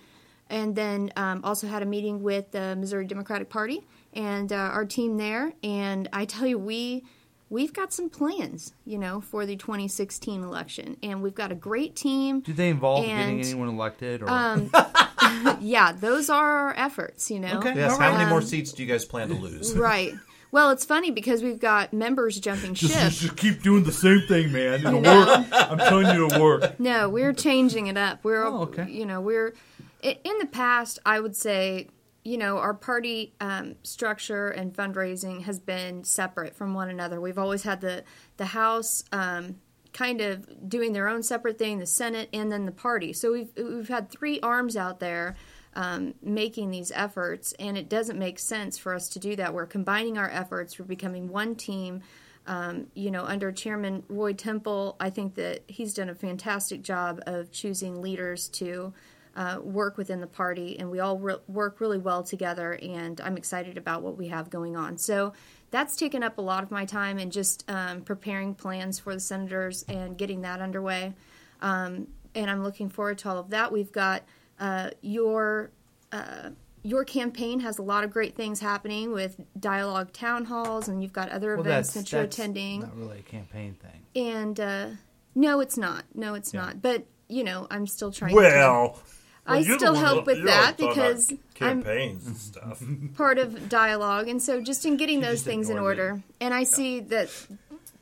and 0.49 0.75
then 0.75 1.11
um, 1.15 1.41
also 1.43 1.67
had 1.67 1.81
a 1.81 1.85
meeting 1.85 2.21
with 2.23 2.51
the 2.51 2.75
Missouri 2.75 3.05
Democratic 3.05 3.49
Party 3.49 3.81
and 4.13 4.51
uh, 4.51 4.55
our 4.55 4.85
team 4.85 5.17
there. 5.17 5.53
And 5.63 6.07
I 6.13 6.25
tell 6.25 6.47
you, 6.47 6.57
we 6.59 7.03
we've 7.49 7.73
got 7.73 7.93
some 7.93 8.09
plans, 8.09 8.73
you 8.85 8.97
know, 8.97 9.21
for 9.21 9.45
the 9.45 9.55
2016 9.55 10.43
election, 10.43 10.97
and 11.03 11.21
we've 11.21 11.35
got 11.35 11.51
a 11.51 11.55
great 11.55 11.95
team. 11.95 12.39
Do 12.41 12.53
they 12.53 12.69
involve 12.69 13.05
getting 13.05 13.39
anyone 13.41 13.69
elected? 13.69 14.21
Or 14.23 14.29
Um, 14.29 14.71
yeah, 15.61 15.91
those 15.91 16.29
are 16.29 16.49
our 16.69 16.73
efforts, 16.77 17.29
you 17.31 17.39
know. 17.39 17.57
Okay. 17.59 17.75
Yes. 17.75 17.91
All 17.93 17.99
How 17.99 18.09
right. 18.09 18.17
many 18.17 18.29
more 18.29 18.41
seats 18.41 18.71
do 18.73 18.83
you 18.83 18.89
guys 18.91 19.05
plan 19.05 19.27
to 19.29 19.35
lose? 19.35 19.75
Right. 19.85 20.13
Well, 20.51 20.71
it's 20.71 20.85
funny 20.85 21.11
because 21.11 21.43
we've 21.43 21.59
got 21.59 21.91
members 21.91 22.39
jumping 22.39 22.75
ship. 22.75 22.89
Just 22.91 23.35
keep 23.35 23.61
doing 23.61 23.83
the 23.83 23.91
same 23.91 24.21
thing, 24.21 24.53
man. 24.53 24.79
It'll 24.85 25.01
know. 25.01 25.25
work. 25.25 25.47
I'm 25.51 25.77
telling 25.77 26.15
you, 26.15 26.27
it'll 26.27 26.41
work. 26.41 26.79
No, 26.79 27.09
we're 27.09 27.33
changing 27.33 27.87
it 27.87 27.97
up. 27.97 28.23
We're, 28.23 28.45
Oh, 28.45 28.61
okay. 28.61 28.89
you 28.89 29.05
know, 29.05 29.19
we're 29.19 29.49
i- 29.49 29.83
in 30.05 30.37
the 30.39 30.45
past. 30.45 30.99
I 31.05 31.19
would 31.19 31.35
say, 31.35 31.89
you 32.23 32.37
know, 32.37 32.57
our 32.57 32.73
party 32.73 33.33
um, 33.39 33.75
structure 33.83 34.49
and 34.49 34.73
fundraising 34.73 35.43
has 35.43 35.59
been 35.59 36.03
separate 36.03 36.55
from 36.55 36.73
one 36.73 36.89
another. 36.89 37.19
We've 37.19 37.37
always 37.37 37.63
had 37.63 37.81
the 37.81 38.03
the 38.37 38.45
House 38.45 39.03
um, 39.11 39.57
kind 39.93 40.21
of 40.21 40.69
doing 40.69 40.93
their 40.93 41.07
own 41.07 41.23
separate 41.23 41.57
thing, 41.57 41.79
the 41.79 41.85
Senate, 41.85 42.29
and 42.33 42.51
then 42.51 42.65
the 42.65 42.71
party. 42.71 43.13
So 43.13 43.31
we've 43.31 43.51
we've 43.57 43.87
had 43.87 44.09
three 44.09 44.39
arms 44.41 44.77
out 44.77 44.99
there. 44.99 45.35
Um, 45.77 46.13
making 46.21 46.71
these 46.71 46.89
efforts, 46.95 47.51
and 47.59 47.77
it 47.77 47.89
doesn't 47.89 48.17
make 48.17 48.39
sense 48.39 48.77
for 48.77 48.95
us 48.95 49.09
to 49.09 49.19
do 49.19 49.35
that. 49.35 49.53
We're 49.53 49.65
combining 49.65 50.17
our 50.17 50.29
efforts. 50.29 50.79
We're 50.79 50.85
becoming 50.85 51.27
one 51.27 51.55
team 51.55 52.01
um, 52.47 52.87
you 52.93 53.11
know, 53.11 53.23
under 53.23 53.51
Chairman 53.51 54.03
Roy 54.07 54.33
Temple, 54.33 54.95
I 54.99 55.09
think 55.09 55.35
that 55.35 55.63
he's 55.67 55.93
done 55.93 56.09
a 56.09 56.15
fantastic 56.15 56.81
job 56.83 57.21
of 57.25 57.51
choosing 57.51 58.01
leaders 58.01 58.49
to 58.49 58.93
uh, 59.35 59.59
work 59.61 59.97
within 59.97 60.21
the 60.21 60.27
party, 60.27 60.77
and 60.79 60.89
we 60.89 60.99
all 60.99 61.17
re- 61.17 61.35
work 61.47 61.79
really 61.79 61.97
well 61.97 62.23
together. 62.23 62.73
And 62.81 63.19
I'm 63.21 63.37
excited 63.37 63.77
about 63.77 64.01
what 64.01 64.17
we 64.17 64.29
have 64.29 64.49
going 64.49 64.75
on. 64.75 64.97
So 64.97 65.33
that's 65.71 65.95
taken 65.95 66.23
up 66.23 66.37
a 66.37 66.41
lot 66.41 66.63
of 66.63 66.71
my 66.71 66.85
time 66.85 67.17
and 67.17 67.31
just 67.31 67.69
um, 67.69 68.01
preparing 68.01 68.55
plans 68.55 68.99
for 68.99 69.13
the 69.13 69.19
senators 69.19 69.83
and 69.89 70.17
getting 70.17 70.41
that 70.41 70.61
underway. 70.61 71.13
Um, 71.61 72.07
and 72.33 72.49
I'm 72.49 72.63
looking 72.63 72.89
forward 72.89 73.17
to 73.19 73.29
all 73.29 73.39
of 73.39 73.49
that. 73.49 73.71
We've 73.71 73.91
got 73.91 74.23
uh, 74.59 74.91
your 75.01 75.71
uh, 76.11 76.51
your 76.83 77.03
campaign 77.03 77.61
has 77.61 77.79
a 77.79 77.81
lot 77.81 78.03
of 78.03 78.11
great 78.11 78.35
things 78.35 78.59
happening 78.59 79.11
with 79.11 79.41
dialogue 79.59 80.13
town 80.13 80.45
halls, 80.45 80.87
and 80.87 81.01
you've 81.01 81.13
got 81.13 81.29
other 81.29 81.55
well, 81.55 81.65
events 81.65 81.93
that 81.93 82.11
you're 82.11 82.21
that's 82.21 82.37
attending. 82.37 82.81
Not 82.81 82.95
really 82.95 83.19
a 83.19 83.23
campaign 83.23 83.75
thing. 83.75 84.05
And 84.15 84.59
uh, 84.59 84.89
no, 85.33 85.59
it's 85.59 85.77
not. 85.77 86.05
No, 86.13 86.35
it's 86.35 86.53
not. 86.53 86.81
But 86.81 87.05
you 87.27 87.43
know, 87.43 87.67
I'm 87.71 87.87
still 87.87 88.11
trying. 88.11 88.33
to 88.51 88.99
Well, 89.47 89.57
I 89.57 89.63
still 89.63 89.93
help 89.93 90.25
with 90.25 90.37
you're 90.37 90.47
that 90.47 90.77
talking 90.77 90.85
about 90.85 90.95
because 90.95 91.29
I'm 91.31 91.37
campaigns 91.83 92.25
and 92.27 92.37
stuff. 92.37 92.81
part 93.15 93.37
of 93.37 93.69
dialogue, 93.69 94.27
and 94.27 94.41
so 94.41 94.61
just 94.61 94.85
in 94.85 94.97
getting 94.97 95.21
those 95.21 95.43
things 95.43 95.69
in 95.69 95.77
ignored 95.77 95.99
order. 95.99 96.23
And 96.41 96.53
I 96.53 96.63
see 96.63 96.99
that 97.01 97.29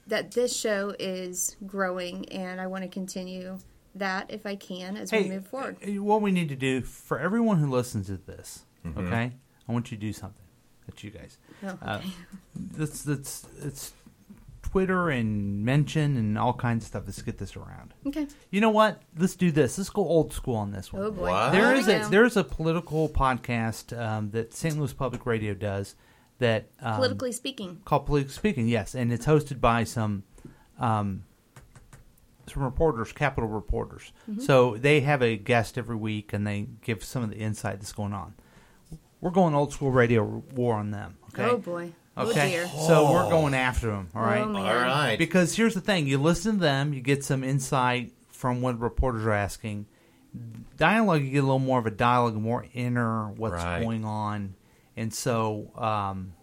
that 0.08 0.32
this 0.32 0.56
show 0.56 0.94
is 1.00 1.56
growing, 1.66 2.30
and 2.30 2.60
I 2.62 2.68
want 2.68 2.84
to 2.84 2.90
continue 2.90 3.58
that 3.96 4.32
if 4.32 4.46
I 4.46 4.56
can 4.56 4.98
as 4.98 5.12
we 5.12 5.26
move 5.30 5.48
forward. 5.48 5.78
uh, 5.86 6.02
what 6.02 6.22
we 6.22 6.32
need 6.32 6.50
to 6.50 6.56
do 6.56 6.82
for 6.82 7.20
everyone 7.20 7.58
who 7.60 7.70
listens 7.70 8.08
to 8.08 8.18
this, 8.18 8.64
Mm-hmm. 8.86 9.00
okay? 9.08 9.32
I 9.68 9.72
want 9.72 9.92
you 9.92 9.98
to 9.98 10.02
do 10.02 10.12
something. 10.12 10.44
That's 10.88 11.04
you 11.04 11.12
guys. 11.12 11.38
Oh, 11.66 11.78
Uh, 11.82 12.02
that's 12.76 13.04
that's 13.04 13.46
it's 13.62 13.94
Twitter 14.74 15.12
and 15.12 15.64
mention 15.64 16.18
and 16.18 16.36
all 16.36 16.52
kinds 16.52 16.84
of 16.84 16.88
stuff. 16.88 17.04
Let's 17.06 17.22
get 17.22 17.38
this 17.38 17.56
around. 17.56 17.94
Okay. 18.08 18.26
You 18.50 18.60
know 18.60 18.72
what? 18.72 19.04
Let's 19.16 19.36
do 19.36 19.52
this. 19.52 19.78
Let's 19.78 19.92
go 19.92 20.02
old 20.02 20.34
school 20.34 20.56
on 20.56 20.72
this 20.72 20.92
one. 20.92 21.04
Oh 21.04 21.12
boy. 21.12 21.30
What? 21.30 21.52
There 21.52 21.68
Here 21.68 21.76
is 21.76 21.86
we 21.86 21.94
a 21.94 22.08
there's 22.08 22.38
a 22.38 22.44
political 22.44 23.08
podcast 23.08 23.96
um, 23.96 24.32
that 24.32 24.52
St. 24.52 24.76
Louis 24.76 24.92
Public 24.92 25.28
Radio 25.28 25.54
does 25.54 25.94
that 26.40 26.70
um, 26.82 26.96
politically 26.96 27.32
speaking. 27.32 27.82
called 27.86 28.08
Politically 28.08 28.34
Speaking. 28.34 28.68
Yes, 28.68 28.96
and 28.96 29.14
it's 29.14 29.28
hosted 29.28 29.62
by 29.62 29.84
some 29.84 30.24
um, 30.80 31.24
some 32.52 32.64
reporters, 32.64 33.12
Capitol 33.14 33.52
reporters. 33.52 34.12
Mm-hmm. 34.28 34.42
So 34.42 34.76
they 34.78 35.02
have 35.02 35.22
a 35.22 35.38
guest 35.38 35.78
every 35.78 35.98
week, 35.98 36.34
and 36.34 36.48
they 36.48 36.66
give 36.82 37.04
some 37.04 37.22
of 37.22 37.30
the 37.30 37.38
insight 37.38 37.80
that's 37.80 37.94
going 37.94 38.14
on. 38.14 38.34
We're 39.22 39.30
going 39.30 39.54
old 39.54 39.72
school 39.72 39.92
radio 39.92 40.24
war 40.24 40.74
on 40.74 40.90
them. 40.90 41.18
Okay. 41.32 41.44
Oh 41.44 41.58
boy. 41.60 41.92
Oh 42.16 42.30
Okay. 42.30 42.50
dear. 42.52 42.68
So 42.68 43.12
we're 43.12 43.30
going 43.30 43.54
after 43.54 43.88
them. 43.88 44.10
All 44.16 44.22
right. 44.22 44.42
Oh, 44.42 44.56
all 44.56 44.64
right. 44.76 45.18
Because 45.18 45.56
here's 45.56 45.74
the 45.74 45.82
thing: 45.82 46.06
you 46.08 46.18
listen 46.20 46.54
to 46.56 46.60
them, 46.62 46.94
you 46.94 47.02
get 47.02 47.24
some 47.24 47.44
insight 47.44 48.12
from 48.30 48.62
what 48.62 48.80
reporters 48.80 49.26
are 49.26 49.32
asking. 49.34 49.88
Dialogue, 50.78 51.22
you 51.24 51.30
get 51.32 51.40
a 51.40 51.42
little 51.44 51.60
more 51.60 51.80
of 51.80 51.86
a 51.86 51.92
dialogue, 51.92 52.36
more 52.36 52.66
inner 52.74 53.28
what's 53.30 53.54
Right. 53.64 53.82
going 53.84 54.04
on, 54.06 54.56
and 54.98 55.14
so 55.14 55.72
um, 55.76 56.34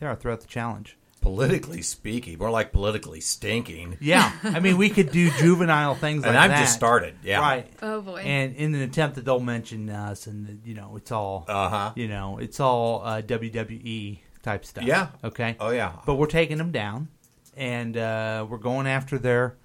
there 0.00 0.08
are 0.08 0.16
throw 0.16 0.32
out 0.32 0.40
the 0.40 0.46
challenge. 0.48 0.96
politically 1.20 1.82
speaking, 1.82 2.36
more 2.38 2.50
like 2.50 2.72
politically 2.72 3.20
stinking. 3.20 3.96
Yeah, 4.00 4.32
I 4.42 4.58
mean, 4.58 4.76
we 4.76 4.90
could 4.90 5.12
do 5.12 5.30
juvenile 5.38 5.94
things 5.94 6.22
like 6.22 6.30
and 6.30 6.38
I've 6.38 6.50
that. 6.50 6.60
just 6.60 6.74
started. 6.74 7.14
Yeah. 7.22 7.38
right? 7.40 7.68
Oh 7.80 8.00
boy. 8.00 8.22
And 8.22 8.56
in 8.56 8.74
an 8.74 8.80
attempt 8.82 9.14
that 9.14 9.24
they'll 9.24 9.38
mention 9.38 9.88
us, 9.88 10.26
and 10.26 10.46
that, 10.48 10.56
you 10.66 10.74
know, 10.74 10.96
it's 10.96 11.12
all, 11.12 11.44
Uh-huh. 11.48 11.92
you 11.94 12.08
know, 12.08 12.38
it's 12.38 12.58
all 12.58 13.02
uh, 13.04 13.22
WWE 13.22 14.18
type 14.42 14.64
stuff. 14.64 14.84
Yeah. 14.84 15.08
Okay. 15.24 15.56
Oh, 15.60 15.70
yeah. 15.70 15.92
But 16.06 16.14
we're 16.16 16.26
taking 16.26 16.58
them 16.58 16.70
down, 16.72 17.08
and 17.56 17.96
uh, 17.96 18.46
we're 18.48 18.58
going 18.58 18.86
after 18.86 19.18
their 19.18 19.56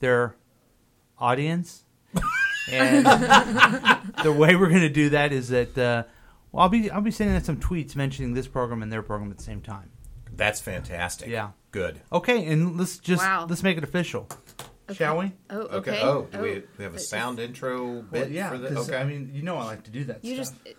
their 0.00 0.34
audience. 1.18 1.84
and 2.72 3.04
the 3.04 4.32
way 4.32 4.56
we're 4.56 4.68
going 4.68 4.80
to 4.80 4.88
do 4.88 5.10
that 5.10 5.32
is 5.32 5.48
that 5.48 5.76
uh, 5.76 6.04
well, 6.52 6.62
I'll 6.62 6.68
be 6.68 6.90
I'll 6.90 7.00
be 7.00 7.10
sending 7.10 7.36
out 7.36 7.44
some 7.44 7.58
tweets 7.58 7.96
mentioning 7.96 8.34
this 8.34 8.46
program 8.46 8.82
and 8.82 8.92
their 8.92 9.02
program 9.02 9.30
at 9.30 9.38
the 9.38 9.42
same 9.44 9.60
time. 9.60 9.90
That's 10.32 10.60
fantastic. 10.60 11.28
Yeah. 11.28 11.50
Good. 11.70 12.00
Okay, 12.12 12.46
and 12.46 12.78
let's 12.78 12.98
just 12.98 13.22
Wow. 13.22 13.46
let's 13.48 13.62
make 13.64 13.76
it 13.76 13.84
official, 13.84 14.28
shall 14.92 15.18
we? 15.18 15.32
oh, 15.50 15.58
okay. 15.58 15.76
Okay. 15.76 16.00
Oh, 16.02 16.28
do 16.30 16.38
we, 16.38 16.56
Oh. 16.58 16.62
we 16.78 16.84
have 16.84 16.94
a 16.94 16.98
sound 17.00 17.40
intro 17.40 18.02
bit 18.02 18.20
Well, 18.22 18.30
yeah, 18.30 18.48
for 18.50 18.58
the 18.58 18.68
'cause, 18.68 18.88
Okay. 18.88 18.98
I 18.98 19.04
mean, 19.04 19.30
you 19.34 19.42
know, 19.42 19.56
I 19.56 19.64
like 19.64 19.82
to 19.84 19.90
do 19.90 20.04
that. 20.04 20.24
You 20.24 20.42
stuff. 20.42 20.58
just 20.64 20.76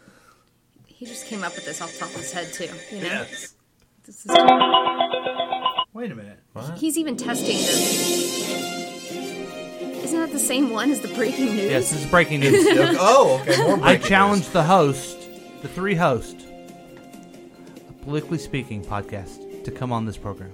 he 1.06 1.12
just 1.12 1.28
came 1.28 1.44
up 1.44 1.54
with 1.54 1.66
this 1.66 1.82
off 1.82 1.94
the 1.94 2.00
top 2.00 2.10
of 2.10 2.16
his 2.16 2.32
head 2.32 2.52
too. 2.52 2.64
You 2.92 3.04
know, 3.04 3.08
yes. 3.08 3.54
this 4.06 4.26
is 4.26 4.32
wait 5.94 6.12
a 6.12 6.16
minute. 6.16 6.40
What? 6.54 6.80
he's 6.80 6.98
even 6.98 7.16
testing 7.16 7.58
them. 7.58 7.66
Isn't 10.04 10.20
that 10.20 10.32
the 10.32 10.40
same 10.40 10.72
one 10.72 10.90
as 10.90 11.02
the 11.02 11.10
breaking 11.10 11.46
news? 11.46 11.70
Yes, 11.70 11.92
this 11.92 12.04
is 12.04 12.10
breaking 12.10 12.40
news. 12.40 12.66
oh, 13.00 13.40
okay. 13.42 13.58
More 13.62 13.76
I 13.76 13.80
breaking 13.82 14.08
challenge 14.08 14.44
news. 14.46 14.54
the 14.54 14.64
host, 14.64 15.30
the 15.62 15.68
three 15.68 15.94
hosts, 15.94 16.44
of 16.44 18.02
Politically 18.02 18.40
Speaking 18.40 18.84
podcast, 18.84 19.64
to 19.64 19.72
come 19.72 19.92
on 19.92 20.06
this 20.06 20.18
program. 20.18 20.52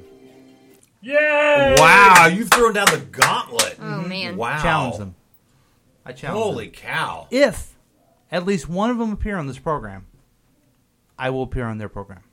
Yay! 1.02 1.76
Wow, 1.78 2.28
you've 2.32 2.50
thrown 2.52 2.74
down 2.74 2.88
the 2.88 3.06
gauntlet. 3.10 3.78
Oh 3.80 3.84
mm-hmm. 3.84 4.10
man. 4.10 4.36
Wow. 4.36 4.58
I 4.58 4.62
challenge 4.62 4.98
them. 4.98 5.16
I 6.06 6.12
challenge 6.12 6.44
Holy 6.44 6.66
them. 6.66 6.74
cow. 6.74 7.28
If 7.32 7.74
at 8.32 8.46
least 8.46 8.68
one 8.68 8.90
of 8.90 8.98
them 8.98 9.14
appear 9.14 9.38
on 9.38 9.48
this 9.48 9.58
program, 9.58 10.08
I 11.22 11.30
will 11.30 11.44
appear 11.44 11.66
on 11.66 11.78
their 11.78 11.90
program. 11.90 12.24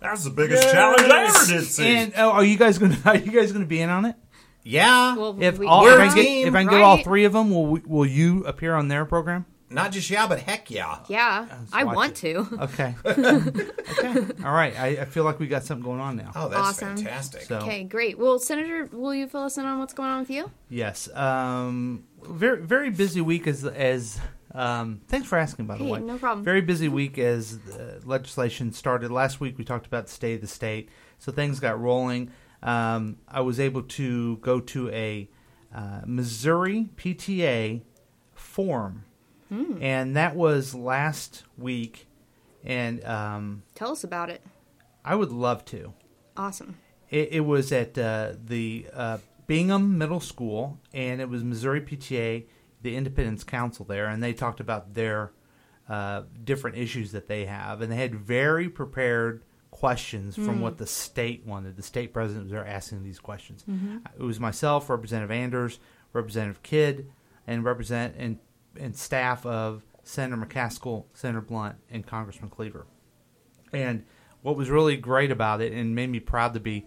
That's 0.00 0.24
the 0.24 0.30
biggest 0.30 0.62
challenge 0.70 1.02
I 1.02 1.24
ever 1.26 1.46
did 1.46 1.64
see. 1.64 1.96
And 1.96 2.12
oh, 2.16 2.30
are 2.30 2.44
you 2.44 2.56
guys 2.56 2.78
gonna 2.78 2.96
are 3.04 3.16
you 3.16 3.32
guys 3.32 3.50
gonna 3.52 3.66
be 3.66 3.80
in 3.80 3.90
on 3.90 4.04
it? 4.04 4.14
Yeah. 4.62 5.16
Well, 5.16 5.36
If 5.40 5.58
we- 5.58 5.66
all, 5.66 5.82
We're 5.82 6.00
if 6.02 6.08
a 6.10 6.12
I, 6.12 6.14
get, 6.14 6.22
team, 6.22 6.48
if 6.48 6.54
I 6.54 6.62
can 6.62 6.70
get 6.70 6.80
all 6.82 6.96
right? 6.96 7.04
three 7.04 7.24
of 7.24 7.32
them, 7.32 7.50
will 7.50 7.66
we, 7.66 7.80
will 7.86 8.06
you 8.06 8.44
appear 8.44 8.74
on 8.74 8.88
their 8.88 9.04
program? 9.04 9.46
Not 9.68 9.90
just 9.90 10.08
yeah, 10.10 10.28
but 10.28 10.38
heck 10.38 10.70
yeah. 10.70 10.98
yeah, 11.08 11.46
I 11.72 11.82
watch 11.84 11.96
want 11.96 12.12
it. 12.24 12.34
to. 12.34 12.58
Okay. 12.62 12.94
okay. 13.04 14.44
All 14.44 14.52
right. 14.52 14.78
I, 14.78 14.86
I 15.00 15.04
feel 15.06 15.24
like 15.24 15.40
we 15.40 15.48
got 15.48 15.64
something 15.64 15.84
going 15.84 15.98
on 16.00 16.16
now. 16.16 16.30
Oh, 16.36 16.48
that's 16.48 16.60
Awesome. 16.68 16.96
fantastic. 16.96 17.42
So 17.42 17.56
Okay, 17.58 17.82
great. 17.82 18.16
Well, 18.18 18.38
Senator, 18.38 18.88
will 18.92 19.14
you 19.14 19.26
fill 19.26 19.42
us 19.42 19.58
in 19.58 19.66
on 19.66 19.78
what's 19.80 19.92
going 19.94 20.08
on 20.10 20.20
with 20.20 20.30
you? 20.30 20.50
yes, 20.68 21.08
um, 21.16 22.04
very 22.22 22.60
very 22.62 22.90
busy 22.90 23.20
week 23.20 23.46
as 23.48 23.64
as. 23.64 24.20
Um, 24.54 25.00
thanks 25.08 25.26
for 25.28 25.36
asking, 25.38 25.66
by 25.66 25.76
the 25.76 25.84
Hey, 25.84 25.90
way. 25.92 26.00
no 26.00 26.18
problem. 26.18 26.44
Very 26.44 26.60
busy 26.60 26.88
week 26.88 27.18
as 27.18 27.58
the 27.58 28.00
legislation 28.04 28.72
started. 28.72 29.10
Last 29.10 29.40
week 29.40 29.58
we 29.58 29.64
talked 29.64 29.86
about 29.86 30.06
the 30.06 30.12
state 30.12 30.36
of 30.36 30.40
the 30.40 30.46
state, 30.46 30.88
so 31.18 31.32
things 31.32 31.60
got 31.60 31.80
rolling. 31.80 32.30
Um, 32.62 33.18
I 33.28 33.40
was 33.42 33.60
able 33.60 33.82
to 33.82 34.36
go 34.38 34.60
to 34.60 34.88
a 34.90 35.28
uh, 35.74 36.00
Missouri 36.06 36.88
PTA 36.96 37.82
forum, 38.34 39.04
Hmm. 39.48 39.78
and 39.80 40.16
that 40.16 40.34
was 40.34 40.74
last 40.74 41.44
week. 41.58 42.06
And 42.64 43.04
um, 43.04 43.62
Tell 43.74 43.92
us 43.92 44.02
about 44.04 44.30
it. 44.30 44.42
I 45.04 45.14
would 45.14 45.30
love 45.30 45.64
to. 45.66 45.92
Awesome. 46.36 46.78
It, 47.10 47.28
it 47.32 47.40
was 47.40 47.70
at 47.70 47.96
uh, 47.96 48.32
the 48.44 48.86
uh, 48.92 49.18
Bingham 49.46 49.98
Middle 49.98 50.18
School, 50.20 50.78
and 50.92 51.20
it 51.20 51.28
was 51.28 51.44
Missouri 51.44 51.80
PTA, 51.80 52.44
the 52.86 52.96
Independence 52.96 53.42
Council 53.42 53.84
there, 53.84 54.06
and 54.06 54.22
they 54.22 54.32
talked 54.32 54.60
about 54.60 54.94
their 54.94 55.32
uh, 55.88 56.22
different 56.44 56.76
issues 56.76 57.12
that 57.12 57.26
they 57.26 57.44
have, 57.46 57.80
and 57.82 57.90
they 57.90 57.96
had 57.96 58.14
very 58.14 58.68
prepared 58.68 59.42
questions 59.72 60.36
from 60.36 60.60
what 60.60 60.78
the 60.78 60.86
state 60.86 61.44
wanted. 61.44 61.76
The 61.76 61.82
state 61.82 62.12
president 62.12 62.44
was 62.44 62.52
there 62.52 62.64
asking 62.66 63.02
these 63.02 63.18
questions. 63.18 63.64
It 64.16 64.22
was 64.22 64.38
myself, 64.38 64.88
Representative 64.88 65.32
Anders, 65.32 65.80
Representative 66.12 66.62
Kidd, 66.62 67.10
and 67.46 67.64
represent 67.64 68.14
and 68.16 68.38
and 68.78 68.94
staff 68.96 69.44
of 69.44 69.84
Senator 70.04 70.40
McCaskill, 70.40 71.06
Senator 71.12 71.40
Blunt, 71.40 71.76
and 71.90 72.06
Congressman 72.06 72.50
Cleaver. 72.50 72.86
And 73.72 74.04
what 74.42 74.56
was 74.56 74.70
really 74.70 74.96
great 74.96 75.32
about 75.32 75.60
it 75.60 75.72
and 75.72 75.94
made 75.96 76.08
me 76.08 76.20
proud 76.20 76.54
to 76.54 76.60
be 76.60 76.86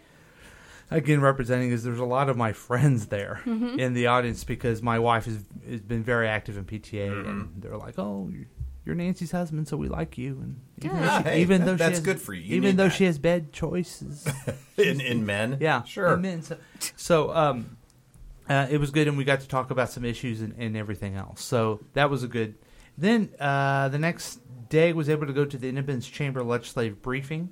again 0.92 1.22
representing 1.22 1.72
is 1.72 1.84
there's 1.84 2.00
a 2.00 2.06
lot 2.06 2.30
of 2.30 2.38
my 2.38 2.54
friends 2.54 3.08
there 3.08 3.42
in 3.46 3.94
the 3.94 4.08
audience 4.08 4.44
because 4.44 4.82
my 4.82 5.00
wife 5.00 5.26
has, 5.26 5.44
has 5.70 5.82
been 5.82 6.04
very 6.04 6.28
active 6.28 6.58
in 6.58 6.66
PTA 6.66 7.28
and 7.28 7.62
they're 7.62 7.78
like, 7.78 7.96
"Oh, 7.98 8.30
you're, 8.32 8.46
you're 8.86 8.96
Nancy's 8.96 9.32
husband, 9.32 9.68
so 9.68 9.78
we 9.78 9.88
like 9.88 10.18
you." 10.18 10.40
And 10.42 10.62
even 10.82 10.92
Good. 10.98 11.02
though 11.04 11.18
she, 11.18 11.24
Hey, 11.24 11.42
even 11.42 11.60
that- 11.62 11.66
though 11.66 11.76
that's 11.76 11.98
has- 11.98 12.06
good 12.06 12.22
for 12.22 12.34
you. 12.34 12.42
You 12.44 12.56
even 12.56 12.76
though 12.76 12.86
that. 12.86 12.94
she 12.94 13.06
has 13.06 13.18
bad 13.20 13.52
choices, 13.54 14.28
in 14.78 15.00
in 15.02 15.26
men. 15.26 15.58
yeah, 15.60 15.84
Sure. 15.84 16.14
Amen. 16.14 16.42
So, 16.42 16.58
so 16.96 17.36
um, 17.36 17.78
uh, 18.50 18.68
it 18.70 18.80
was 18.80 18.90
good, 18.92 19.08
and 19.08 19.18
we 19.18 19.24
got 19.24 19.42
to 19.42 19.48
talk 19.48 19.70
about 19.72 19.92
some 19.92 20.04
issues 20.06 20.42
and, 20.42 20.56
and 20.58 20.76
everything 20.76 21.16
else. 21.16 21.42
So 21.44 21.82
that 21.94 22.10
was 22.10 22.24
a 22.24 22.28
good. 22.28 22.56
Then 22.98 23.30
uh, 23.40 23.90
the 23.90 24.00
next 24.00 24.40
day, 24.70 24.92
was 24.94 25.08
able 25.10 25.26
to 25.28 25.34
go 25.34 25.46
to 25.46 25.58
the 25.58 25.70
Independence 25.70 26.08
Chamber 26.08 26.44
Legislative 26.44 27.02
briefing, 27.02 27.50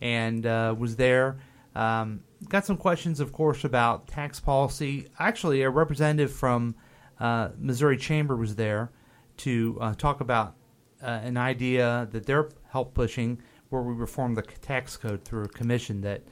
and 0.00 0.46
uh, 0.46 0.74
was 0.78 0.96
there. 0.96 1.38
Um, 1.76 2.20
got 2.48 2.64
some 2.64 2.76
questions, 2.76 3.20
of 3.20 3.32
course, 3.32 3.64
about 3.64 4.08
tax 4.08 4.40
policy. 4.40 5.08
Actually, 5.18 5.62
a 5.62 5.70
representative 5.70 6.32
from 6.32 6.74
uh, 7.20 7.50
Missouri 7.58 7.96
Chamber 7.96 8.36
was 8.36 8.56
there 8.56 8.90
to 9.38 9.78
uh, 9.80 9.94
talk 9.94 10.20
about 10.20 10.54
uh, 11.02 11.06
an 11.06 11.36
idea 11.36 12.08
that 12.12 12.26
they're 12.26 12.48
help 12.70 12.94
pushing, 12.94 13.42
where 13.68 13.82
we 13.82 13.92
reform 13.94 14.34
the 14.34 14.42
tax 14.42 14.96
code 14.96 15.22
through 15.22 15.44
a 15.44 15.48
commission 15.48 16.00
that 16.00 16.22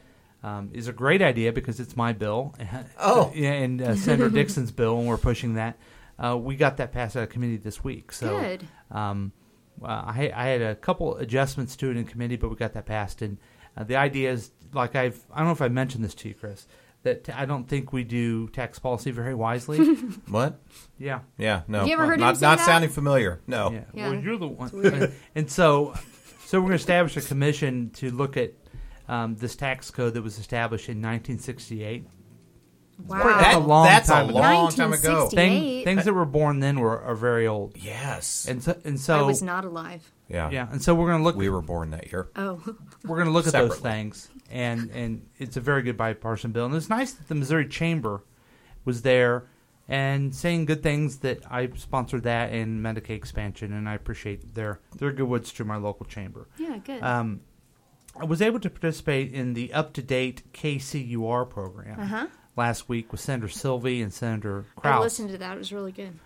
um, 0.43 0.71
is 0.73 0.89
a 0.89 0.93
great 0.93 1.23
idea 1.23 1.53
because 1.53 1.81
it's 1.81 1.97
my 1.97 2.13
bill. 2.13 2.55
Oh. 2.99 3.33
yeah, 3.35 3.53
and 3.53 3.83
uh, 3.83 3.97
Senator 3.97 4.31
Dixon's 4.31 4.71
bill, 4.71 4.99
and 4.99 5.07
we're 5.09 5.19
pushing 5.19 5.55
that. 5.55 5.79
Uh, 6.19 6.37
we 6.37 6.57
got 6.57 6.77
that 6.77 6.93
passed 6.93 7.17
out 7.17 7.25
of 7.25 7.29
committee 7.29 7.57
this 7.57 7.83
week. 7.83 8.13
So, 8.13 8.41
Good. 8.41 8.69
Um, 8.91 9.33
uh, 9.83 9.87
I, 9.87 10.33
I 10.35 10.47
had 10.47 10.63
a 10.63 10.75
couple 10.75 11.17
adjustments 11.17 11.77
to 11.77 11.91
it 11.91 11.97
in 11.97 12.05
committee, 12.05 12.37
but 12.37 12.49
we 12.49 12.57
got 12.57 12.73
that 12.75 12.87
passed. 12.87 13.21
And 13.21 13.39
uh, 13.77 13.85
the 13.85 13.97
idea 13.97 14.33
is, 14.33 14.53
like 14.75 14.95
I've, 14.97 15.25
I 15.33 15.39
don't 15.39 15.47
know 15.47 15.53
if 15.53 15.63
I 15.63 15.69
mentioned 15.69 16.05
this 16.05 16.15
to 16.17 16.29
you, 16.29 16.35
Chris, 16.35 16.67
that 17.03 17.29
I 17.35 17.45
don't 17.45 17.69
think 17.69 17.93
we 17.93 18.05
do 18.05 18.49
tax 18.49 18.79
policy 18.79 19.11
very 19.11 19.35
wisely. 19.35 19.79
What? 20.29 20.59
yeah. 20.99 21.21
Yeah. 21.39 21.63
No. 21.69 21.85
You 21.85 21.93
ever 21.93 22.07
heard 22.07 22.15
him 22.15 22.21
not 22.21 22.39
say 22.39 22.47
not 22.47 22.59
that? 22.59 22.67
sounding 22.67 22.91
familiar. 22.91 23.41
No. 23.47 23.71
Yeah. 23.71 23.81
Yeah. 23.93 24.11
Well, 24.11 24.21
you're 24.21 24.39
the 24.39 24.49
one. 24.49 24.71
weird. 24.73 25.13
and 25.35 25.51
so, 25.51 25.95
so 26.47 26.59
we're 26.59 26.69
going 26.69 26.79
to 26.79 26.83
establish 26.83 27.17
a 27.17 27.21
commission 27.21 27.91
to 27.91 28.11
look 28.11 28.37
at 28.37 28.53
um, 29.09 29.37
this 29.37 29.55
tax 29.55 29.91
code 29.91 30.15
that 30.15 30.23
was 30.23 30.39
established 30.39 30.89
in 30.89 30.97
1968. 30.99 32.07
Wow. 33.07 33.23
That's 33.41 33.57
a 33.57 33.59
long 33.59 33.87
that's 33.87 34.09
time 34.09 34.27
a 34.27 34.29
ago. 34.31 34.39
long 34.39 34.73
time 34.73 34.93
ago. 34.93 35.29
Thing, 35.29 35.85
things 35.85 36.05
that 36.05 36.15
were 36.15 36.25
born 36.25 36.61
then 36.61 36.79
were 36.81 37.01
are 37.03 37.15
very 37.17 37.47
old, 37.47 37.77
Yes. 37.77 38.47
and 38.49 38.63
so 38.63 38.77
and 38.85 38.99
I 39.09 39.23
was 39.23 39.43
not 39.43 39.65
alive. 39.65 40.11
yeah. 40.29 40.49
yeah, 40.51 40.69
and 40.71 40.81
so 40.83 40.95
we're 40.95 41.09
going 41.09 41.19
to 41.19 41.25
look. 41.25 41.37
We 41.37 41.49
were 41.49 41.61
born 41.63 41.91
that 41.91 42.11
year. 42.13 42.29
Oh, 42.37 42.63
we're 43.05 43.17
going 43.17 43.27
to 43.27 43.33
look 43.33 43.47
at 43.47 43.53
those 43.53 43.79
things, 43.79 44.29
and 44.51 44.91
and 44.93 45.27
it's 45.39 45.57
a 45.57 45.61
very 45.61 45.83
good 45.83 45.97
bipartisan 45.97 46.53
bill, 46.53 46.67
and 46.67 46.75
it's 46.75 46.89
nice 46.89 47.13
that 47.13 47.29
the 47.29 47.35
Missouri 47.35 47.67
Chamber 47.69 48.23
was 48.85 49.03
there 49.03 49.49
and 49.89 50.35
saying 50.35 50.65
good 50.65 50.83
things 50.83 51.19
that 51.19 51.41
I 51.51 51.69
sponsored 51.77 52.23
that 52.23 52.53
and 52.53 52.83
Medicaid 52.83 53.11
expansion, 53.17 53.73
and 53.73 53.89
I 53.89 53.95
appreciate 53.95 54.55
their 54.55 54.81
their 54.97 55.13
good 55.13 55.29
words 55.29 55.53
to 55.55 55.65
my 55.65 55.77
local 55.77 56.07
chamber. 56.07 56.49
yeah, 56.59 56.79
good. 56.79 57.03
Um, 57.03 57.41
I 58.19 58.25
was 58.25 58.41
able 58.41 58.61
to 58.61 58.71
participate 58.71 59.35
in 59.35 59.55
the 59.55 59.73
up 59.75 59.93
to 59.95 60.03
date 60.03 60.45
KCUR 60.53 61.51
program 61.51 61.99
Uh-huh. 62.01 62.27
Last 62.57 62.89
week 62.89 63.11
with 63.11 63.21
Senator 63.21 63.49
Silvey 63.49 64.03
and 64.03 64.13
Senator 64.13 64.67
I 64.83 65.01
listened 65.01 65.31
to 65.31 65.39
that. 65.39 65.57
It 65.57 65.59
was 65.59 65.73
really 65.73 65.91
good. 65.93 66.19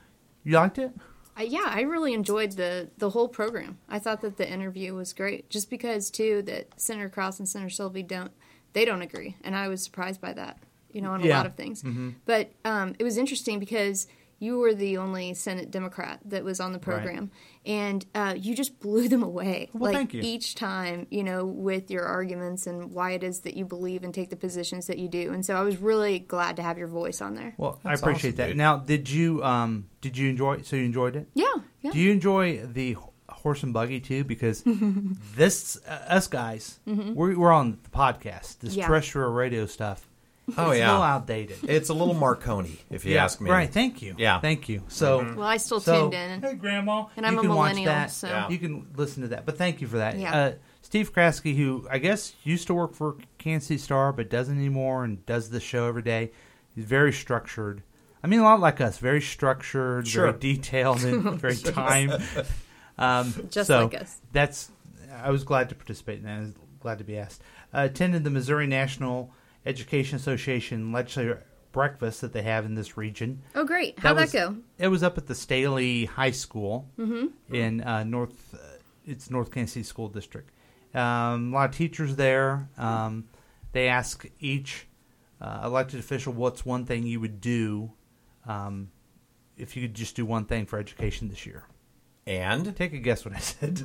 You 0.44 0.56
liked 0.56 0.78
it? 0.78 0.92
Uh, 1.38 1.42
yeah, 1.42 1.64
I 1.66 1.82
really 1.82 2.12
enjoyed 2.12 2.52
the 2.52 2.90
the 2.98 3.10
whole 3.10 3.28
program. 3.28 3.78
I 3.88 3.98
thought 3.98 4.20
that 4.20 4.36
the 4.36 4.48
interview 4.50 4.94
was 4.94 5.12
great, 5.12 5.48
just 5.48 5.70
because 5.70 6.10
too 6.10 6.42
that 6.42 6.78
Senator 6.80 7.08
Kraus 7.08 7.38
and 7.38 7.48
Senator 7.48 7.70
Silvey 7.70 8.06
don't 8.06 8.32
they 8.74 8.84
don't 8.84 9.00
agree, 9.02 9.36
and 9.42 9.56
I 9.56 9.68
was 9.68 9.82
surprised 9.82 10.20
by 10.20 10.32
that. 10.34 10.58
You 10.92 11.00
know, 11.02 11.12
on 11.12 11.22
a 11.22 11.26
Yeah. 11.26 11.36
lot 11.38 11.46
of 11.46 11.54
things. 11.54 11.84
But 12.24 12.50
um, 12.64 12.94
it 12.98 13.04
was 13.04 13.16
interesting 13.18 13.58
because 13.58 14.06
you 14.40 14.58
were 14.58 14.72
the 14.74 14.98
only 14.98 15.34
Senate 15.34 15.70
Democrat 15.70 16.20
that 16.26 16.44
was 16.44 16.60
on 16.60 16.72
the 16.72 16.78
program, 16.78 17.30
and 17.66 18.06
uh, 18.14 18.34
you 18.36 18.54
just 18.54 18.78
blew 18.80 19.08
them 19.08 19.22
away. 19.22 19.68
Well, 19.72 19.90
like 19.92 19.96
thank 19.96 20.14
you. 20.14 20.20
each 20.22 20.54
time, 20.54 21.06
you 21.10 21.24
know, 21.24 21.44
with 21.44 21.90
your 21.90 22.04
arguments 22.04 22.66
and 22.66 22.92
why 22.92 23.12
it 23.12 23.24
is 23.24 23.40
that 23.40 23.56
you 23.56 23.64
believe 23.64 24.04
and 24.04 24.14
take 24.14 24.30
the 24.30 24.36
positions 24.36 24.86
that 24.86 24.98
you 24.98 25.08
do. 25.08 25.32
And 25.32 25.44
so 25.44 25.56
I 25.56 25.62
was 25.62 25.76
really 25.78 26.18
glad 26.20 26.56
to 26.56 26.62
have 26.62 26.78
your 26.78 26.88
voice 26.88 27.20
on 27.20 27.34
there. 27.34 27.54
Well, 27.56 27.80
I 27.84 27.94
appreciate 27.94 28.34
awesome, 28.34 28.36
that. 28.36 28.46
dude. 28.48 28.56
Now, 28.56 28.76
did 28.78 29.10
you 29.10 29.42
um 29.44 29.88
did 30.00 30.16
you 30.16 30.30
enjoy? 30.30 30.62
So 30.62 30.76
you 30.76 30.84
enjoyed 30.84 31.16
it? 31.16 31.28
Yeah, 31.34 31.46
yeah. 31.82 31.90
Do 31.90 31.98
you 31.98 32.10
enjoy 32.12 32.64
the 32.64 32.96
horse 33.28 33.62
and 33.62 33.72
buggy 33.72 34.00
too? 34.00 34.24
Because 34.24 34.62
this 35.34 35.78
uh, 35.86 35.90
us 36.08 36.26
guys, 36.28 36.78
we're, 36.86 37.38
we're 37.38 37.52
on 37.52 37.78
the 37.82 37.90
podcast, 37.90 38.58
this 38.60 38.70
Mm-hmm. 38.70 38.78
Yeah. 38.80 38.86
terrestrial 38.86 39.30
radio 39.32 39.66
stuff. 39.66 40.07
Oh 40.56 40.70
it's 40.70 40.78
yeah. 40.80 40.86
a 40.86 40.92
little 40.92 41.02
outdated. 41.02 41.58
It's 41.64 41.88
a 41.90 41.94
little 41.94 42.14
Marconi, 42.14 42.78
if 42.90 43.04
you 43.04 43.14
yeah, 43.14 43.24
ask 43.24 43.40
me. 43.40 43.50
Right. 43.50 43.68
Thank 43.70 44.00
you. 44.02 44.14
Yeah. 44.16 44.40
Thank 44.40 44.68
you. 44.68 44.82
So. 44.88 45.34
well, 45.36 45.46
I 45.46 45.58
still 45.58 45.80
So- 45.80 46.10
tuned 46.10 46.14
in, 46.14 46.40
Hey, 46.42 46.54
Grandma. 46.54 47.06
and 47.16 47.26
I'm 47.26 47.38
a 47.38 47.42
millennial, 47.42 47.86
that. 47.86 48.10
so. 48.10 48.28
Yeah. 48.28 48.48
You 48.48 48.58
can 48.58 48.86
listen 48.96 49.22
to 49.22 49.28
that. 49.28 49.44
But 49.46 49.58
thank 49.58 49.80
you 49.80 49.86
for 49.86 49.98
that. 49.98 50.18
Yeah. 50.18 50.34
Uh, 50.36 50.52
Steve 50.80 51.12
Kraske, 51.12 51.54
who 51.56 51.86
I 51.90 51.98
guess 51.98 52.34
used 52.44 52.66
to 52.68 52.74
work 52.74 52.94
for 52.94 53.16
Kansas 53.36 53.68
City 53.68 53.78
Star 53.78 54.12
but 54.12 54.30
doesn't 54.30 54.56
anymore 54.56 55.04
and 55.04 55.24
does 55.26 55.50
the 55.50 55.60
show 55.60 55.86
every 55.86 56.02
day, 56.02 56.30
he's 56.74 56.84
very 56.84 57.12
structured. 57.12 57.82
I 58.24 58.26
mean, 58.26 58.40
a 58.40 58.44
lot 58.44 58.58
like 58.60 58.80
us, 58.80 58.98
very 58.98 59.20
structured, 59.20 60.08
Sure. 60.08 60.32
very 60.32 60.38
detailed, 60.54 61.04
and 61.04 61.38
very 61.40 61.56
timed. 61.56 62.20
Um, 62.96 63.32
Just 63.50 63.66
so 63.68 63.84
like 63.84 64.00
us. 64.00 64.20
That's. 64.32 64.70
I 65.22 65.30
was 65.30 65.44
glad 65.44 65.68
to 65.68 65.74
participate 65.74 66.18
in 66.18 66.24
that. 66.24 66.36
I 66.38 66.40
was 66.40 66.52
glad 66.80 66.98
to 66.98 67.04
be 67.04 67.18
asked. 67.18 67.42
Uh, 67.72 67.80
attended 67.90 68.24
the 68.24 68.30
Missouri 68.30 68.66
National 68.66 69.30
Education 69.68 70.16
Association 70.16 70.90
legislative 70.92 71.44
breakfast 71.72 72.22
that 72.22 72.32
they 72.32 72.42
have 72.42 72.64
in 72.64 72.74
this 72.74 72.96
region. 72.96 73.42
Oh, 73.54 73.64
great! 73.64 73.98
How'd 73.98 74.16
that, 74.16 74.22
was- 74.22 74.32
go? 74.32 74.56
It 74.78 74.88
was 74.88 75.02
up 75.02 75.18
at 75.18 75.26
the 75.26 75.34
Staley 75.34 76.06
High 76.06 76.30
School 76.32 76.88
in 77.50 77.82
uh, 77.82 78.02
North. 78.04 78.54
Uh, 78.54 78.58
it's 79.04 79.30
North 79.30 79.50
Kansas 79.50 79.74
City 79.74 79.84
School 79.84 80.08
District. 80.08 80.50
Um, 80.94 81.52
a 81.52 81.56
lot 81.56 81.70
of 81.70 81.76
teachers 81.76 82.16
there. 82.16 82.68
Um, 82.78 83.24
they 83.72 83.88
ask 83.88 84.26
each 84.40 84.86
uh, 85.40 85.60
elected 85.64 86.00
official, 86.00 86.32
"What's 86.32 86.64
one 86.64 86.86
thing 86.86 87.04
you 87.06 87.20
would 87.20 87.40
do 87.40 87.92
um, 88.46 88.90
if 89.58 89.76
you 89.76 89.82
could 89.82 89.94
just 89.94 90.16
do 90.16 90.24
one 90.24 90.46
thing 90.46 90.64
for 90.66 90.78
education 90.78 91.28
this 91.28 91.44
year?" 91.44 91.64
And 92.28 92.76
Take 92.76 92.92
a 92.92 92.98
guess 92.98 93.24
what 93.24 93.34
I 93.34 93.38
said. 93.38 93.82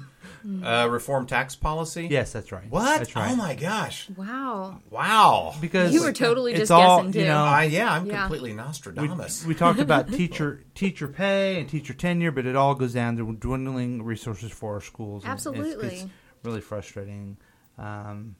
uh, 0.63 0.87
reform 0.91 1.25
tax 1.25 1.55
policy. 1.55 2.07
yes, 2.11 2.33
that's 2.33 2.51
right. 2.51 2.69
What? 2.69 2.97
That's 2.97 3.15
right. 3.15 3.31
Oh 3.31 3.35
my 3.37 3.55
gosh! 3.55 4.09
Wow. 4.17 4.81
Wow. 4.89 5.55
Because 5.61 5.93
You 5.93 6.03
were 6.03 6.11
totally 6.11 6.51
it's 6.51 6.59
just 6.63 6.71
all, 6.71 6.97
guessing, 6.97 7.13
too. 7.13 7.19
You 7.19 7.25
know, 7.27 7.43
I 7.43 7.63
yeah, 7.63 7.93
I'm 7.93 8.05
Yeah. 8.05 8.19
completely 8.23 8.49
we, 8.51 8.57
Nostradamus. 8.57 9.45
we 9.45 9.55
talked 9.55 9.79
about 9.87 10.11
teacher 10.11 10.61
teacher 10.75 11.07
pay 11.07 11.59
and 11.61 11.69
teacher 11.69 11.93
tenure, 11.93 12.31
but 12.31 12.45
it 12.45 12.57
all 12.57 12.75
goes 12.75 12.93
down 12.93 13.15
to 13.15 13.33
dwindling 13.33 14.03
resources 14.03 14.51
for 14.51 14.73
our 14.73 14.81
schools. 14.81 15.23
and 15.23 15.31
it's- 15.31 15.47
Absolutely. 15.47 15.87
it's, 15.99 16.05
really 16.43 16.59
frustrating. 16.61 17.37
Um, 17.77 18.35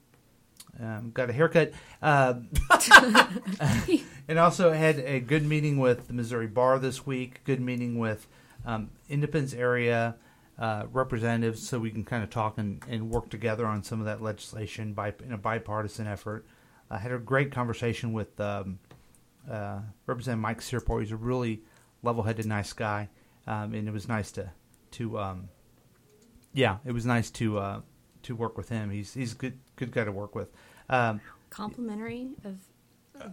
um, 0.82 1.12
got 1.14 1.30
a 1.30 1.34
haircut, 1.34 1.72
uh, 2.02 2.34
and 4.28 4.40
also 4.40 4.74
had 4.74 5.00
a 5.00 5.20
good 5.22 5.46
meeting 5.46 5.78
with 5.78 6.08
the 6.08 6.14
Missouri 6.14 6.48
Bar 6.48 6.80
this 6.80 7.06
week. 7.06 7.42
Good 7.46 7.62
meeting 7.62 7.98
with 7.98 8.28
um, 8.66 8.92
Independence 9.10 9.54
area 9.54 10.16
uh, 10.60 10.86
representatives, 10.92 11.68
so 11.68 11.80
we 11.80 11.92
can 11.92 12.04
kind 12.04 12.24
of 12.24 12.30
talk 12.30 12.58
and, 12.58 12.84
and 12.88 13.10
work 13.10 13.30
together 13.30 13.66
on 13.66 13.84
some 13.84 14.00
of 14.00 14.06
that 14.06 14.22
legislation 14.22 14.94
by 14.94 15.14
in 15.24 15.34
a 15.34 15.38
bipartisan 15.38 16.08
effort. 16.08 16.46
I 16.90 16.98
had 16.98 17.12
a 17.12 17.18
great 17.18 17.52
conversation 17.52 18.14
with 18.14 18.40
um, 18.40 18.80
uh, 19.50 19.80
Representative 20.06 20.42
Mike 20.42 20.62
Cierpiot. 20.62 21.02
He's 21.02 21.12
a 21.12 21.18
really 21.18 21.64
level-headed, 22.04 22.46
nice 22.46 22.74
guy, 22.74 23.10
um, 23.48 23.74
and 23.74 23.88
it 23.88 23.92
was 23.92 24.08
nice 24.08 24.32
to 24.34 24.52
to 24.92 25.18
um, 25.20 25.50
yeah, 26.54 26.78
it 26.86 26.92
was 26.92 27.06
nice 27.06 27.32
to 27.32 27.58
uh, 27.58 27.82
to 28.24 28.36
work 28.36 28.58
with 28.58 28.70
him. 28.70 28.92
He's 28.92 29.14
he's 29.14 29.34
a 29.34 29.36
good 29.36 29.60
good 29.76 29.92
guy 29.92 30.04
to 30.04 30.12
work 30.12 30.36
with. 30.36 30.52
Um, 30.90 31.20
Complimentary 31.50 32.30
of 32.44 32.58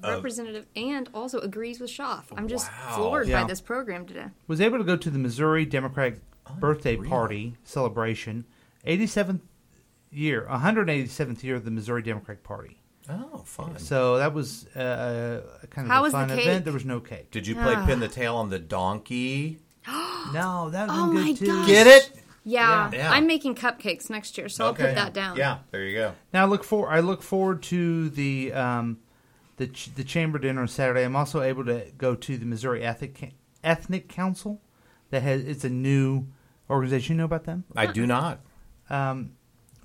representative 0.02 0.66
and 0.76 1.08
also 1.14 1.38
agrees 1.40 1.80
with 1.80 1.90
Schaaf. 1.90 2.24
I'm 2.36 2.48
just 2.48 2.70
Wow. 2.70 2.94
floored 2.96 3.28
Yeah. 3.28 3.42
by 3.42 3.48
this 3.48 3.60
program 3.60 4.06
today. 4.06 4.26
was 4.46 4.60
able 4.60 4.78
to 4.78 4.84
go 4.84 4.96
to 4.96 5.10
the 5.10 5.18
Missouri 5.18 5.64
Democratic 5.64 6.20
birthday 6.58 6.96
party 6.96 7.56
celebration, 7.64 8.44
87th 8.84 9.40
year, 10.10 10.46
187th 10.48 11.42
year 11.44 11.56
of 11.56 11.64
the 11.64 11.70
Missouri 11.70 12.02
Democratic 12.02 12.42
Party. 12.42 12.76
oh, 13.08 13.38
fun. 13.44 13.76
So 13.78 14.18
that 14.18 14.32
was 14.34 14.66
uh, 14.76 15.40
a 15.62 15.66
kind 15.66 15.86
of 15.86 15.90
How 15.92 16.00
a 16.00 16.02
was 16.02 16.12
the 16.12 16.18
fun 16.18 16.28
cake? 16.28 16.40
event. 16.46 16.64
There 16.64 16.72
was 16.74 16.84
no 16.84 17.00
cake. 17.00 17.30
Did 17.30 17.46
you 17.46 17.54
play 17.56 17.74
pin 17.86 17.98
the 18.00 18.08
tail 18.08 18.36
on 18.36 18.50
the 18.50 18.58
donkey? 18.58 19.58
No, 20.34 20.68
that 20.70 20.86
would 20.88 20.94
Oh 20.96 21.06
been 21.06 21.14
my 21.14 21.26
good 21.32 21.38
too. 21.38 21.46
gosh. 21.46 21.66
Get 21.66 21.86
it? 21.86 22.12
Yeah, 22.44 22.90
Yeah. 22.92 23.10
I'm 23.10 23.26
making 23.26 23.54
cupcakes 23.54 24.10
next 24.10 24.36
year, 24.38 24.48
so 24.50 24.66
I'll 24.66 24.74
put 24.74 24.94
that 24.94 25.12
down. 25.14 25.36
Yeah, 25.38 25.58
there 25.70 25.84
you 25.84 25.96
go. 25.96 26.12
Now 26.32 26.42
I 26.42 26.46
look 26.46 26.62
for 26.62 26.90
I 26.90 27.00
look 27.00 27.22
forward 27.22 27.62
to 27.64 28.10
the 28.10 28.52
um, 28.52 28.98
the 29.60 29.66
ch- 29.68 29.94
the 29.94 30.02
chamber 30.04 30.38
dinner 30.38 30.62
on 30.62 30.68
Saturday. 30.68 31.04
I'm 31.04 31.14
also 31.14 31.42
able 31.42 31.64
to 31.66 31.84
go 31.98 32.14
to 32.14 32.38
the 32.38 32.46
Missouri 32.46 32.82
Ethnic 32.82 33.34
Ethnic 33.62 34.08
Council. 34.08 34.60
That 35.10 35.22
has 35.22 35.42
it's 35.44 35.64
a 35.64 35.68
new 35.68 36.26
organization. 36.70 37.14
You 37.14 37.18
know 37.18 37.24
about 37.26 37.44
them? 37.44 37.64
I 37.76 37.86
do 37.86 38.06
not. 38.06 38.40
Um, 38.88 39.32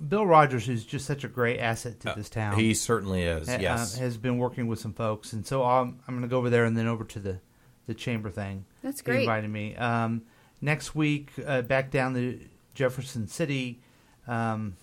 Bill 0.08 0.26
Rogers, 0.26 0.66
who's 0.66 0.84
just 0.84 1.04
such 1.06 1.24
a 1.24 1.28
great 1.28 1.58
asset 1.58 2.00
to 2.00 2.12
this 2.16 2.28
town, 2.30 2.58
He 2.58 2.74
certainly 2.74 3.22
is. 3.22 3.48
ha- 3.48 3.58
yes. 3.60 3.96
uh, 3.96 4.00
has 4.00 4.16
been 4.16 4.38
working 4.38 4.66
with 4.66 4.78
some 4.78 4.92
folks, 4.94 5.32
and 5.32 5.46
so 5.46 5.62
I'm 5.64 6.00
I'm 6.08 6.14
going 6.14 6.22
to 6.22 6.28
go 6.28 6.38
over 6.38 6.48
there 6.50 6.64
and 6.64 6.76
then 6.76 6.86
over 6.86 7.04
to 7.04 7.18
the 7.18 7.40
the 7.86 7.94
chamber 7.94 8.30
thing. 8.30 8.64
That's 8.82 9.00
He 9.00 9.04
great. 9.04 9.20
invited 9.20 9.50
me. 9.50 9.76
Um, 9.76 10.22
next 10.60 10.94
week, 10.94 11.32
uh, 11.46 11.62
back 11.62 11.90
down 11.90 12.14
to 12.14 12.40
Jefferson 12.74 13.26
City, 13.28 13.80
um, 14.26 14.76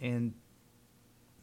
and 0.00 0.34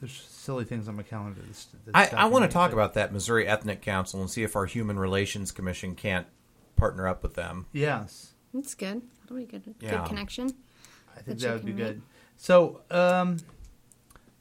there's 0.05 0.21
silly 0.29 0.65
things 0.65 0.87
on 0.87 0.95
my 0.95 1.03
calendar. 1.03 1.41
That's, 1.45 1.67
that's 1.91 2.13
I, 2.13 2.23
I 2.23 2.25
want 2.25 2.43
to 2.45 2.49
talk 2.49 2.71
about 2.73 2.93
that 2.93 3.11
Missouri 3.11 3.47
Ethnic 3.47 3.81
Council 3.81 4.21
and 4.21 4.29
see 4.29 4.43
if 4.43 4.55
our 4.55 4.65
Human 4.65 4.99
Relations 4.99 5.51
Commission 5.51 5.95
can't 5.95 6.27
partner 6.75 7.07
up 7.07 7.23
with 7.23 7.33
them. 7.33 7.65
Yes, 7.71 8.33
That's 8.53 8.75
good. 8.75 9.01
That'll 9.23 9.37
be 9.37 9.45
good. 9.45 9.63
Yeah. 9.79 9.97
Good 9.97 10.05
connection. 10.09 10.51
I 11.17 11.21
think 11.21 11.39
That 11.39 11.47
that 11.47 11.53
would 11.55 11.65
be 11.65 11.71
good. 11.71 11.95
make. 11.95 12.03
So 12.37 12.81
um, 12.91 13.37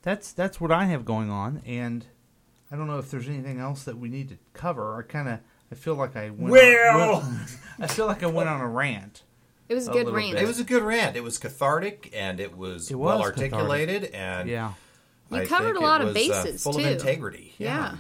that's 0.03 0.33
that's 0.33 0.61
what 0.61 0.71
I 0.71 0.85
have 0.87 1.05
going 1.05 1.31
on, 1.31 1.63
and 1.65 2.05
I 2.71 2.77
don't 2.77 2.87
know 2.87 2.99
if 2.99 3.11
there's 3.11 3.29
anything 3.29 3.59
else 3.61 3.85
that 3.85 3.97
we 3.97 4.09
need 4.09 4.29
to 4.31 4.37
cover. 4.53 4.99
I 4.99 5.03
kind 5.03 5.29
of 5.29 5.39
I 5.73 5.75
feel 5.77 5.95
like 5.95 6.17
I 6.17 6.31
went 6.31 6.51
Well. 6.53 7.17
on, 7.17 7.41
I 7.81 7.87
feel 7.87 8.07
like 8.07 8.23
I 8.23 8.27
went 8.27 8.49
on 8.49 8.61
a 8.61 8.69
rant. 8.69 9.23
It 9.69 9.75
was 9.75 9.89
A 9.89 9.93
a 9.93 9.95
good 9.95 10.13
rant. 10.13 10.33
bit. 10.35 10.43
It 10.43 10.47
was 10.47 10.61
a 10.61 10.65
good 10.65 10.83
rant. 10.83 11.17
It 11.17 11.23
was 11.25 11.39
cathartic 11.39 12.11
and 12.15 12.39
it 12.39 12.55
was, 12.55 12.91
It 12.91 12.97
was 12.97 13.07
well 13.07 13.23
articulated 13.23 14.05
and 14.07 14.47
Yeah. 14.49 14.73
You 15.35 15.43
I 15.43 15.47
covered 15.47 15.75
think 15.75 15.79
a 15.79 15.81
lot 15.87 16.01
of 16.01 16.09
was, 16.09 16.17
uh, 16.17 16.43
bases, 16.45 16.63
full 16.63 16.73
too. 16.75 16.81
of 16.81 16.87
integrity. 16.87 17.55
yeah. 17.59 17.97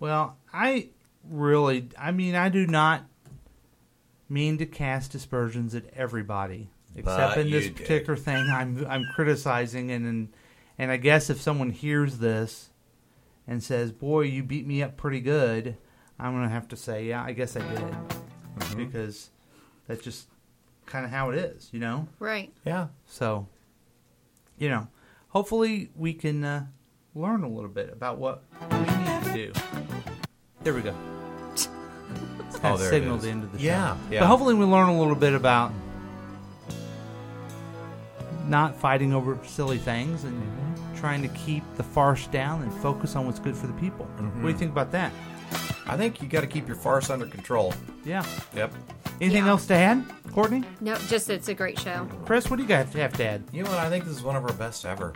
Well, 0.00 0.36
I 0.52 0.88
really, 1.30 1.88
I 1.98 2.10
mean, 2.12 2.34
I 2.34 2.48
do 2.48 2.66
not 2.66 3.04
mean 4.28 4.58
to 4.58 4.66
cast 4.66 5.14
aspersions 5.14 5.74
at 5.74 5.84
everybody, 5.94 6.70
except 6.96 7.36
But 7.36 7.38
in 7.46 7.50
this 7.50 7.64
you 7.64 7.70
did. 7.70 7.76
particular 7.78 8.16
thing 8.16 8.48
I'm 8.50 8.84
I'm 8.88 9.04
criticizing, 9.14 9.90
and, 9.90 10.06
and 10.06 10.28
and 10.78 10.90
I 10.90 10.96
guess 10.96 11.30
if 11.30 11.40
someone 11.40 11.70
hears 11.70 12.18
this 12.18 12.70
and 13.46 13.62
says, 13.62 13.92
"Boy, 13.92 14.22
you 14.22 14.42
beat 14.42 14.66
me 14.66 14.82
up 14.82 14.96
pretty 14.96 15.20
good," 15.20 15.76
I'm 16.18 16.32
gonna 16.32 16.48
have 16.48 16.68
to 16.68 16.76
say, 16.76 17.06
"Yeah, 17.06 17.22
I 17.22 17.32
guess 17.32 17.56
I 17.56 17.60
did," 17.60 17.78
Mm-hmm. 18.58 18.76
because 18.84 19.30
that's 19.88 20.02
just 20.02 20.26
kind 20.86 21.04
of 21.04 21.10
how 21.10 21.30
it 21.30 21.36
is, 21.38 21.68
you 21.72 21.80
know. 21.80 22.08
Right. 22.18 22.52
Yeah. 22.64 22.88
So, 23.06 23.48
you 24.58 24.68
know, 24.68 24.86
hopefully 25.44 25.90
we 25.96 26.14
can 26.14 26.42
uh, 26.44 26.66
learn 27.14 27.42
a 27.42 27.48
little 27.48 27.68
bit 27.68 27.90
about 27.92 28.16
what 28.18 28.44
we 28.70 28.78
need 28.78 29.24
to 29.24 29.32
do. 29.34 29.52
There 30.62 30.72
we 30.72 30.80
go. 30.80 30.94
Oh, 32.62 32.76
That 32.76 32.78
there 32.78 32.86
it 32.86 32.90
signaled 32.90 33.18
is. 33.18 33.24
the 33.24 33.30
end 33.30 33.42
of 33.44 33.52
the 33.52 33.58
show. 33.58 33.64
Yeah, 33.64 33.96
yeah. 34.10 34.20
But 34.20 34.26
hopefully 34.28 34.54
we 34.54 34.64
learn 34.64 34.88
a 34.88 34.98
little 34.98 35.16
bit 35.16 35.34
about 35.34 35.70
not 38.46 38.74
fighting 38.76 39.12
over 39.12 39.38
silly 39.44 39.76
things 39.76 40.24
and 40.24 40.40
trying 40.96 41.20
to 41.22 41.28
keep 41.28 41.62
the 41.76 41.82
farce 41.82 42.26
down 42.28 42.62
and 42.62 42.72
focus 42.80 43.16
on 43.16 43.26
what's 43.26 43.38
good 43.38 43.56
for 43.56 43.66
the 43.66 43.72
people. 43.74 44.06
What 44.06 44.22
Mm-hmm. 44.22 44.42
do 44.42 44.48
you 44.48 44.54
think 44.56 44.70
about 44.70 44.92
that? 44.92 45.12
I 45.86 45.96
think 45.98 46.22
you 46.22 46.28
got 46.28 46.40
to 46.40 46.46
keep 46.46 46.66
your 46.66 46.76
farce 46.76 47.10
under 47.10 47.26
control. 47.26 47.74
Yeah. 48.04 48.24
Yep. 48.54 48.72
Anything 49.20 49.44
Yeah. 49.44 49.50
else 49.50 49.66
to 49.66 49.74
add, 49.74 50.04
Courtney? 50.34 50.64
No, 50.80 50.96
just 50.96 51.30
it's 51.30 51.46
a 51.46 51.54
great 51.54 51.78
show. 51.78 52.08
Chris, 52.26 52.50
what 52.50 52.56
do 52.56 52.62
you 52.62 52.68
guys 52.68 52.92
have 52.94 53.12
to 53.12 53.24
add? 53.24 53.44
You 53.52 53.62
know 53.62 53.70
what? 53.70 53.78
I 53.78 53.88
think 53.88 54.04
this 54.04 54.16
is 54.16 54.22
one 54.24 54.34
of 54.34 54.44
our 54.44 54.52
best 54.54 54.84
ever. 54.84 55.12